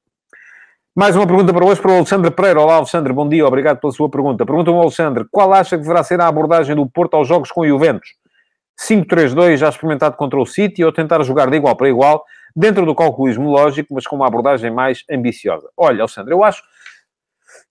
Mais 0.95 1.15
uma 1.15 1.25
pergunta 1.25 1.51
para 1.53 1.65
hoje 1.65 1.81
para 1.81 1.91
o 1.91 1.95
Alexandre 1.95 2.29
Pereira. 2.29 2.61
Olá, 2.61 2.75
Alexandre, 2.75 3.11
bom 3.13 3.27
dia, 3.27 3.47
obrigado 3.47 3.79
pela 3.79 3.91
sua 3.91 4.09
pergunta. 4.09 4.45
Pergunta-me 4.45 4.77
Alexandre, 4.77 5.25
qual 5.31 5.51
acha 5.53 5.77
que 5.77 5.81
deverá 5.81 6.03
ser 6.03 6.21
a 6.21 6.27
abordagem 6.27 6.75
do 6.75 6.85
Porto 6.85 7.15
aos 7.15 7.27
jogos 7.27 7.51
com 7.51 7.61
o 7.61 7.67
Juventus? 7.67 8.09
5-3-2 8.79 9.57
já 9.57 9.69
experimentado 9.69 10.17
contra 10.17 10.39
o 10.39 10.45
City 10.45 10.83
ou 10.83 10.91
tentar 10.91 11.23
jogar 11.23 11.49
de 11.49 11.55
igual 11.55 11.75
para 11.75 11.89
igual, 11.89 12.23
dentro 12.55 12.85
do 12.85 12.93
calculismo 12.93 13.49
lógico, 13.49 13.93
mas 13.93 14.05
com 14.05 14.15
uma 14.15 14.27
abordagem 14.27 14.69
mais 14.69 15.03
ambiciosa? 15.09 15.67
Olha, 15.75 16.01
Alexandre, 16.01 16.33
eu 16.33 16.43
acho 16.43 16.61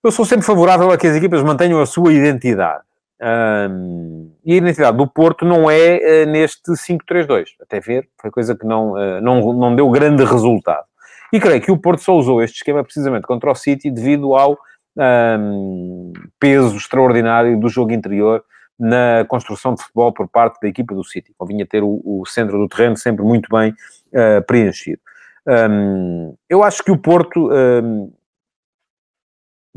eu 0.03 0.11
sou 0.11 0.25
sempre 0.25 0.45
favorável 0.45 0.91
a 0.91 0.97
que 0.97 1.07
as 1.07 1.15
equipas 1.15 1.41
mantenham 1.43 1.81
a 1.81 1.85
sua 1.85 2.13
identidade. 2.13 2.83
Um, 3.21 4.33
e 4.43 4.53
a 4.53 4.57
identidade 4.57 4.97
do 4.97 5.07
Porto 5.07 5.45
não 5.45 5.71
é 5.71 6.25
uh, 6.25 6.29
neste 6.29 6.71
5-3-2. 6.71 7.45
Até 7.61 7.79
ver, 7.79 8.09
foi 8.19 8.29
coisa 8.29 8.55
que 8.55 8.65
não, 8.65 8.93
uh, 8.93 9.21
não, 9.21 9.53
não 9.53 9.75
deu 9.75 9.89
grande 9.89 10.25
resultado. 10.25 10.85
E 11.31 11.39
creio 11.39 11.61
que 11.61 11.71
o 11.71 11.77
Porto 11.77 12.01
só 12.01 12.15
usou 12.15 12.43
este 12.43 12.57
esquema 12.57 12.83
precisamente 12.83 13.25
contra 13.25 13.49
o 13.49 13.55
City 13.55 13.89
devido 13.89 14.35
ao 14.35 14.57
um, 14.95 16.13
peso 16.39 16.75
extraordinário 16.75 17.59
do 17.59 17.69
jogo 17.69 17.91
interior 17.91 18.43
na 18.79 19.25
construção 19.27 19.73
de 19.73 19.81
futebol 19.81 20.11
por 20.11 20.27
parte 20.27 20.59
da 20.61 20.67
equipa 20.67 20.93
do 20.93 21.03
City. 21.03 21.33
Convinha 21.37 21.65
ter 21.65 21.81
o, 21.81 22.01
o 22.03 22.25
centro 22.25 22.57
do 22.57 22.67
terreno 22.67 22.97
sempre 22.97 23.23
muito 23.23 23.47
bem 23.49 23.71
uh, 23.71 24.45
preenchido. 24.45 24.99
Um, 25.47 26.35
eu 26.49 26.63
acho 26.63 26.83
que 26.83 26.91
o 26.91 26.97
Porto 26.97 27.49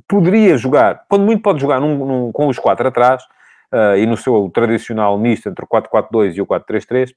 poderia 0.08 0.56
jogar, 0.56 1.04
quando 1.08 1.24
muito 1.24 1.42
pode 1.42 1.60
jogar 1.60 1.80
num, 1.80 2.06
num, 2.06 2.32
com 2.32 2.48
os 2.48 2.58
quatro 2.58 2.86
atrás, 2.86 3.22
uh, 3.72 3.96
e 3.96 4.06
no 4.06 4.16
seu 4.16 4.50
tradicional 4.52 5.18
misto 5.18 5.48
entre 5.48 5.64
o 5.64 5.68
4-4-2 5.68 6.36
e 6.36 6.40
o 6.40 6.46
4-3-3, 6.46 7.10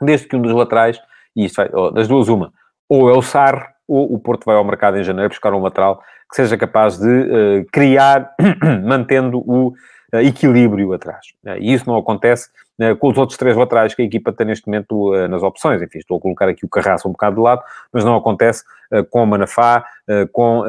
desde 0.00 0.28
que 0.28 0.36
um 0.36 0.42
dos 0.42 0.52
laterais, 0.52 1.00
e 1.36 1.44
isto 1.44 1.56
vai, 1.56 1.70
oh, 1.72 1.90
das 1.90 2.08
duas 2.08 2.28
uma, 2.28 2.52
ou 2.88 3.10
é 3.10 3.16
o 3.16 3.22
Sar, 3.22 3.72
ou 3.88 4.14
o 4.14 4.18
Porto 4.18 4.44
vai 4.44 4.56
ao 4.56 4.64
mercado 4.64 4.98
em 4.98 5.02
janeiro 5.02 5.30
buscar 5.30 5.52
um 5.52 5.62
lateral 5.62 6.00
que 6.30 6.36
seja 6.36 6.56
capaz 6.56 6.98
de 6.98 7.08
uh, 7.08 7.66
criar, 7.72 8.34
mantendo 8.84 9.38
o 9.38 9.72
equilíbrio 10.14 10.92
atrás. 10.92 11.26
e 11.58 11.72
isso 11.72 11.88
não 11.88 11.96
acontece 11.96 12.50
com 12.98 13.08
os 13.10 13.18
outros 13.18 13.38
três 13.38 13.56
laterais 13.56 13.94
que 13.94 14.02
a 14.02 14.04
equipa 14.04 14.32
tem 14.32 14.46
neste 14.46 14.66
momento 14.66 15.14
uh, 15.14 15.28
nas 15.28 15.42
opções. 15.42 15.80
Enfim, 15.82 15.98
estou 15.98 16.18
a 16.18 16.20
colocar 16.20 16.48
aqui 16.48 16.64
o 16.64 16.68
Carraço 16.68 17.08
um 17.08 17.12
bocado 17.12 17.36
de 17.36 17.42
lado, 17.42 17.62
mas 17.92 18.04
não 18.04 18.16
acontece 18.16 18.64
uh, 18.92 19.04
com 19.04 19.24
Manafá, 19.24 19.84
uh, 20.08 20.26
com 20.32 20.64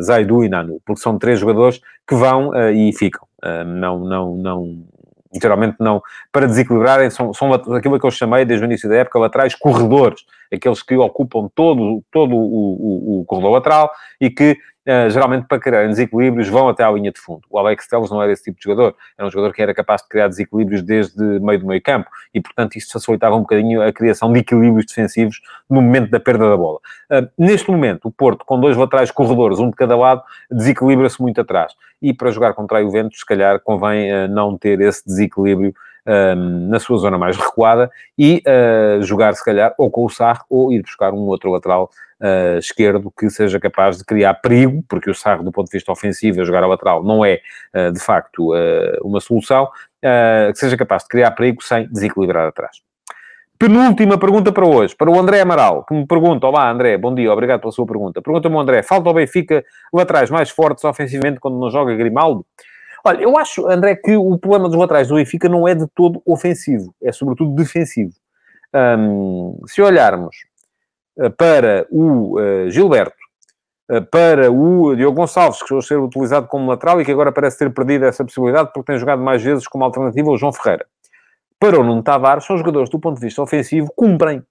Zaidu 0.00 0.44
e 0.44 0.48
Nanu, 0.48 0.80
porque 0.84 1.00
são 1.00 1.18
três 1.18 1.38
jogadores 1.38 1.80
que 2.06 2.14
vão 2.14 2.52
e 2.70 2.92
ficam. 2.92 3.26
não, 3.66 4.00
não, 4.00 4.36
não, 4.36 4.84
geralmente 5.40 5.76
não, 5.78 6.02
para 6.30 6.46
desequilibrarem, 6.46 7.10
são, 7.10 7.32
são 7.32 7.52
aquilo 7.52 7.98
que 7.98 8.06
eu 8.06 8.10
chamei 8.10 8.44
desde 8.44 8.64
o 8.64 8.66
início 8.66 8.88
da 8.88 8.96
época, 8.96 9.18
laterais 9.18 9.54
corredores, 9.54 10.24
aqueles 10.52 10.82
que 10.82 10.96
ocupam 10.96 11.48
todo, 11.54 12.02
todo 12.10 12.34
o, 12.34 13.18
o, 13.18 13.20
o 13.20 13.24
corredor 13.24 13.52
lateral 13.52 13.90
e 14.20 14.30
que 14.30 14.58
Uh, 14.84 15.08
geralmente 15.10 15.46
para 15.46 15.60
criar 15.60 15.86
desequilíbrios, 15.86 16.48
vão 16.48 16.68
até 16.68 16.82
à 16.82 16.90
linha 16.90 17.12
de 17.12 17.20
fundo. 17.20 17.42
O 17.48 17.56
Alex 17.56 17.86
Telles 17.86 18.10
não 18.10 18.20
era 18.20 18.32
esse 18.32 18.42
tipo 18.42 18.58
de 18.58 18.64
jogador. 18.64 18.96
Era 19.16 19.28
um 19.28 19.30
jogador 19.30 19.54
que 19.54 19.62
era 19.62 19.72
capaz 19.72 20.02
de 20.02 20.08
criar 20.08 20.26
desequilíbrios 20.26 20.82
desde 20.82 21.22
meio 21.38 21.60
do 21.60 21.66
meio 21.66 21.80
campo. 21.80 22.10
E, 22.34 22.40
portanto, 22.40 22.74
isso 22.76 22.92
facilitava 22.92 23.36
um 23.36 23.42
bocadinho 23.42 23.80
a 23.80 23.92
criação 23.92 24.32
de 24.32 24.40
equilíbrios 24.40 24.86
defensivos 24.86 25.40
no 25.70 25.80
momento 25.80 26.10
da 26.10 26.18
perda 26.18 26.50
da 26.50 26.56
bola. 26.56 26.80
Uh, 27.08 27.28
neste 27.38 27.70
momento, 27.70 28.08
o 28.08 28.10
Porto, 28.10 28.44
com 28.44 28.58
dois 28.58 28.76
laterais 28.76 29.12
corredores, 29.12 29.60
um 29.60 29.70
de 29.70 29.76
cada 29.76 29.96
lado, 29.96 30.22
desequilibra-se 30.50 31.22
muito 31.22 31.40
atrás. 31.40 31.72
E 32.00 32.12
para 32.12 32.32
jogar 32.32 32.52
contra 32.54 32.80
o 32.80 32.82
Juventus, 32.82 33.20
se 33.20 33.26
calhar, 33.26 33.60
convém 33.60 34.12
uh, 34.12 34.26
não 34.26 34.58
ter 34.58 34.80
esse 34.80 35.06
desequilíbrio 35.06 35.72
um, 36.06 36.68
na 36.68 36.78
sua 36.78 36.98
zona 36.98 37.18
mais 37.18 37.36
recuada 37.36 37.90
e 38.18 38.42
uh, 38.46 39.02
jogar, 39.02 39.34
se 39.34 39.44
calhar, 39.44 39.74
ou 39.78 39.90
com 39.90 40.04
o 40.04 40.08
Sarro 40.08 40.44
ou 40.48 40.72
ir 40.72 40.82
buscar 40.82 41.12
um 41.12 41.20
outro 41.20 41.50
lateral 41.50 41.90
uh, 42.20 42.58
esquerdo 42.58 43.12
que 43.16 43.28
seja 43.30 43.58
capaz 43.60 43.98
de 43.98 44.04
criar 44.04 44.34
perigo, 44.34 44.84
porque 44.88 45.10
o 45.10 45.14
Sarro, 45.14 45.44
do 45.44 45.52
ponto 45.52 45.66
de 45.68 45.76
vista 45.76 45.92
ofensivo, 45.92 46.40
a 46.40 46.44
jogar 46.44 46.62
a 46.62 46.66
lateral 46.66 47.02
não 47.02 47.24
é, 47.24 47.40
uh, 47.74 47.92
de 47.92 48.00
facto, 48.00 48.52
uma 49.02 49.20
solução, 49.20 49.68
que 50.52 50.58
seja 50.58 50.76
capaz 50.76 51.04
de 51.04 51.08
criar 51.10 51.30
perigo 51.30 51.62
sem 51.62 51.86
desequilibrar 51.86 52.48
atrás. 52.48 52.78
Penúltima 53.62 54.18
pergunta 54.18 54.50
para 54.50 54.66
hoje, 54.66 54.92
para 54.96 55.08
o 55.08 55.16
André 55.16 55.40
Amaral, 55.40 55.84
que 55.84 55.94
me 55.94 56.04
pergunta: 56.04 56.48
Olá, 56.48 56.68
André, 56.68 56.98
bom 56.98 57.14
dia, 57.14 57.32
obrigado 57.32 57.60
pela 57.60 57.70
sua 57.70 57.86
pergunta. 57.86 58.20
Pergunta-me, 58.20 58.56
André: 58.58 58.82
falta 58.82 59.08
ao 59.08 59.14
Benfica 59.14 59.64
laterais 59.94 60.30
mais 60.30 60.50
fortes 60.50 60.82
ofensivamente 60.82 61.38
quando 61.38 61.60
não 61.60 61.70
joga 61.70 61.94
Grimaldo? 61.94 62.44
Olha, 63.04 63.22
eu 63.22 63.36
acho, 63.36 63.66
André, 63.68 63.96
que 63.96 64.16
o 64.16 64.38
problema 64.38 64.68
dos 64.68 64.78
laterais 64.78 65.08
do 65.08 65.16
Benfica 65.16 65.48
não 65.48 65.66
é 65.66 65.74
de 65.74 65.86
todo 65.88 66.22
ofensivo, 66.24 66.94
é 67.02 67.10
sobretudo 67.10 67.54
defensivo. 67.54 68.12
Um, 68.74 69.60
se 69.66 69.82
olharmos 69.82 70.36
uh, 71.18 71.30
para 71.30 71.86
o 71.90 72.38
uh, 72.38 72.70
Gilberto, 72.70 73.16
uh, 73.90 74.02
para 74.06 74.50
o 74.50 74.94
Diogo 74.94 75.16
Gonçalves, 75.16 75.60
que 75.60 75.68
chegou 75.68 75.82
ser 75.82 75.98
utilizado 75.98 76.46
como 76.46 76.70
lateral 76.70 77.00
e 77.00 77.04
que 77.04 77.10
agora 77.10 77.32
parece 77.32 77.58
ter 77.58 77.74
perdido 77.74 78.04
essa 78.04 78.24
possibilidade 78.24 78.70
porque 78.72 78.92
tem 78.92 78.98
jogado 78.98 79.20
mais 79.20 79.42
vezes 79.42 79.66
como 79.66 79.84
alternativa 79.84 80.30
o 80.30 80.38
João 80.38 80.52
Ferreira. 80.52 80.86
Para 81.58 81.78
o 81.78 81.84
Nuno 81.84 82.02
Tavares, 82.02 82.44
são 82.44 82.56
jogadores 82.56 82.88
do 82.88 82.98
ponto 82.98 83.16
de 83.16 83.26
vista 83.26 83.42
ofensivo, 83.42 83.92
cumprem. 83.94 84.42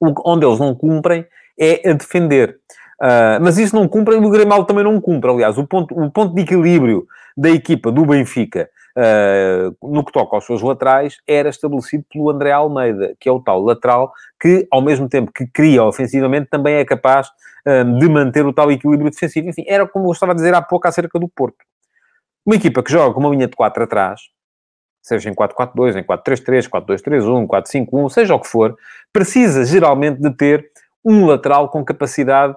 O, 0.00 0.12
onde 0.30 0.44
eles 0.44 0.58
não 0.58 0.74
cumprem 0.74 1.24
é 1.58 1.88
a 1.88 1.92
defender. 1.92 2.58
Uh, 3.00 3.42
mas 3.42 3.58
isso 3.58 3.74
não 3.74 3.88
cumpre 3.88 4.14
e 4.14 4.18
o 4.18 4.30
Grimaldo 4.30 4.66
também 4.66 4.84
não 4.84 5.00
cumpre. 5.00 5.30
Aliás, 5.30 5.58
o 5.58 5.66
ponto, 5.66 5.94
o 5.94 6.10
ponto 6.10 6.34
de 6.34 6.42
equilíbrio 6.42 7.06
da 7.36 7.50
equipa 7.50 7.90
do 7.90 8.06
Benfica 8.06 8.68
uh, 8.96 9.92
no 9.92 10.04
que 10.04 10.12
toca 10.12 10.36
aos 10.36 10.46
seus 10.46 10.62
laterais 10.62 11.18
era 11.26 11.48
estabelecido 11.48 12.04
pelo 12.10 12.30
André 12.30 12.52
Almeida, 12.52 13.14
que 13.18 13.28
é 13.28 13.32
o 13.32 13.40
tal 13.40 13.60
lateral 13.60 14.12
que, 14.40 14.66
ao 14.70 14.80
mesmo 14.80 15.08
tempo 15.08 15.32
que 15.32 15.46
cria 15.46 15.82
ofensivamente, 15.82 16.48
também 16.48 16.74
é 16.74 16.84
capaz 16.84 17.28
uh, 17.66 17.98
de 17.98 18.08
manter 18.08 18.46
o 18.46 18.52
tal 18.52 18.70
equilíbrio 18.70 19.10
defensivo. 19.10 19.48
Enfim, 19.48 19.64
era 19.66 19.86
como 19.86 20.06
eu 20.06 20.12
estava 20.12 20.32
a 20.32 20.34
dizer 20.34 20.54
há 20.54 20.62
pouco 20.62 20.86
acerca 20.86 21.18
do 21.18 21.28
Porto. 21.28 21.64
Uma 22.46 22.56
equipa 22.56 22.82
que 22.82 22.92
joga 22.92 23.12
com 23.14 23.20
uma 23.20 23.30
linha 23.30 23.48
de 23.48 23.56
4 23.56 23.84
atrás, 23.84 24.20
seja 25.02 25.28
em 25.30 25.34
4-4-2, 25.34 25.96
em 25.96 26.04
4-3-3, 26.04 26.68
4-2-3-1, 26.68 27.46
4-5-1, 27.46 28.10
seja 28.10 28.34
o 28.34 28.40
que 28.40 28.46
for, 28.46 28.76
precisa 29.12 29.64
geralmente 29.64 30.20
de 30.20 30.30
ter 30.30 30.70
um 31.04 31.26
lateral 31.26 31.68
com 31.68 31.84
capacidade 31.84 32.54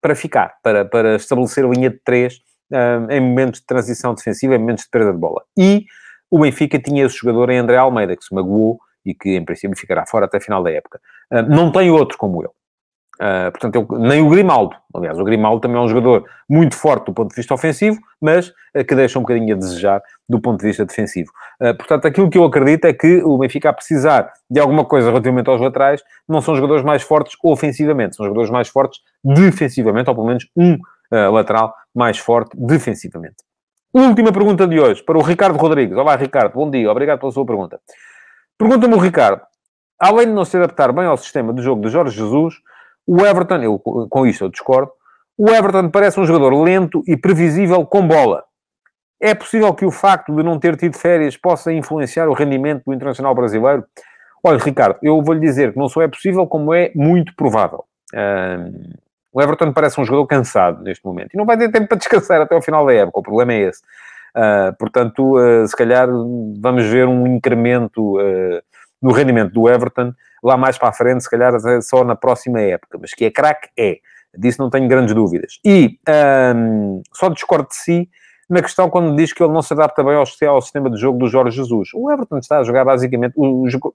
para 0.00 0.14
ficar, 0.14 0.56
para, 0.62 0.84
para 0.84 1.16
estabelecer 1.16 1.64
a 1.64 1.68
linha 1.68 1.90
de 1.90 1.98
três 2.04 2.34
uh, 2.72 3.10
em 3.10 3.20
momentos 3.20 3.60
de 3.60 3.66
transição 3.66 4.14
defensiva, 4.14 4.54
em 4.54 4.58
momentos 4.58 4.84
de 4.84 4.90
perda 4.90 5.12
de 5.12 5.18
bola. 5.18 5.42
E 5.56 5.86
o 6.30 6.40
Benfica 6.40 6.78
tinha 6.78 7.04
esse 7.04 7.16
jogador 7.16 7.50
em 7.50 7.58
André 7.58 7.76
Almeida, 7.76 8.16
que 8.16 8.24
se 8.24 8.34
magoou 8.34 8.78
e 9.04 9.14
que 9.14 9.36
em 9.36 9.44
princípio 9.44 9.76
ficará 9.76 10.04
fora 10.06 10.26
até 10.26 10.38
a 10.38 10.40
final 10.40 10.62
da 10.62 10.70
época. 10.70 11.00
Uh, 11.32 11.42
não 11.42 11.72
tem 11.72 11.90
outro 11.90 12.18
como 12.18 12.42
ele. 12.42 12.50
Uh, 13.20 13.50
portanto, 13.50 13.74
eu, 13.74 13.98
nem 13.98 14.22
o 14.22 14.30
Grimaldo. 14.30 14.76
Aliás, 14.94 15.18
o 15.18 15.24
Grimaldo 15.24 15.60
também 15.60 15.76
é 15.76 15.80
um 15.80 15.88
jogador 15.88 16.24
muito 16.48 16.76
forte 16.76 17.06
do 17.06 17.12
ponto 17.12 17.30
de 17.30 17.34
vista 17.34 17.52
ofensivo, 17.52 17.98
mas 18.20 18.48
uh, 18.48 18.84
que 18.86 18.94
deixa 18.94 19.18
um 19.18 19.22
bocadinho 19.22 19.56
a 19.56 19.58
desejar 19.58 20.00
do 20.28 20.40
ponto 20.40 20.60
de 20.60 20.66
vista 20.66 20.84
defensivo. 20.84 21.30
Uh, 21.60 21.76
portanto, 21.76 22.06
aquilo 22.06 22.30
que 22.30 22.38
eu 22.38 22.44
acredito 22.44 22.84
é 22.84 22.92
que 22.92 23.20
o 23.24 23.36
Benfica, 23.36 23.70
a 23.70 23.72
precisar 23.72 24.32
de 24.48 24.60
alguma 24.60 24.84
coisa 24.84 25.08
relativamente 25.08 25.50
aos 25.50 25.60
laterais, 25.60 26.00
não 26.28 26.40
são 26.40 26.54
jogadores 26.54 26.84
mais 26.84 27.02
fortes 27.02 27.36
ofensivamente, 27.42 28.14
são 28.14 28.24
jogadores 28.24 28.50
mais 28.50 28.68
fortes 28.68 29.00
defensivamente, 29.24 30.08
ou 30.08 30.14
pelo 30.14 30.28
menos 30.28 30.46
um 30.56 30.78
lateral 31.10 31.74
mais 31.94 32.18
forte 32.18 32.54
defensivamente. 32.54 33.36
Última 33.92 34.30
pergunta 34.30 34.66
de 34.66 34.78
hoje, 34.78 35.02
para 35.02 35.16
o 35.16 35.22
Ricardo 35.22 35.56
Rodrigues. 35.56 35.96
Olá, 35.96 36.14
Ricardo, 36.14 36.52
bom 36.52 36.70
dia, 36.70 36.90
obrigado 36.90 37.18
pela 37.18 37.32
sua 37.32 37.46
pergunta. 37.46 37.80
Pergunta-me 38.58 38.94
o 38.94 38.98
Ricardo, 38.98 39.40
além 39.98 40.26
de 40.26 40.32
não 40.32 40.44
se 40.44 40.56
adaptar 40.56 40.92
bem 40.92 41.06
ao 41.06 41.16
sistema 41.16 41.52
de 41.52 41.62
jogo 41.62 41.80
de 41.80 41.88
Jorge 41.88 42.14
Jesus, 42.14 42.56
o 43.08 43.24
Everton, 43.24 43.62
eu, 43.62 43.78
com 43.78 44.26
isto 44.26 44.44
eu 44.44 44.50
discordo, 44.50 44.92
o 45.38 45.48
Everton 45.48 45.88
parece 45.88 46.20
um 46.20 46.26
jogador 46.26 46.54
lento 46.62 47.02
e 47.06 47.16
previsível 47.16 47.86
com 47.86 48.06
bola. 48.06 48.44
É 49.18 49.34
possível 49.34 49.72
que 49.72 49.86
o 49.86 49.90
facto 49.90 50.36
de 50.36 50.42
não 50.42 50.58
ter 50.58 50.76
tido 50.76 50.94
férias 50.94 51.34
possa 51.34 51.72
influenciar 51.72 52.28
o 52.28 52.34
rendimento 52.34 52.84
do 52.84 52.92
internacional 52.92 53.34
brasileiro? 53.34 53.82
Olha, 54.44 54.58
Ricardo, 54.58 54.98
eu 55.02 55.22
vou-lhe 55.22 55.40
dizer 55.40 55.72
que 55.72 55.78
não 55.78 55.88
só 55.88 56.02
é 56.02 56.08
possível, 56.08 56.46
como 56.46 56.74
é 56.74 56.92
muito 56.94 57.34
provável. 57.34 57.84
Um, 58.14 58.92
o 59.32 59.40
Everton 59.40 59.72
parece 59.72 59.98
um 59.98 60.04
jogador 60.04 60.26
cansado 60.26 60.82
neste 60.82 61.04
momento. 61.04 61.30
E 61.32 61.36
não 61.38 61.46
vai 61.46 61.56
ter 61.56 61.70
tempo 61.70 61.88
para 61.88 61.96
descansar 61.96 62.42
até 62.42 62.54
ao 62.54 62.62
final 62.62 62.84
da 62.84 62.92
época. 62.92 63.20
O 63.20 63.22
problema 63.22 63.54
é 63.54 63.68
esse. 63.68 63.80
Uh, 64.36 64.76
portanto, 64.78 65.38
uh, 65.38 65.66
se 65.66 65.74
calhar 65.74 66.08
vamos 66.60 66.84
ver 66.84 67.08
um 67.08 67.26
incremento 67.26 68.18
uh, 68.18 68.60
no 69.00 69.12
rendimento 69.12 69.52
do 69.52 69.66
Everton 69.66 70.12
lá 70.42 70.56
mais 70.56 70.78
para 70.78 70.88
a 70.88 70.92
frente, 70.92 71.22
se 71.22 71.30
calhar 71.30 71.52
só 71.82 72.04
na 72.04 72.16
próxima 72.16 72.60
época, 72.60 72.98
mas 73.00 73.14
que 73.14 73.24
é 73.24 73.30
craque, 73.30 73.68
é. 73.78 73.98
Disso 74.36 74.60
não 74.60 74.70
tenho 74.70 74.86
grandes 74.86 75.14
dúvidas. 75.14 75.58
E 75.64 75.98
um, 76.54 77.02
só 77.12 77.28
discordo 77.28 77.68
de 77.68 77.76
si 77.76 78.08
na 78.48 78.62
questão 78.62 78.88
quando 78.88 79.14
diz 79.16 79.32
que 79.32 79.42
ele 79.42 79.52
não 79.52 79.60
se 79.60 79.72
adapta 79.72 80.02
bem 80.02 80.14
ao, 80.14 80.24
ao 80.48 80.62
sistema 80.62 80.90
de 80.90 80.98
jogo 80.98 81.18
do 81.18 81.28
Jorge 81.28 81.56
Jesus. 81.56 81.90
O 81.94 82.10
Everton 82.10 82.38
está 82.38 82.58
a 82.58 82.62
jogar 82.62 82.84
basicamente, 82.84 83.34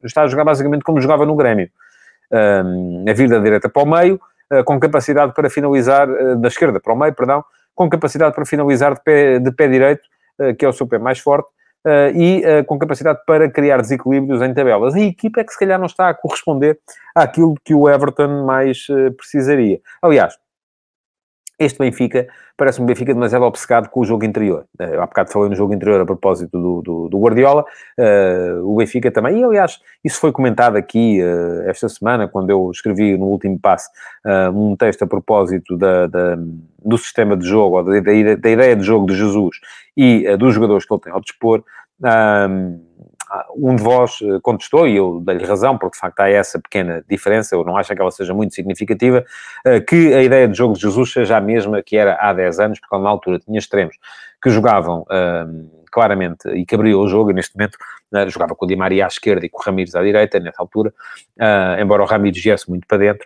está 0.03 0.24
a 0.24 0.28
jogar 0.28 0.43
basicamente 0.43 0.84
como 0.84 1.01
jogava 1.01 1.26
no 1.26 1.36
Grêmio. 1.36 1.70
Um, 2.32 3.05
a 3.07 3.13
vir 3.13 3.30
da 3.30 3.39
direita 3.39 3.70
para 3.70 3.84
o 3.84 3.86
meio, 3.86 4.20
uh, 4.51 4.63
com 4.63 4.80
capacidade 4.80 5.34
para 5.34 5.49
finalizar 5.49 6.09
uh, 6.09 6.36
da 6.36 6.47
esquerda 6.47 6.80
para 6.80 6.93
o 6.93 6.97
meio, 6.97 7.13
perdão, 7.13 7.43
com 7.76 7.89
capacidade 7.89 8.34
para 8.36 8.45
finalizar 8.45 8.93
de 8.95 9.01
pé, 9.01 9.39
de 9.39 9.51
pé 9.51 9.68
direito, 9.68 10.03
que 10.57 10.65
é 10.65 10.70
o 10.70 10.74
seu 10.74 10.88
pé 10.88 10.97
mais 10.97 11.20
forte, 11.20 11.47
e 12.15 12.63
com 12.65 12.79
capacidade 12.79 13.19
para 13.25 13.49
criar 13.49 13.81
desequilíbrios 13.81 14.41
em 14.41 14.53
tabelas. 14.53 14.95
A 14.95 14.99
equipa 14.99 15.41
é 15.41 15.43
que 15.43 15.51
se 15.51 15.59
calhar 15.59 15.79
não 15.79 15.86
está 15.86 16.09
a 16.09 16.13
corresponder 16.13 16.79
àquilo 17.13 17.55
que 17.63 17.73
o 17.73 17.89
Everton 17.89 18.45
mais 18.45 18.88
precisaria. 19.17 19.79
Aliás, 20.01 20.38
este 21.60 21.80
Benfica 21.80 22.28
parece 22.58 22.82
um 22.82 22.86
Benfica 22.86 23.14
demasiado 23.14 23.45
obcecado 23.45 23.89
com 23.89 24.01
o 24.01 24.06
jogo 24.06 24.26
interior. 24.26 24.66
Uh, 24.80 24.99
há 24.99 25.06
bocado 25.06 25.32
falei 25.32 25.49
no 25.49 25.56
jogo 25.56 25.74
interior 25.74 26.01
a 26.01 26.06
propósito 26.06 26.60
do, 26.60 26.82
do, 26.82 27.10
do 27.10 27.20
Guardiola. 27.20 27.66
Uh, 27.97 28.72
o 28.72 28.76
Benfica 28.78 29.12
também, 29.12 29.39
e 29.39 29.43
aliás, 29.43 29.80
isso 30.04 30.20
foi 30.20 30.32
comentado 30.32 30.76
aqui 30.76 31.22
uh, 31.22 31.70
esta 31.70 31.89
semana, 31.89 32.28
quando 32.28 32.49
eu 32.49 32.70
escrevi 32.72 33.18
no 33.18 33.26
último 33.26 33.60
passo 33.60 33.89
um 34.54 34.76
texto 34.76 35.04
a 35.04 35.08
propósito 35.08 35.78
da, 35.78 36.08
da, 36.08 36.38
do 36.84 36.97
sistema 36.97 37.36
de 37.36 37.45
jogo, 37.45 37.78
ou 37.78 37.84
da, 37.84 37.99
da, 37.99 38.14
ideia 38.14 38.76
de 38.76 38.84
jogo 38.84 39.06
de 39.06 39.16
Jesus 39.16 39.58
e 39.97 40.38
dos 40.38 40.54
jogadores 40.54 40.86
que 40.86 40.93
ele 40.93 41.01
tem 41.01 41.14
ao 41.14 41.20
dispor. 41.20 41.64
Um 43.55 43.75
de 43.75 43.84
vós 43.84 44.19
eh, 44.21 44.39
contestou, 44.41 44.88
e 44.88 44.95
eu 44.95 45.21
dei-lhe 45.25 45.45
razão, 45.45 45.77
porque 45.77 45.95
de 45.95 45.99
facto 45.99 46.19
há 46.19 46.29
essa 46.29 46.59
pequena 46.59 47.03
diferença, 47.09 47.55
eu 47.55 47.63
não 47.63 47.77
acho 47.77 47.93
que 47.93 48.01
ela 48.01 48.11
seja 48.11 48.34
muito 48.34 48.53
significativa, 48.53 49.23
eh, 49.65 49.79
que 49.79 50.13
a 50.13 50.21
ideia 50.21 50.47
de 50.47 50.57
jogo 50.57 50.73
de 50.73 50.81
Jesus 50.81 51.11
seja 51.11 51.38
a 51.38 51.41
mesma 51.41 51.81
que 51.81 51.97
era 51.97 52.17
há 52.19 52.34
10 52.34 52.59
anos, 52.59 52.79
porque 52.79 52.97
na 52.97 53.09
altura 53.09 53.39
tinha 53.39 53.57
extremos 53.57 53.95
que 54.41 54.49
jogavam 54.49 55.05
claramente 55.89 56.49
e 56.49 56.65
que 56.65 56.75
abriam 56.75 56.99
o 56.99 57.07
jogo, 57.07 57.31
e 57.31 57.34
neste 57.34 57.55
momento 57.55 57.77
uh, 58.13 58.29
jogava 58.29 58.55
com 58.55 58.65
o 58.65 58.67
Di 58.67 58.75
Maria 58.75 59.05
à 59.05 59.07
esquerda 59.07 59.45
e 59.45 59.49
com 59.49 59.61
o 59.61 59.63
Ramires 59.63 59.95
à 59.95 60.01
direita, 60.01 60.39
nessa 60.39 60.61
altura, 60.61 60.91
uh, 61.39 61.79
embora 61.79 62.01
o 62.01 62.05
Ramires 62.05 62.43
viesse 62.43 62.69
muito 62.69 62.86
para 62.88 62.97
dentro, 62.97 63.25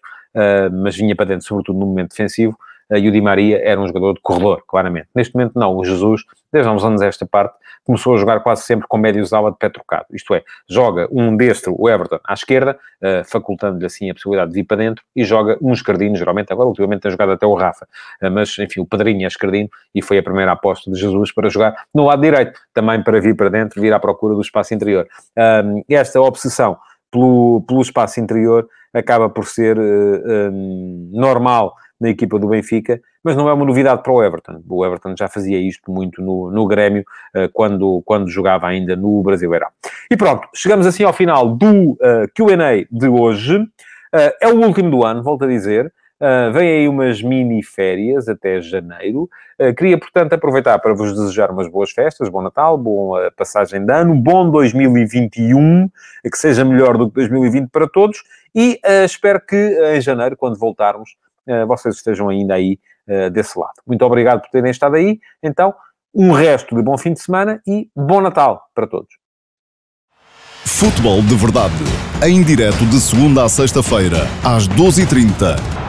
mas 0.83 0.95
vinha 0.95 1.15
para 1.15 1.25
dentro 1.25 1.47
sobretudo 1.47 1.79
no 1.79 1.87
momento 1.87 2.09
defensivo, 2.09 2.55
e 2.91 3.07
o 3.07 3.11
Di 3.11 3.19
Maria 3.19 3.59
era 3.63 3.81
um 3.81 3.87
jogador 3.87 4.13
de 4.13 4.21
corredor, 4.21 4.63
claramente. 4.67 5.07
Neste 5.15 5.33
momento 5.33 5.53
não, 5.55 5.75
o 5.75 5.83
Jesus, 5.83 6.23
desde 6.53 6.69
há 6.69 6.71
uns 6.71 6.83
anos 6.83 7.01
esta 7.01 7.25
parte, 7.25 7.56
começou 7.87 8.13
a 8.13 8.17
jogar 8.17 8.41
quase 8.41 8.63
sempre 8.63 8.85
com 8.85 8.97
médios 8.97 9.31
ala 9.31 9.49
de 9.49 9.57
pé 9.57 9.69
trocado. 9.69 10.05
Isto 10.11 10.35
é, 10.35 10.43
joga 10.69 11.07
um 11.09 11.35
destro, 11.37 11.73
o 11.79 11.89
Everton, 11.89 12.19
à 12.23 12.33
esquerda, 12.33 12.77
uh, 13.01 13.23
facultando-lhe 13.25 13.85
assim 13.85 14.09
a 14.09 14.13
possibilidade 14.13 14.51
de 14.51 14.55
vir 14.55 14.65
para 14.65 14.77
dentro, 14.77 15.03
e 15.15 15.23
joga 15.23 15.57
um 15.61 15.71
escardino, 15.71 16.17
geralmente, 16.17 16.51
agora 16.51 16.67
ultimamente 16.67 17.01
tem 17.01 17.11
jogado 17.11 17.31
até 17.31 17.45
o 17.45 17.53
Rafa, 17.55 17.87
uh, 18.21 18.29
mas 18.29 18.57
enfim, 18.59 18.81
o 18.81 18.85
Padrinho 18.85 19.23
é 19.23 19.27
escardino, 19.27 19.69
e 19.95 20.01
foi 20.01 20.17
a 20.17 20.23
primeira 20.23 20.51
aposta 20.51 20.91
de 20.91 20.99
Jesus 20.99 21.31
para 21.31 21.47
jogar 21.49 21.85
no 21.95 22.05
lado 22.05 22.21
direito, 22.21 22.59
também 22.73 23.01
para 23.01 23.21
vir 23.21 23.35
para 23.35 23.49
dentro, 23.49 23.81
vir 23.81 23.93
à 23.93 23.99
procura 23.99 24.35
do 24.35 24.41
espaço 24.41 24.73
interior. 24.73 25.07
Um, 25.37 25.81
esta 25.89 26.19
obsessão 26.19 26.77
pelo, 27.09 27.63
pelo 27.65 27.81
espaço 27.81 28.19
interior 28.19 28.67
acaba 28.93 29.29
por 29.29 29.45
ser 29.45 29.77
uh, 29.77 30.51
um, 30.51 31.09
normal 31.13 31.73
na 31.99 32.09
equipa 32.09 32.37
do 32.37 32.47
Benfica, 32.47 33.01
mas 33.23 33.35
não 33.35 33.49
é 33.49 33.53
uma 33.53 33.65
novidade 33.65 34.03
para 34.03 34.13
o 34.13 34.23
Everton. 34.23 34.61
O 34.69 34.85
Everton 34.85 35.15
já 35.17 35.27
fazia 35.27 35.57
isto 35.59 35.91
muito 35.91 36.21
no, 36.21 36.51
no 36.51 36.65
Grêmio, 36.67 37.03
uh, 37.35 37.49
quando, 37.53 38.01
quando 38.05 38.29
jogava 38.29 38.67
ainda 38.67 38.95
no 38.95 39.21
Brasileirão. 39.21 39.69
E 40.09 40.15
pronto, 40.15 40.47
chegamos 40.55 40.85
assim 40.85 41.03
ao 41.03 41.13
final 41.13 41.55
do 41.55 41.91
uh, 41.91 41.97
eh, 42.01 42.27
Q&A 42.33 42.85
de 42.89 43.07
hoje. 43.07 43.57
Uh, 43.57 44.31
é 44.41 44.47
o 44.47 44.55
último 44.55 44.89
do 44.89 45.03
ano, 45.03 45.21
volto 45.21 45.45
a 45.45 45.47
dizer. 45.47 45.91
Uh, 46.19 46.51
vem 46.51 46.67
aí 46.67 46.87
umas 46.87 47.21
mini 47.21 47.61
férias 47.61 48.27
até 48.27 48.59
janeiro. 48.59 49.29
Uh, 49.59 49.73
queria, 49.75 49.99
portanto, 49.99 50.33
aproveitar 50.33 50.79
para 50.79 50.93
vos 50.93 51.13
desejar 51.13 51.51
umas 51.51 51.67
boas 51.67 51.91
festas, 51.91 52.27
bom 52.27 52.41
Natal, 52.41 52.75
boa 52.75 53.31
passagem 53.37 53.85
de 53.85 53.93
ano, 53.93 54.15
bom 54.15 54.49
2021, 54.49 55.87
que 56.23 56.37
seja 56.37 56.65
melhor 56.65 56.97
do 56.97 57.07
que 57.07 57.15
2020 57.15 57.69
para 57.69 57.87
todos. 57.87 58.23
E 58.55 58.79
uh, 58.83 59.05
espero 59.05 59.39
que 59.39 59.55
em 59.95 60.01
janeiro, 60.01 60.35
quando 60.35 60.57
voltarmos, 60.57 61.11
eh, 61.11 61.26
vocês 61.65 61.95
estejam 61.95 62.29
ainda 62.29 62.55
aí 62.55 62.79
eh, 63.07 63.29
desse 63.29 63.57
lado. 63.57 63.75
Muito 63.85 64.03
obrigado 64.03 64.41
por 64.41 64.49
terem 64.49 64.71
estado 64.71 64.95
aí. 64.95 65.19
Então, 65.41 65.73
um 66.13 66.31
resto 66.31 66.75
de 66.75 66.81
bom 66.81 66.97
fim 66.97 67.13
de 67.13 67.21
semana 67.21 67.61
e 67.65 67.89
bom 67.95 68.21
Natal 68.21 68.69
para 68.73 68.87
todos. 68.87 69.15
Futebol 70.65 71.21
de 71.21 71.35
Verdade, 71.35 71.73
em 72.23 72.43
direto 72.43 72.85
de 72.85 72.99
segunda 72.99 73.45
a 73.45 73.49
sexta-feira, 73.49 74.27
às 74.43 74.67
12h30 74.67 75.86